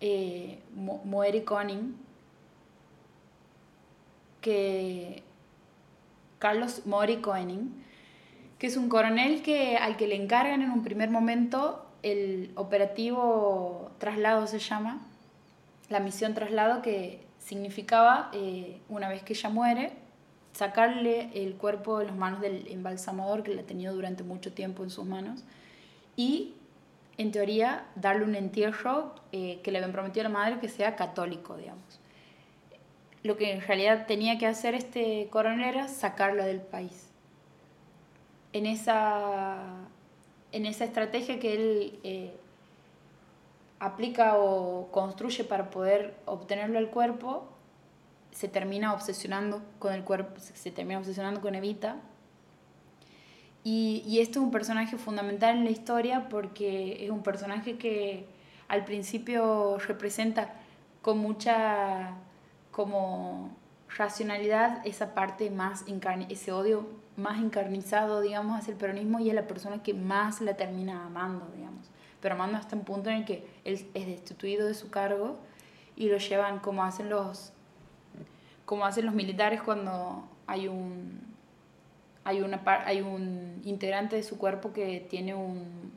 eh, 0.01 0.59
Moeri 0.75 1.43
Koning, 1.43 1.97
que 4.41 5.23
Carlos 6.39 6.85
Mori 6.85 7.23
Koenig, 7.23 7.63
que 8.59 8.67
es 8.67 8.77
un 8.77 8.91
coronel 8.91 9.41
que, 9.41 9.79
al 9.79 9.97
que 9.97 10.07
le 10.07 10.15
encargan 10.17 10.61
en 10.61 10.71
un 10.71 10.83
primer 10.83 11.09
momento 11.09 11.84
el 12.05 12.53
operativo 12.55 13.91
traslado 13.99 14.47
se 14.47 14.59
llama, 14.59 15.01
la 15.89 16.01
misión 16.01 16.35
traslado 16.35 16.83
que 16.83 17.25
significaba, 17.39 18.31
eh, 18.33 18.81
una 18.89 19.09
vez 19.09 19.23
que 19.23 19.33
ella 19.33 19.49
muere, 19.49 19.93
sacarle 20.53 21.31
el 21.35 21.55
cuerpo 21.55 21.99
de 21.99 22.07
las 22.07 22.17
manos 22.17 22.41
del 22.41 22.69
embalsamador 22.69 23.43
que 23.43 23.55
la 23.55 23.63
ha 23.63 23.67
tenido 23.67 23.95
durante 23.95 24.23
mucho 24.23 24.53
tiempo 24.53 24.85
en 24.85 24.91
sus 24.91 25.05
manos 25.05 25.43
y 26.17 26.55
en 27.17 27.31
teoría, 27.31 27.87
darle 27.95 28.25
un 28.25 28.35
entierro 28.35 29.15
eh, 29.31 29.61
que 29.63 29.71
le 29.71 29.79
habían 29.79 29.93
prometido 29.93 30.27
a 30.27 30.29
la 30.29 30.35
madre 30.35 30.59
que 30.59 30.69
sea 30.69 30.97
católico, 30.97 31.57
digamos. 31.57 32.01
Lo 33.23 33.37
que 33.37 33.53
en 33.53 33.61
realidad 33.61 34.07
tenía 34.07 34.37
que 34.37 34.47
hacer 34.47 34.75
este 34.75 35.29
coronel 35.31 35.69
era 35.69 35.89
sacarla 35.89 36.45
del 36.45 36.61
país. 36.61 37.09
En 38.53 38.67
esa, 38.67 39.59
en 40.55 40.67
esa 40.67 40.85
estrategia 40.85 41.41
que 41.41 41.55
él 41.55 41.99
eh, 42.05 42.33
aplica 43.81 44.39
o 44.39 44.89
construye 44.93 45.43
para 45.43 45.69
poder 45.69 46.15
obtenerlo 46.27 46.79
al 46.79 46.91
cuerpo, 46.91 47.49
se 48.31 48.47
termina 48.47 48.95
obsesionando 48.95 49.63
con 49.81 49.93
el 49.93 50.05
cuerpo, 50.05 50.39
se 50.39 50.71
termina 50.71 51.01
obsesionando 51.01 51.41
con 51.41 51.57
Evita. 51.57 51.97
Y, 53.65 54.05
y 54.07 54.21
esto 54.21 54.39
es 54.39 54.45
un 54.45 54.53
personaje 54.53 54.97
fundamental 54.97 55.57
en 55.57 55.65
la 55.65 55.71
historia 55.71 56.29
porque 56.29 57.05
es 57.05 57.11
un 57.11 57.25
personaje 57.25 57.77
que 57.77 58.25
al 58.69 58.85
principio 58.85 59.79
representa 59.79 60.55
con 61.03 61.19
mucha 61.19 62.15
como 62.71 63.51
racionalidad 63.89 64.87
esa 64.87 65.15
parte 65.15 65.51
más 65.51 65.85
ese 66.29 66.53
odio 66.53 66.87
más 67.17 67.39
encarnizado 67.39 68.21
digamos 68.21 68.59
hacia 68.59 68.73
el 68.73 68.79
peronismo 68.79 69.21
y 69.21 69.29
es 69.29 69.35
la 69.35 69.47
persona 69.47 69.83
que 69.83 69.95
más 69.95 70.41
la 70.41 70.57
termina 70.57 71.07
amando 71.07 71.51
digamos. 71.55 71.91
Pero 72.21 72.35
amando 72.35 72.59
hasta 72.59 72.77
un 72.77 72.85
punto 72.85 73.11
en 73.11 73.17
el 73.17 73.25
que 73.25 73.47
él 73.65 73.87
es 73.95 74.07
destituido 74.07 74.67
de 74.67 74.75
su 74.75 74.91
cargo 74.91 75.39
y 75.97 76.09
lo 76.09 76.19
llevan 76.19 76.59
como 76.59 76.85
hacen 76.85 77.11
los 77.11 77.53
como 78.65 78.87
hacen 78.87 79.07
los 79.07 79.15
militares 79.15 79.63
cuando 79.63 80.25
hay 80.47 80.69
un 80.69 81.21
hay 82.25 82.41
una 82.41 82.63
hay 82.87 83.03
un 83.03 83.61
integrante 83.65 84.17
de 84.17 84.23
su 84.23 84.39
cuerpo 84.39 84.73
que 84.73 85.01
tiene 85.09 85.35
un 85.35 85.93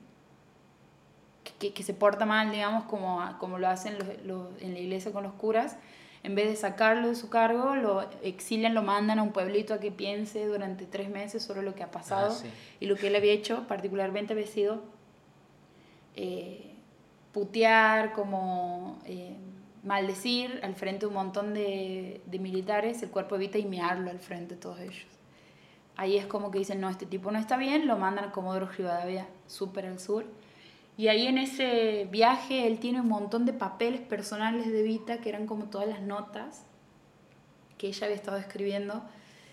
que, 1.60 1.82
se 1.82 1.94
porta 1.94 2.26
mal 2.26 2.52
digamos 2.52 2.84
como 2.86 3.24
como 3.40 3.58
lo 3.58 3.68
hacen 3.68 3.98
los, 4.26 4.62
en 4.62 4.74
la 4.74 4.80
iglesia 4.80 5.12
con 5.12 5.24
los 5.24 5.34
curas 5.34 5.78
en 6.28 6.36
vez 6.36 6.50
de 6.50 6.58
sacarlo 6.58 7.08
de 7.08 7.16
su 7.16 7.30
cargo, 7.30 7.78
lo 7.78 8.06
exilian, 8.22 8.74
lo 8.74 8.84
mandan 8.84 9.18
a 9.18 9.24
un 9.24 9.32
pueblito 9.32 9.74
a 9.74 9.80
que 9.80 9.92
piense 9.92 10.46
durante 10.46 10.86
tres 10.86 11.10
meses 11.10 11.42
sobre 11.42 11.62
lo 11.62 11.74
que 11.74 11.84
ha 11.84 11.90
pasado 11.90 12.36
ah, 12.38 12.48
y 12.82 12.86
lo 12.86 12.98
que 12.98 13.08
él 13.08 13.16
había 13.16 13.32
hecho, 13.32 13.66
particularmente 13.66 14.34
había 14.34 14.46
sido 14.46 14.82
eh, 16.18 16.76
putear, 17.32 18.12
como 18.12 19.00
eh, 19.06 19.38
maldecir 19.86 20.60
al 20.64 20.76
frente 20.76 21.02
de 21.02 21.08
un 21.08 21.14
montón 21.14 21.54
de, 21.54 22.20
de 22.26 22.40
militares, 22.40 23.02
el 23.04 23.10
cuerpo 23.10 23.36
evita 23.38 23.58
y 23.58 23.64
mearlo 23.64 24.10
al 24.10 24.20
frente 24.20 24.56
de 24.56 24.62
todos 24.62 24.82
ellos. 24.82 25.08
Ahí 25.96 26.18
es 26.18 26.26
como 26.26 26.52
que 26.52 26.60
dicen, 26.60 26.82
no, 26.82 26.90
este 26.90 27.06
tipo 27.06 27.32
no 27.32 27.40
está 27.40 27.56
bien, 27.56 27.88
lo 27.88 27.98
mandan 27.98 28.26
a 28.26 28.32
Comodoro 28.34 28.68
Rivadavia, 28.68 29.28
súper 29.48 29.86
al 29.86 30.00
sur 30.00 30.26
y 30.98 31.10
ahí 31.10 31.28
en 31.28 31.38
ese 31.38 32.08
viaje 32.10 32.66
él 32.66 32.80
tiene 32.80 33.02
un 33.02 33.08
montón 33.08 33.46
de 33.46 33.54
papeles 33.54 34.02
personales 34.02 34.66
de 34.66 34.82
Vita, 34.82 35.20
que 35.20 35.30
eran 35.30 35.46
como 35.46 35.66
todas 35.66 35.88
las 35.88 36.02
notas 36.02 36.66
que 37.78 37.88
ella 37.88 38.08
había 38.08 38.16
estado 38.16 38.38
escribiendo 38.38 39.04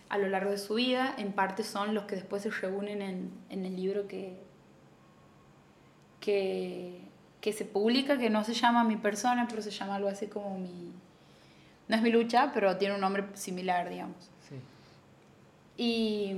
a 0.08 0.16
lo 0.16 0.28
largo 0.28 0.50
de 0.50 0.56
su 0.56 0.74
vida. 0.74 1.14
En 1.18 1.32
parte 1.32 1.62
son 1.62 1.94
los 1.94 2.04
que 2.04 2.16
después 2.16 2.42
se 2.42 2.50
reúnen 2.50 3.02
en, 3.02 3.30
en 3.50 3.66
el 3.66 3.76
libro 3.76 4.08
que, 4.08 4.40
que, 6.20 7.02
que, 7.42 7.52
se 7.52 7.66
publica, 7.66 8.16
que 8.16 8.30
no 8.30 8.42
se 8.42 8.54
llama 8.54 8.82
Mi 8.84 8.96
persona, 8.96 9.46
pero 9.46 9.60
se 9.60 9.70
llama 9.70 9.96
algo 9.96 10.08
así 10.08 10.28
como 10.28 10.58
mi... 10.58 10.92
No 11.88 11.96
es 11.96 12.00
mi 12.00 12.10
lucha, 12.10 12.52
pero 12.54 12.78
tiene 12.78 12.94
un 12.94 13.02
nombre 13.02 13.26
similar, 13.34 13.90
digamos. 13.90 14.30
Sí. 14.48 14.54
Y 15.76 16.34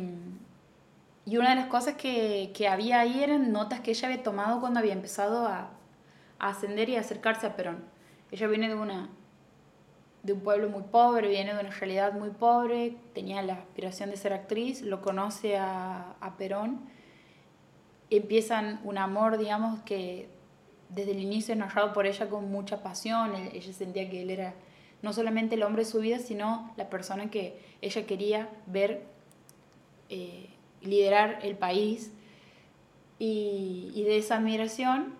y 1.26 1.38
una 1.38 1.50
de 1.50 1.56
las 1.56 1.66
cosas 1.66 1.96
que, 1.96 2.52
que, 2.54 2.68
había 2.68 3.00
ahí 3.00 3.22
eran 3.22 3.50
notas 3.50 3.80
que 3.80 3.90
ella 3.90 4.08
había 4.08 4.22
tomado 4.22 4.60
cuando 4.60 4.78
había 4.78 4.92
empezado 4.92 5.46
a, 5.46 5.70
ascender 6.38 6.90
y 6.90 6.96
acercarse 6.96 7.46
a 7.46 7.56
Perón. 7.56 7.82
Ella 8.30 8.46
viene 8.46 8.68
de, 8.68 8.74
una, 8.74 9.08
de 10.22 10.34
un 10.34 10.40
pueblo 10.40 10.68
muy 10.68 10.82
pobre, 10.82 11.28
viene 11.28 11.54
de 11.54 11.60
una 11.60 11.70
realidad 11.70 12.12
muy 12.12 12.28
pobre, 12.28 12.94
tenía 13.14 13.42
la 13.42 13.54
aspiración 13.54 14.10
de 14.10 14.18
ser 14.18 14.34
actriz, 14.34 14.82
lo 14.82 15.00
conoce 15.00 15.56
a, 15.56 16.14
a 16.20 16.36
Perón, 16.36 16.80
empiezan 18.10 18.80
un 18.84 18.98
amor, 18.98 19.38
digamos, 19.38 19.80
que 19.80 20.28
desde 20.90 21.12
el 21.12 21.20
inicio 21.20 21.54
es 21.54 21.58
narrado 21.58 21.94
por 21.94 22.06
ella 22.06 22.28
con 22.28 22.50
mucha 22.52 22.82
pasión, 22.82 23.34
ella 23.34 23.72
sentía 23.72 24.08
que 24.10 24.22
él 24.22 24.30
era 24.30 24.54
no 25.00 25.14
solamente 25.14 25.54
el 25.54 25.62
hombre 25.62 25.84
de 25.84 25.90
su 25.90 26.00
vida, 26.00 26.18
sino 26.18 26.72
la 26.76 26.90
persona 26.90 27.30
que 27.30 27.58
ella 27.80 28.06
quería 28.06 28.50
ver. 28.66 29.04
Eh, 30.08 30.55
liderar 30.82 31.38
el 31.42 31.56
país. 31.56 32.12
Y, 33.18 33.92
y, 33.94 34.02
de 34.04 34.18
esa 34.18 34.36
admiración 34.36 35.14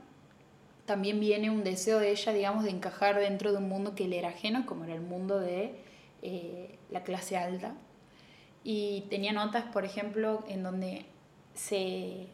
también 0.85 1.19
viene 1.21 1.51
un 1.51 1.65
deseo 1.65 1.99
de 1.99 2.11
ella, 2.11 2.33
digamos, 2.33 2.65
de 2.65 2.71
encajar 2.71 3.19
dentro 3.19 3.53
de 3.53 3.59
un 3.59 3.69
mundo 3.69 3.95
que 3.95 4.09
le 4.09 4.19
era 4.19 4.29
ajeno, 4.29 4.67
como 4.67 4.85
era 4.85 4.95
el 4.95 5.01
mundo 5.01 5.41
de 5.41 5.75
eh, 6.23 6.79
la 6.91 7.03
clase 7.03 7.37
alta. 7.37 7.75
Y 8.65 9.03
tenía 9.11 9.33
notas, 9.33 9.65
por 9.65 9.85
ejemplo, 9.85 10.45
en 10.49 10.63
donde 10.63 11.07
se 11.55 12.29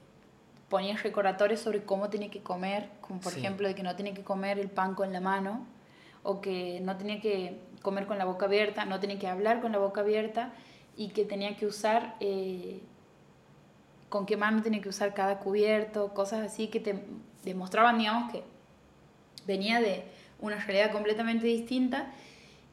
ponían 0.69 0.97
recordatorios 0.97 1.61
sobre 1.61 1.85
cómo 1.85 2.09
tenía 2.09 2.31
que 2.31 2.43
comer, 2.43 2.89
como 3.01 3.21
por 3.21 3.35
ejemplo 3.35 3.69
de 3.69 3.75
que 3.75 3.83
no 3.83 3.95
tenía 3.97 4.15
que 4.15 4.23
comer 4.23 4.59
el 4.59 4.71
pan 4.71 4.95
con 4.95 5.13
la 5.13 5.21
mano, 5.21 5.67
o 6.23 6.41
que 6.41 6.81
no 6.81 6.97
tenía 6.97 7.21
que 7.21 7.59
comer 7.83 8.07
con 8.07 8.17
la 8.17 8.25
boca 8.25 8.47
abierta, 8.47 8.85
no 8.85 8.99
tenía 8.99 9.19
que 9.19 9.27
hablar 9.27 9.61
con 9.61 9.73
la 9.73 9.79
boca 9.79 10.01
abierta, 10.01 10.55
y 10.97 11.09
que 11.09 11.25
tenía 11.25 11.57
que 11.57 11.67
usar 11.67 12.17
eh, 12.21 12.81
con 14.13 14.27
qué 14.27 14.37
mano 14.37 14.61
tenía 14.61 14.83
que 14.83 14.91
usar 14.91 15.15
cada 15.15 15.39
cubierto, 15.39 16.13
cosas 16.13 16.45
así 16.45 16.69
que 16.69 16.81
te 16.81 17.03
demostraban, 17.45 17.97
digamos, 17.97 18.31
que 18.31 18.43
venía 19.47 19.81
de 19.81 20.05
una 20.39 20.57
realidad 20.57 20.93
completamente 20.93 21.47
distinta 21.47 22.13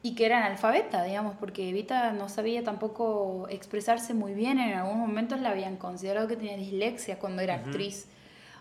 y 0.02 0.14
que 0.14 0.26
era 0.26 0.44
analfabeta, 0.44 1.02
digamos, 1.02 1.36
porque 1.40 1.70
Evita 1.70 2.12
no 2.12 2.28
sabía 2.28 2.62
tampoco 2.62 3.46
expresarse 3.48 4.12
muy 4.12 4.34
bien, 4.34 4.58
en 4.58 4.74
algunos 4.74 4.98
momentos 4.98 5.40
la 5.40 5.52
habían 5.52 5.78
considerado 5.78 6.28
que 6.28 6.36
tenía 6.36 6.58
dislexia 6.58 7.18
cuando 7.18 7.40
era 7.40 7.54
actriz, 7.54 8.06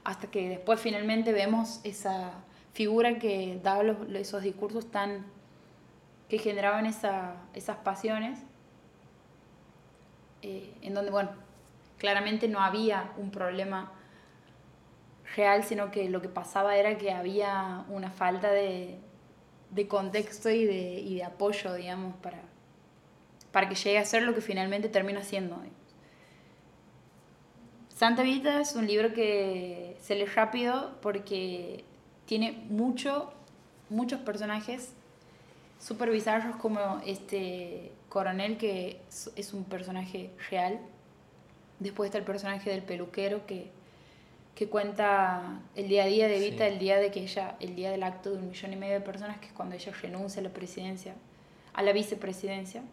hasta 0.06 0.28
que 0.32 0.48
después 0.48 0.80
finalmente 0.80 1.34
vemos 1.34 1.82
esa 1.84 2.32
figura 2.72 3.20
que 3.20 3.60
daba 3.62 3.84
los, 3.84 3.98
esos 4.14 4.42
discursos 4.42 4.90
tan 4.90 5.26
que 6.30 6.38
generaban 6.38 6.86
esa, 6.86 7.36
esas 7.54 7.76
pasiones, 7.76 8.40
eh, 10.44 10.74
en 10.82 10.94
donde, 10.94 11.12
bueno, 11.12 11.49
claramente 12.00 12.48
no 12.48 12.62
había 12.62 13.12
un 13.18 13.30
problema 13.30 13.92
real, 15.36 15.64
sino 15.64 15.92
que 15.92 16.10
lo 16.10 16.22
que 16.22 16.30
pasaba 16.30 16.76
era 16.78 16.98
que 16.98 17.12
había 17.12 17.86
una 17.90 18.10
falta 18.10 18.52
de, 18.52 18.98
contexto 19.88 20.50
y 20.50 20.66
de, 20.66 21.24
apoyo, 21.24 21.74
digamos, 21.76 22.16
para, 22.16 22.40
para 23.52 23.70
que 23.70 23.76
llegue 23.76 24.00
a 24.00 24.06
ser 24.06 24.24
lo 24.24 24.34
que 24.34 24.42
finalmente 24.42 24.90
termina 24.90 25.24
siendo. 25.24 25.62
Santa 27.90 28.24
Vita 28.24 28.62
es 28.62 28.76
un 28.76 28.88
libro 28.88 29.14
que 29.14 29.98
se 30.00 30.16
lee 30.16 30.26
rápido 30.26 30.98
porque 31.02 31.84
tiene 32.26 32.54
mucho, 32.70 33.34
muchos 33.90 34.22
personajes 34.22 34.94
super 35.80 36.10
bizarros 36.10 36.56
como 36.56 37.02
este 37.06 37.92
coronel 38.08 38.58
que 38.58 39.02
es 39.36 39.54
un 39.54 39.66
personaje 39.66 40.32
real 40.50 40.80
Después 41.80 42.08
está 42.08 42.18
el 42.18 42.26
personaje 42.26 42.70
del 42.70 42.84
peluquero 42.84 43.46
que, 43.46 43.72
que 44.56 44.68
cuenta 44.68 45.62
el 45.76 45.88
día 45.88 46.04
a 46.04 46.08
día 46.08 46.28
de 46.28 46.40
Vita, 46.40 46.68
el 46.68 46.78
día 46.80 46.98
de 46.98 47.12
que 47.12 47.22
ella, 47.22 47.56
el 47.60 47.76
día 47.76 47.92
del 47.92 48.04
acto 48.04 48.32
de 48.32 48.38
un 48.38 48.50
millón 48.50 48.74
y 48.74 48.76
medio 48.76 48.96
de 48.96 49.02
personas, 49.02 49.40
que 49.40 49.48
es 49.48 49.54
cuando 49.54 49.76
ella 49.76 49.94
renuncia 50.02 50.42
a 50.42 50.44
la 50.44 50.50
presidencia, 50.50 51.16
a 51.74 51.82
la 51.82 51.94
vicepresidencia, 51.94 52.84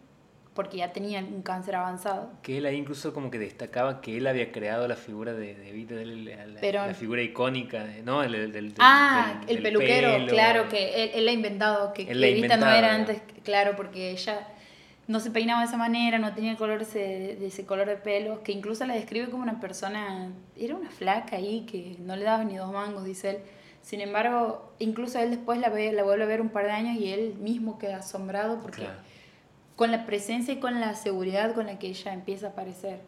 porque 0.53 0.77
ya 0.77 0.93
tenía 0.93 1.19
un 1.19 1.41
cáncer 1.41 1.75
avanzado. 1.75 2.31
Que 2.41 2.57
él 2.57 2.65
ahí 2.65 2.77
incluso 2.77 3.13
como 3.13 3.29
que 3.29 3.37
destacaba 3.37 3.99
que 3.99 4.17
él 4.17 4.25
había 4.25 4.51
creado 4.51 4.87
la 4.87 4.95
figura 4.95 5.33
de, 5.33 5.53
de 5.53 5.71
Vita, 5.71 5.95
la, 5.95 6.47
la, 6.47 6.93
figura 6.93 7.21
icónica, 7.21 7.85
¿no? 8.03 8.23
El, 8.23 8.51
del, 8.51 8.73
ah, 8.79 9.41
el 9.47 9.61
peluquero, 9.61 10.25
claro, 10.27 10.69
que 10.69 11.03
él, 11.03 11.11
él 11.13 11.25
la 11.25 11.31
ha 11.31 11.33
inventado, 11.33 11.93
que, 11.93 12.07
que 12.07 12.13
Vita 12.13 12.55
no 12.55 12.71
era 12.71 12.95
antes, 12.95 13.21
claro, 13.43 13.75
porque 13.75 14.11
ella 14.11 14.47
no 15.07 15.21
se 15.21 15.31
peinaba 15.31 15.61
de 15.61 15.67
esa 15.67 15.77
manera, 15.77 16.19
no 16.19 16.33
tenía 16.33 16.57
color 16.57 16.85
de 16.85 17.45
ese 17.45 17.65
color 17.65 17.87
de 17.87 17.95
pelo, 17.95 18.43
que 18.43 18.51
incluso 18.51 18.85
la 18.85 18.93
describe 18.93 19.29
como 19.29 19.43
una 19.43 19.59
persona, 19.59 20.31
era 20.57 20.75
una 20.75 20.89
flaca 20.89 21.37
ahí 21.37 21.65
que 21.65 21.95
no 21.99 22.15
le 22.15 22.25
daba 22.25 22.43
ni 22.43 22.57
dos 22.57 22.71
mangos, 22.71 23.05
dice 23.05 23.29
él. 23.29 23.37
Sin 23.81 24.01
embargo, 24.01 24.73
incluso 24.79 25.17
él 25.19 25.29
después 25.29 25.59
la, 25.59 25.69
ve, 25.69 25.93
la 25.93 26.03
vuelve 26.03 26.25
a 26.25 26.27
ver 26.27 26.41
un 26.41 26.49
par 26.49 26.65
de 26.65 26.71
años 26.71 26.97
y 26.97 27.07
él 27.07 27.35
mismo 27.39 27.79
queda 27.79 27.97
asombrado 27.97 28.59
porque 28.59 28.85
con 29.77 29.91
la 29.91 30.05
presencia 30.05 30.53
y 30.53 30.59
con 30.59 30.81
la 30.81 30.93
seguridad 30.93 31.53
con 31.53 31.67
la 31.67 31.79
que 31.79 31.87
ella 31.87 32.11
empieza 32.13 32.47
a 32.47 32.49
aparecer. 32.49 32.99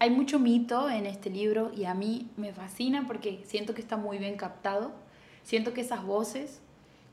Hay 0.00 0.10
mucho 0.10 0.38
mito 0.38 0.90
en 0.90 1.06
este 1.06 1.30
libro 1.30 1.72
y 1.74 1.86
a 1.86 1.94
mí 1.94 2.30
me 2.36 2.52
fascina 2.52 3.04
porque 3.06 3.40
siento 3.46 3.72
que 3.72 3.80
está 3.80 3.96
muy 3.96 4.18
bien 4.18 4.36
captado. 4.36 4.92
Siento 5.44 5.72
que 5.72 5.80
esas 5.80 6.04
voces, 6.04 6.60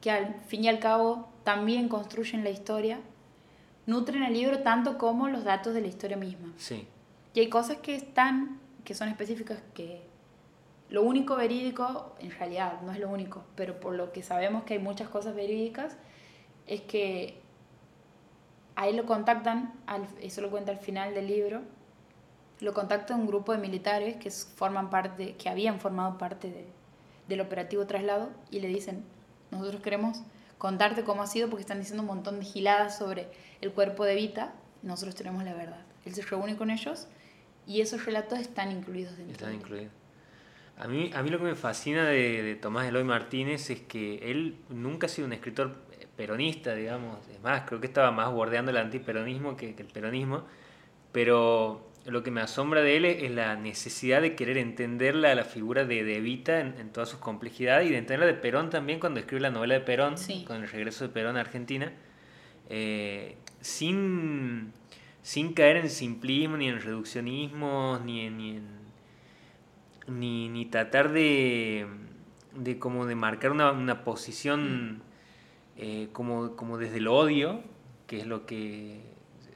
que 0.01 0.11
al 0.11 0.35
fin 0.47 0.65
y 0.65 0.67
al 0.67 0.79
cabo 0.79 1.29
también 1.45 1.87
construyen 1.87 2.43
la 2.43 2.49
historia, 2.49 2.99
nutren 3.85 4.23
el 4.23 4.33
libro 4.33 4.59
tanto 4.59 4.97
como 4.97 5.27
los 5.29 5.43
datos 5.43 5.73
de 5.73 5.81
la 5.81 5.87
historia 5.87 6.17
misma. 6.17 6.53
Sí. 6.57 6.87
Y 7.33 7.39
hay 7.39 7.49
cosas 7.49 7.77
que 7.77 7.95
están, 7.95 8.59
que 8.83 8.93
son 8.93 9.09
específicas, 9.09 9.59
que 9.73 10.01
lo 10.89 11.03
único 11.03 11.35
verídico, 11.35 12.15
en 12.19 12.31
realidad 12.31 12.81
no 12.81 12.91
es 12.91 12.99
lo 12.99 13.09
único, 13.09 13.43
pero 13.55 13.79
por 13.79 13.95
lo 13.95 14.11
que 14.11 14.21
sabemos 14.21 14.63
que 14.63 14.75
hay 14.75 14.79
muchas 14.79 15.09
cosas 15.09 15.35
verídicas, 15.35 15.97
es 16.67 16.81
que 16.81 17.41
ahí 18.75 18.95
lo 18.95 19.05
contactan, 19.05 19.73
eso 20.21 20.41
lo 20.41 20.49
cuenta 20.49 20.71
al 20.71 20.79
final 20.79 21.13
del 21.13 21.27
libro, 21.27 21.61
lo 22.59 22.73
contacta 22.73 23.15
un 23.15 23.27
grupo 23.27 23.51
de 23.51 23.57
militares 23.57 24.15
que 24.17 24.31
forman 24.31 24.89
parte, 24.89 25.35
que 25.35 25.49
habían 25.49 25.79
formado 25.79 26.17
parte 26.17 26.49
de, 26.49 26.65
del 27.27 27.41
operativo 27.41 27.85
traslado 27.85 28.29
y 28.51 28.59
le 28.59 28.67
dicen, 28.67 29.03
nosotros 29.51 29.81
queremos 29.81 30.21
contarte 30.65 31.03
cómo 31.03 31.21
ha 31.21 31.27
sido 31.27 31.47
porque 31.47 31.61
están 31.61 31.77
diciendo 31.77 32.01
un 32.01 32.07
montón 32.07 32.39
de 32.39 32.45
giladas 32.45 32.97
sobre 32.97 33.27
el 33.61 33.71
cuerpo 33.71 34.03
de 34.03 34.15
Vita, 34.15 34.55
nosotros 34.81 35.13
tenemos 35.13 35.43
la 35.43 35.53
verdad. 35.53 35.85
Él 36.05 36.15
se 36.15 36.23
reúne 36.23 36.57
con 36.57 36.71
ellos 36.71 37.07
y 37.67 37.81
esos 37.81 38.03
relatos 38.03 38.39
están 38.39 38.71
incluidos 38.71 39.15
dentro. 39.15 39.33
Están 39.33 39.53
incluidos. 39.53 39.91
A 40.79 40.87
mí, 40.87 41.11
a 41.13 41.21
mí 41.21 41.29
lo 41.29 41.37
que 41.37 41.43
me 41.43 41.53
fascina 41.53 42.07
de, 42.07 42.41
de 42.41 42.55
Tomás 42.55 42.87
Eloy 42.87 43.03
Martínez 43.03 43.69
es 43.69 43.81
que 43.81 44.31
él 44.31 44.57
nunca 44.69 45.05
ha 45.05 45.09
sido 45.09 45.27
un 45.27 45.33
escritor 45.33 45.75
peronista, 46.17 46.73
digamos. 46.73 47.19
Es 47.29 47.39
más, 47.43 47.61
creo 47.67 47.79
que 47.79 47.85
estaba 47.85 48.09
más 48.09 48.31
bordeando 48.33 48.71
el 48.71 48.77
antiperonismo 48.77 49.55
que, 49.55 49.75
que 49.75 49.83
el 49.83 49.89
peronismo. 49.89 50.45
Pero 51.11 51.91
lo 52.05 52.21
que 52.21 52.29
me 52.31 52.41
asombra 52.41 52.81
de 52.81 52.97
él 52.97 53.05
es 53.05 53.31
la 53.31 53.55
necesidad 53.55 54.21
de 54.21 54.35
querer 54.35 54.57
entender 54.57 55.15
la, 55.15 55.33
la 55.33 55.43
figura 55.43 55.85
de, 55.85 56.03
de 56.03 56.17
Evita 56.17 56.59
en, 56.59 56.75
en, 56.79 56.91
todas 56.91 57.09
sus 57.09 57.19
complejidades 57.19 57.87
y 57.87 57.91
de 57.91 57.97
entenderla 57.97 58.27
de 58.27 58.39
Perón 58.39 58.69
también 58.69 58.99
cuando 58.99 59.19
escribe 59.19 59.41
la 59.41 59.49
novela 59.49 59.73
de 59.73 59.81
Perón, 59.81 60.15
con 60.45 60.57
el 60.57 60.69
regreso 60.69 61.07
de 61.07 61.13
Perón 61.13 61.35
a 61.35 61.41
Argentina, 61.41 61.91
eh, 62.69 63.37
sin, 63.59 64.71
sin 65.23 65.53
caer 65.53 65.77
en 65.77 65.89
simplismo, 65.89 66.57
ni 66.57 66.67
en 66.67 66.79
reduccionismo, 66.79 67.99
ni 68.05 68.27
en, 68.27 68.37
ni, 68.37 68.49
en, 68.57 68.67
ni, 70.07 70.49
ni 70.49 70.65
tratar 70.65 71.11
de, 71.11 71.87
de, 72.55 72.77
como 72.77 73.07
de 73.07 73.15
marcar 73.15 73.51
una, 73.51 73.71
una 73.71 74.03
posición 74.03 75.01
eh, 75.77 76.09
como, 76.13 76.55
como 76.55 76.77
desde 76.77 76.97
el 76.97 77.07
odio, 77.07 77.63
que 78.05 78.19
es 78.19 78.27
lo 78.27 78.45
que 78.45 79.01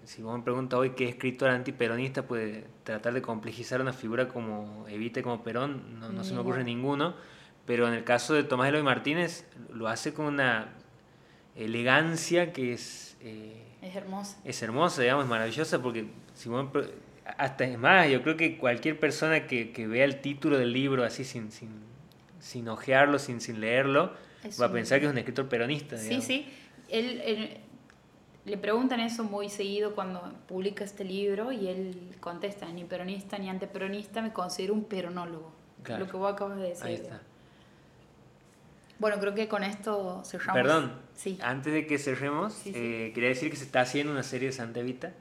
si 0.09 0.23
vos 0.23 0.35
me 0.35 0.43
preguntas 0.43 0.79
hoy 0.79 0.89
qué 0.91 1.07
escritor 1.07 1.51
antiperonista 1.51 2.23
puede 2.23 2.65
tratar 2.83 3.13
de 3.13 3.21
complejizar 3.21 3.79
una 3.79 3.93
figura 3.93 4.27
como 4.27 4.87
Evita 4.87 5.21
como 5.21 5.43
Perón, 5.43 5.99
no, 5.99 6.09
no 6.09 6.23
se 6.23 6.33
me 6.33 6.39
ocurre 6.39 6.63
ninguno, 6.63 7.13
pero 7.67 7.87
en 7.87 7.93
el 7.93 8.03
caso 8.03 8.33
de 8.33 8.43
Tomás 8.43 8.69
Eloy 8.69 8.81
Martínez 8.81 9.45
lo 9.71 9.87
hace 9.87 10.11
con 10.11 10.25
una 10.25 10.69
elegancia 11.55 12.53
que 12.53 12.73
es... 12.73 13.17
Eh, 13.21 13.61
es 13.83 13.95
hermosa. 13.95 14.39
Es 14.43 14.63
hermosa, 14.63 15.03
digamos, 15.03 15.25
es 15.25 15.29
maravillosa, 15.29 15.79
porque 15.79 16.07
si 16.33 16.49
vos 16.49 16.73
me, 16.73 16.81
hasta 17.37 17.65
es 17.65 17.77
más, 17.77 18.09
yo 18.09 18.23
creo 18.23 18.35
que 18.35 18.57
cualquier 18.57 18.99
persona 18.99 19.45
que, 19.45 19.71
que 19.71 19.85
vea 19.85 20.05
el 20.05 20.21
título 20.21 20.57
del 20.57 20.73
libro 20.73 21.03
así 21.03 21.23
sin, 21.23 21.51
sin, 21.51 21.69
sin 22.39 22.67
ojearlo, 22.67 23.19
sin, 23.19 23.41
sin 23.41 23.61
leerlo, 23.61 24.13
es 24.43 24.59
va 24.59 24.65
a 24.65 24.71
pensar 24.71 24.99
que 24.99 25.05
es 25.05 25.11
un 25.11 25.19
escritor 25.19 25.47
peronista. 25.47 25.97
Digamos. 25.97 26.25
Sí, 26.25 26.45
sí. 26.45 26.53
Él, 26.87 27.21
él, 27.23 27.57
le 28.45 28.57
preguntan 28.57 28.99
eso 28.99 29.23
muy 29.23 29.49
seguido 29.49 29.93
cuando 29.93 30.21
publica 30.47 30.83
este 30.83 31.03
libro 31.03 31.51
y 31.51 31.67
él 31.67 32.15
contesta, 32.19 32.65
ni 32.67 32.83
peronista 32.83 33.37
ni 33.37 33.49
antiperonista, 33.49 34.21
me 34.21 34.33
considero 34.33 34.73
un 34.73 34.85
peronólogo. 34.85 35.51
Claro. 35.83 36.05
Lo 36.05 36.11
que 36.11 36.17
vos 36.17 36.33
acabas 36.33 36.57
de 36.57 36.69
decir. 36.69 36.85
Ahí 36.85 36.93
está. 36.95 37.21
Bueno, 38.97 39.17
creo 39.19 39.33
que 39.33 39.47
con 39.47 39.63
esto 39.63 40.23
cerramos. 40.25 40.61
Perdón, 40.61 40.93
sí. 41.15 41.39
antes 41.41 41.71
de 41.71 41.87
que 41.87 41.97
cerremos, 41.97 42.53
sí, 42.53 42.73
sí. 42.73 42.77
Eh, 42.77 43.11
quería 43.13 43.29
decir 43.29 43.49
que 43.49 43.55
se 43.55 43.63
está 43.63 43.81
haciendo 43.81 44.11
una 44.11 44.23
serie 44.23 44.49
de 44.49 44.53
Santa 44.53 44.81
Evita, 44.81 45.13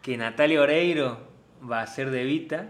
que 0.00 0.16
Natalia 0.16 0.60
Oreiro 0.60 1.18
va 1.68 1.82
a 1.82 1.86
ser 1.88 2.10
de 2.10 2.22
Evita, 2.22 2.68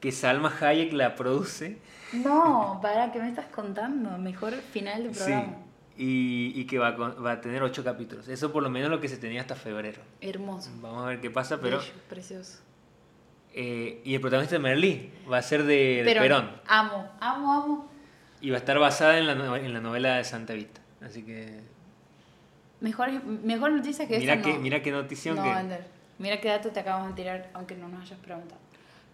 que 0.00 0.12
Salma 0.12 0.54
Hayek 0.60 0.92
la 0.92 1.16
produce. 1.16 1.78
No, 2.12 2.78
para, 2.82 3.10
¿qué 3.10 3.18
me 3.18 3.28
estás 3.28 3.46
contando? 3.46 4.18
Mejor 4.18 4.52
final 4.54 5.04
del 5.04 5.12
programa. 5.12 5.56
Y, 6.00 6.52
y 6.54 6.64
que 6.66 6.78
va 6.78 6.88
a, 6.88 6.92
va 6.92 7.32
a, 7.32 7.40
tener 7.40 7.60
ocho 7.64 7.82
capítulos. 7.82 8.28
Eso 8.28 8.52
por 8.52 8.62
lo 8.62 8.70
menos 8.70 8.88
lo 8.88 9.00
que 9.00 9.08
se 9.08 9.16
tenía 9.16 9.40
hasta 9.40 9.56
febrero. 9.56 10.00
Hermoso. 10.20 10.70
Vamos 10.80 11.04
a 11.04 11.08
ver 11.08 11.20
qué 11.20 11.28
pasa, 11.28 11.60
pero... 11.60 11.78
Bello, 11.78 11.92
precioso. 12.08 12.60
Eh, 13.52 14.00
y 14.04 14.14
el 14.14 14.20
protagonista 14.20 14.54
de 14.54 14.60
Merlí 14.60 15.10
va 15.28 15.38
a 15.38 15.42
ser 15.42 15.64
de, 15.64 16.04
de 16.04 16.14
Perón. 16.14 16.22
Perón. 16.22 16.60
Amo, 16.68 17.10
amo, 17.18 17.52
amo. 17.52 17.90
Y 18.40 18.50
va 18.50 18.56
a 18.56 18.60
estar 18.60 18.78
basada 18.78 19.18
en 19.18 19.26
la, 19.26 19.56
en 19.58 19.72
la 19.72 19.80
novela 19.80 20.18
de 20.18 20.24
Santa 20.24 20.54
Vita. 20.54 20.80
Así 21.00 21.24
que... 21.24 21.62
Mejor, 22.80 23.10
mejor 23.24 23.72
noticia 23.72 24.06
que 24.06 24.20
mira 24.20 24.34
esta 24.34 24.44
que, 24.46 24.54
no. 24.54 24.60
Mira 24.60 24.80
qué 24.80 24.92
notición 24.92 25.34
no, 25.34 25.42
que... 25.42 25.50
Ander. 25.50 25.84
Mira 26.20 26.40
qué 26.40 26.48
dato 26.48 26.70
te 26.70 26.78
acabamos 26.78 27.08
de 27.08 27.14
tirar, 27.14 27.50
aunque 27.54 27.74
no 27.74 27.88
nos 27.88 28.02
hayas 28.02 28.20
preguntado. 28.20 28.60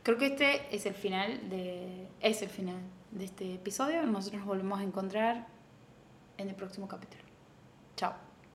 Creo 0.02 0.18
que 0.18 0.26
este 0.26 0.66
es 0.70 0.84
el 0.84 0.94
final 0.94 1.48
de... 1.48 2.08
Es 2.20 2.42
el 2.42 2.50
final 2.50 2.76
de 3.10 3.24
este 3.24 3.54
episodio. 3.54 4.02
Nosotros 4.02 4.40
nos 4.40 4.46
volvemos 4.46 4.80
a 4.80 4.82
encontrar 4.82 5.53
en 6.38 6.48
el 6.48 6.54
próximo 6.54 6.88
capítulo. 6.88 7.22
Chao. 7.96 8.23